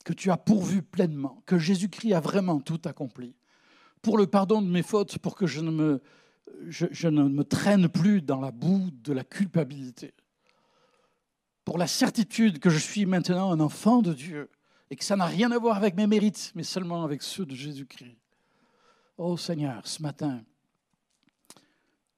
que 0.03 0.11
tu 0.11 0.30
as 0.30 0.36
pourvu 0.36 0.82
pleinement, 0.82 1.41
que 1.45 1.57
Jésus-Christ 1.57 2.11
a 2.11 2.19
vraiment 2.19 2.59
tout 2.59 2.82
accompli. 2.84 3.34
Pour 4.01 4.17
le 4.17 4.28
pardon 4.28 4.61
de 4.61 4.67
mes 4.67 4.84
fautes, 4.84 5.19
pour 5.19 5.38
que 5.38 5.47
je 5.47 5.61
ne 5.61 5.71
me, 5.71 6.01
je 6.67 7.07
ne 7.07 7.30
me 7.30 7.45
traîne 7.45 7.88
plus 7.88 8.21
dans 8.21 8.41
la 8.41 8.51
boue 8.51 8.91
de 8.91 9.13
la 9.13 9.23
culpabilité 9.23 10.13
pour 11.67 11.78
la 11.78 11.88
certitude 11.88 12.59
que 12.59 12.69
je 12.69 12.78
suis 12.78 13.05
maintenant 13.05 13.51
un 13.51 13.59
enfant 13.59 14.01
de 14.01 14.13
Dieu 14.13 14.49
et 14.89 14.95
que 14.95 15.03
ça 15.03 15.15
n'a 15.15 15.25
rien 15.25 15.51
à 15.51 15.57
voir 15.57 15.77
avec 15.77 15.95
mes 15.95 16.07
mérites, 16.07 16.51
mais 16.55 16.63
seulement 16.63 17.03
avec 17.03 17.21
ceux 17.21 17.45
de 17.45 17.55
Jésus-Christ. 17.55 18.17
Oh 19.17 19.35
Seigneur, 19.35 19.85
ce 19.88 20.01
matin, 20.01 20.41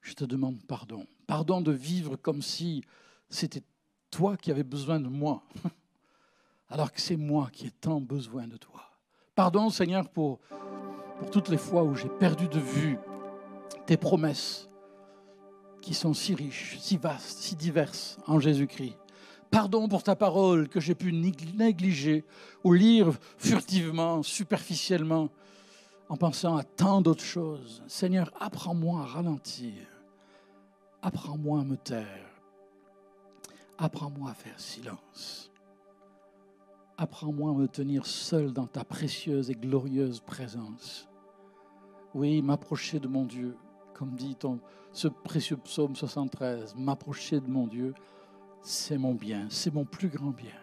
je 0.01 0.13
te 0.13 0.26
demande 0.26 0.61
pardon. 0.67 1.05
Pardon 1.28 1.61
de 1.61 1.72
vivre 1.72 2.15
comme 2.15 2.41
si 2.41 2.84
c'était 3.30 3.63
toi 4.11 4.38
qui 4.38 4.51
avais 4.51 4.63
besoin 4.63 4.99
de 4.99 5.07
moi, 5.07 5.43
alors 6.70 6.91
que 6.91 7.01
c'est 7.01 7.17
moi 7.17 7.49
qui 7.51 7.67
ai 7.67 7.72
tant 7.72 8.01
besoin 8.01 8.47
de 8.47 8.57
toi. 8.57 8.84
Pardon 9.36 9.70
Seigneur 9.70 10.09
pour, 10.09 10.39
pour 11.20 11.30
toutes 11.32 11.49
les 11.49 11.57
fois 11.57 11.84
où 11.84 11.95
j'ai 11.95 12.09
perdu 12.09 12.47
de 12.47 12.59
vue 12.59 12.97
tes 13.86 13.97
promesses 13.97 14.70
qui 15.82 15.93
sont 15.93 16.13
si 16.13 16.36
riches, 16.36 16.78
si 16.80 16.97
vastes, 16.97 17.39
si 17.39 17.55
diverses 17.55 18.17
en 18.28 18.39
Jésus-Christ. 18.39 18.97
Pardon 19.52 19.88
pour 19.88 20.04
ta 20.04 20.16
parole 20.16 20.70
que 20.70 20.80
j'ai 20.80 20.95
pu 20.95 21.12
négliger 21.12 22.24
ou 22.64 22.74
lire 22.74 23.12
furtivement, 23.38 24.22
superficiellement, 24.22 25.30
en 26.08 26.18
pensant 26.18 26.56
à 26.58 26.64
tant 26.64 27.02
d'autres 27.02 27.24
choses. 27.24 27.84
Seigneur, 27.88 28.32
apprends-moi 28.39 29.02
à 29.02 29.06
ralentir. 29.06 29.74
Apprends-moi 31.02 31.62
à 31.62 31.64
me 31.64 31.78
taire. 31.78 32.30
Apprends-moi 33.78 34.32
à 34.32 34.34
faire 34.34 34.60
silence. 34.60 35.52
Apprends-moi 36.97 37.52
à 37.52 37.54
me 37.54 37.68
tenir 37.68 38.06
seul 38.06 38.52
dans 38.52 38.68
ta 38.68 38.84
précieuse 38.84 39.50
et 39.50 39.56
glorieuse 39.56 40.20
présence. 40.20 41.08
Oui, 42.14 42.41
m'approcher 42.41 43.00
de 43.00 43.08
mon 43.08 43.24
Dieu, 43.24 43.56
comme 43.93 44.16
dit 44.16 44.36
ton, 44.36 44.60
ce 44.91 45.08
précieux 45.08 45.58
psaume 45.58 45.95
73, 45.95 46.76
m'approcher 46.76 47.39
de 47.39 47.50
mon 47.50 47.68
Dieu 47.68 47.93
c'est 48.62 48.97
mon 48.97 49.14
bien, 49.14 49.47
c'est 49.49 49.74
mon 49.74 49.86
plus 49.86 50.10
grand 50.10 50.32
bien. 50.32 50.55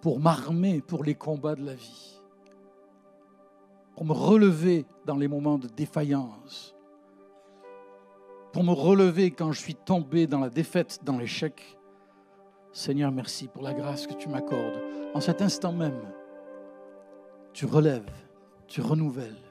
Pour 0.00 0.20
m'armer 0.20 0.80
pour 0.80 1.04
les 1.04 1.14
combats 1.14 1.54
de 1.54 1.64
la 1.64 1.74
vie, 1.74 2.20
pour 3.94 4.04
me 4.04 4.12
relever 4.12 4.84
dans 5.04 5.16
les 5.16 5.28
moments 5.28 5.58
de 5.58 5.68
défaillance, 5.68 6.74
pour 8.52 8.64
me 8.64 8.72
relever 8.72 9.30
quand 9.30 9.52
je 9.52 9.60
suis 9.60 9.74
tombé 9.74 10.26
dans 10.26 10.40
la 10.40 10.50
défaite, 10.50 11.00
dans 11.02 11.18
l'échec. 11.18 11.78
Seigneur, 12.72 13.10
merci 13.10 13.48
pour 13.48 13.62
la 13.62 13.74
grâce 13.74 14.06
que 14.06 14.14
tu 14.14 14.28
m'accordes. 14.28 14.80
En 15.14 15.20
cet 15.20 15.42
instant 15.42 15.72
même, 15.72 16.00
tu 17.52 17.66
relèves, 17.66 18.10
tu 18.66 18.80
renouvelles, 18.80 19.42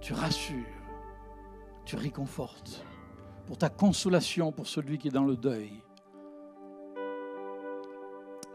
tu 0.00 0.12
rassures, 0.12 0.56
tu 1.84 1.96
réconfortes 1.96 2.84
pour 3.46 3.58
ta 3.58 3.68
consolation 3.68 4.52
pour 4.52 4.66
celui 4.66 4.98
qui 4.98 5.08
est 5.08 5.12
dans 5.12 5.24
le 5.24 5.36
deuil, 5.36 5.82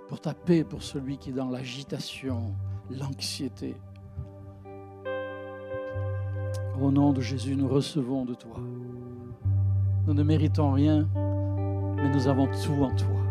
pour 0.07 0.19
ta 0.19 0.33
paix 0.33 0.63
pour 0.63 0.81
celui 0.81 1.17
qui 1.17 1.29
est 1.29 1.33
dans 1.33 1.49
l'agitation, 1.49 2.55
l'anxiété. 2.89 3.75
Au 6.81 6.91
nom 6.91 7.11
de 7.11 7.21
Jésus, 7.21 7.55
nous 7.55 7.67
recevons 7.67 8.25
de 8.25 8.33
toi. 8.33 8.57
Nous 10.07 10.13
ne 10.13 10.23
méritons 10.23 10.71
rien, 10.71 11.07
mais 11.97 12.09
nous 12.09 12.27
avons 12.27 12.47
tout 12.47 12.83
en 12.83 12.95
toi. 12.95 13.21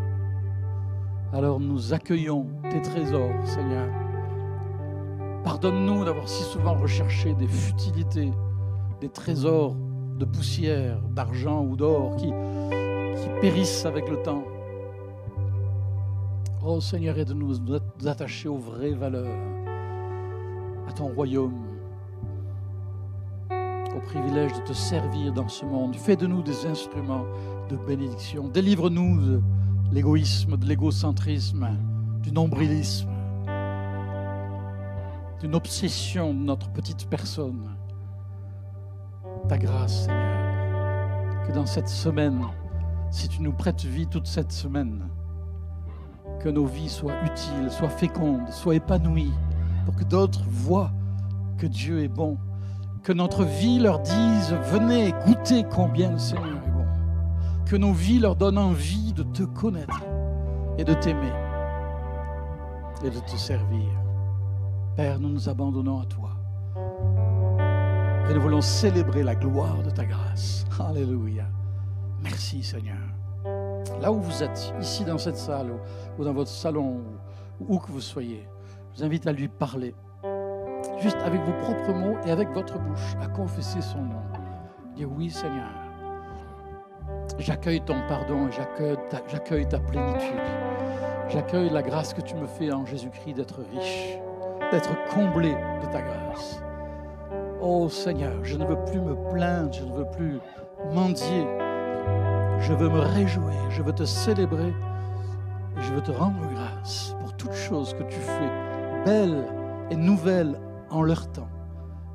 Alors 1.33 1.59
nous 1.59 1.93
accueillons 1.93 2.47
tes 2.71 2.81
trésors, 2.81 3.47
Seigneur. 3.47 3.89
Pardonne-nous 5.45 6.05
d'avoir 6.05 6.29
si 6.29 6.43
souvent 6.45 6.75
recherché 6.75 7.35
des 7.35 7.49
futilités, 7.49 8.33
des 9.01 9.09
trésors 9.09 9.75
de 10.19 10.25
poussière, 10.25 11.01
d'argent 11.15 11.65
ou 11.65 11.77
d'or 11.77 12.17
qui, 12.17 12.33
périssent 13.41 13.87
avec 13.87 14.09
le 14.09 14.21
temps. 14.23 14.43
Oh 16.65 16.81
Seigneur, 16.81 17.17
aide-nous 17.19 17.59
nous 17.59 18.09
attacher 18.09 18.49
aux 18.49 18.59
vraies 18.59 18.95
valeurs, 18.95 19.39
à 20.89 20.93
ton 20.93 21.07
royaume, 21.09 21.55
au 23.51 24.01
privilège 24.07 24.53
de 24.55 24.61
te 24.67 24.73
servir 24.73 25.33
dans 25.33 25.49
ce 25.49 25.65
monde. 25.65 25.95
Fais 25.95 26.17
de 26.17 26.27
nous 26.27 26.43
des 26.43 26.67
instruments 26.67 27.25
de 27.69 27.77
bénédiction. 27.77 28.49
Délivre-nous 28.49 29.21
de 29.21 29.41
l'égoïsme, 29.93 30.57
de 30.57 30.67
l'égocentrisme, 30.67 31.69
du 32.23 32.33
nombrilisme, 32.33 33.09
d'une 35.41 35.55
obsession 35.55 36.35
de 36.35 36.41
notre 36.41 36.71
petite 36.71 37.09
personne. 37.09 37.69
Ta 39.49 39.57
grâce, 39.57 40.05
Seigneur, 40.05 41.47
que 41.47 41.53
dans 41.53 41.65
cette 41.65 41.89
semaine, 41.89 42.43
si 43.11 43.29
tu 43.29 43.41
nous 43.41 43.53
prêtes 43.53 43.83
vie 43.83 44.07
toute 44.07 44.27
cette 44.27 44.53
semaine, 44.53 45.09
que 46.41 46.51
nos 46.51 46.67
vies 46.67 46.91
soient 46.91 47.25
utiles, 47.25 47.71
soient 47.71 47.89
fécondes, 47.89 48.47
soient 48.51 48.75
épanouies, 48.75 49.33
pour 49.87 49.97
que 49.97 50.05
d'autres 50.05 50.45
voient 50.49 50.93
que 51.57 51.67
Dieu 51.67 52.03
est 52.03 52.09
bon, 52.09 52.37
que 53.03 53.15
notre 53.15 53.45
vie 53.45 53.79
leur 53.79 54.01
dise, 54.01 54.55
venez 54.71 55.15
goûter 55.27 55.65
combien 55.65 56.13
le 56.13 56.19
Seigneur 56.19 56.59
est 56.67 56.71
bon, 56.71 56.85
que 57.65 57.77
nos 57.77 57.93
vies 57.93 58.19
leur 58.19 58.37
donnent 58.37 58.59
envie 58.59 59.15
de 59.15 59.23
te 59.23 59.45
connaître 59.45 60.05
et 60.77 60.85
de 60.85 60.93
t'aimer 60.93 61.33
et 63.03 63.09
de 63.09 63.19
te 63.21 63.37
servir. 63.37 63.89
Père, 64.95 65.19
nous 65.19 65.31
nous 65.31 65.49
abandonnons 65.49 66.01
à 66.01 66.05
toi. 66.05 66.39
Et 68.29 68.35
nous 68.35 68.43
voulons 68.43 68.61
célébrer 68.61 69.23
la 69.23 69.35
gloire 69.35 69.83
de 69.83 69.89
ta 69.89 70.05
grâce. 70.05 70.67
Alléluia. 70.79 71.45
Merci 72.23 72.63
Seigneur. 72.63 72.99
Là 74.03 74.13
où 74.13 74.21
vous 74.21 74.43
êtes, 74.43 74.75
ici 74.81 75.05
dans 75.05 75.17
cette 75.17 75.39
salle 75.39 75.73
ou, 76.19 76.25
dans 76.25 76.35
votre 76.35 76.51
salon, 76.51 77.01
ou 77.59 77.77
où 77.77 77.79
que 77.79 77.91
vous 77.91 78.03
soyez, 78.03 78.47
je 78.93 78.99
vous 78.99 79.05
invite 79.05 79.27
à 79.27 79.33
lui 79.33 79.49
parler. 79.49 79.95
Juste 81.01 81.17
avec 81.25 81.41
vos 81.41 81.55
propres 81.55 81.93
mots 81.95 82.19
et 82.27 82.31
avec 82.31 82.51
votre 82.51 82.79
bouche, 82.79 83.17
à 83.21 83.29
confesser 83.29 83.81
son 83.81 84.03
nom. 84.03 84.23
Dire 84.95 85.11
oui 85.11 85.31
Seigneur. 85.31 85.71
J'accueille 87.39 87.81
ton 87.81 87.97
pardon 88.09 88.49
et 88.49 88.53
j'accueille 88.53 88.99
ta, 89.09 89.21
ta 89.21 89.79
plénitude. 89.81 90.37
J'accueille 91.31 91.71
la 91.71 91.83
grâce 91.83 92.13
que 92.13 92.21
tu 92.21 92.35
me 92.35 92.47
fais 92.47 92.73
en 92.73 92.85
Jésus-Christ 92.85 93.35
d'être 93.35 93.61
riche, 93.73 94.19
d'être 94.71 94.91
comblé 95.09 95.51
de 95.53 95.93
ta 95.93 96.03
grâce. 96.03 96.61
Oh 97.61 97.89
Seigneur, 97.89 98.45
je 98.45 98.57
ne 98.57 98.65
veux 98.65 98.79
plus 98.85 99.01
me 99.01 99.15
plaindre, 99.31 99.73
je 99.73 99.85
ne 99.85 99.93
veux 99.93 100.11
plus 100.11 100.39
mendier. 100.95 101.47
Je 102.61 102.73
veux 102.73 102.89
me 102.89 103.01
réjouir, 103.01 103.71
je 103.71 103.83
veux 103.83 103.93
te 103.93 104.05
célébrer 104.05 104.69
et 104.69 105.83
je 105.83 105.93
veux 105.93 106.01
te 106.01 106.11
rendre 106.11 106.41
grâce 106.53 107.15
pour 107.21 107.37
toutes 107.37 107.55
choses 107.55 107.95
que 107.95 108.03
tu 108.03 108.19
fais, 108.19 109.05
belles 109.05 109.47
et 109.91 109.97
nouvelles 109.97 110.59
en 110.91 111.03
leur 111.03 111.31
temps. 111.33 111.49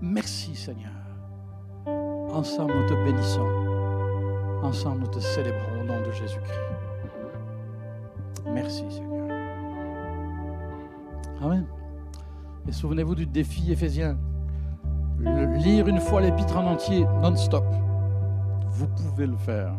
Merci 0.02 0.56
Seigneur. 0.56 0.92
Ensemble 2.34 2.74
nous 2.74 2.88
te 2.88 3.04
bénissons. 3.06 3.48
Ensemble 4.64 5.02
nous 5.02 5.08
te 5.08 5.20
célébrons 5.20 5.82
au 5.82 5.84
nom 5.86 6.00
de 6.02 6.12
Jésus-Christ. 6.12 6.60
Merci 8.46 8.84
Seigneur. 8.90 9.38
Amen. 11.42 11.66
Et 12.68 12.72
souvenez-vous 12.72 13.16
du 13.16 13.26
défi 13.26 13.72
lire 15.26 15.88
une 15.88 16.00
fois 16.00 16.22
l'épître 16.22 16.58
en 16.58 16.66
entier, 16.66 17.06
non-stop. 17.22 17.66
Vous 18.70 18.88
pouvez 18.88 19.28
le 19.28 19.38
faire. 19.38 19.74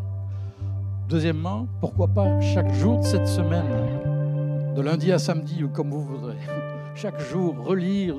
Deuxièmement, 1.09 1.67
pourquoi 1.81 2.09
pas 2.09 2.41
chaque 2.41 2.73
jour 2.73 2.99
de 2.99 3.05
cette 3.05 3.27
semaine, 3.27 4.75
de 4.75 4.81
lundi 4.81 5.13
à 5.13 5.19
samedi 5.19 5.63
ou 5.65 5.69
comme 5.69 5.91
vous 5.91 6.03
voudrez, 6.03 6.39
chaque 6.95 7.21
jour 7.21 7.55
relire 7.65 8.17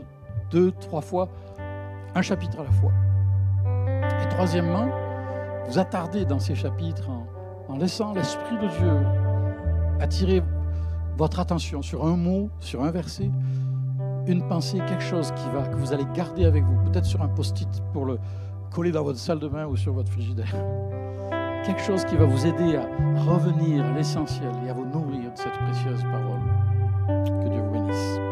deux, 0.51 0.71
trois 0.71 1.01
fois 1.01 1.30
un 2.13 2.21
chapitre 2.21 2.59
à 2.59 2.63
la 2.63 2.71
fois. 2.71 2.91
Et 4.23 4.30
troisièmement, 4.30 4.88
vous 5.67 5.80
attarder 5.80 6.26
dans 6.26 6.39
ces 6.39 6.55
chapitres 6.55 7.09
en 7.67 7.78
laissant 7.78 8.13
l'Esprit 8.13 8.55
de 8.57 8.67
Dieu 8.78 9.26
attirer 9.99 10.43
votre 11.17 11.39
attention 11.39 11.82
sur 11.82 12.05
un 12.05 12.17
mot, 12.17 12.49
sur 12.59 12.84
un 12.84 12.91
verset, 12.91 13.30
une 14.28 14.47
pensée, 14.47 14.78
quelque 14.88 15.03
chose 15.03 15.32
qui 15.32 15.49
va, 15.53 15.67
que 15.67 15.76
vous 15.76 15.93
allez 15.93 16.05
garder 16.13 16.45
avec 16.45 16.63
vous, 16.63 16.78
peut-être 16.89 17.05
sur 17.05 17.21
un 17.21 17.28
post-it 17.28 17.69
pour 17.93 18.05
le 18.05 18.19
coller 18.73 18.91
dans 18.91 19.03
votre 19.03 19.19
salle 19.19 19.39
de 19.39 19.47
bain 19.47 19.65
ou 19.65 19.76
sur 19.76 19.93
votre 19.93 20.11
frigidaire. 20.11 20.55
Quelque 21.65 21.82
chose 21.82 22.05
qui 22.05 22.15
va 22.15 22.26
vous 22.26 22.45
aider 22.45 22.76
à 22.76 22.86
revenir 23.23 23.86
à 23.86 23.91
l'essentiel 23.93 24.51
et 24.65 24.69
à 24.69 24.73
vous 24.73 24.86
nourrir 24.86 25.32
de 25.32 25.38
cette 25.38 25.57
précieuse 25.63 26.03
parole. 26.03 26.41
Que 27.26 27.49
Dieu 27.49 27.61
vous 27.61 27.71
bénisse. 27.71 28.24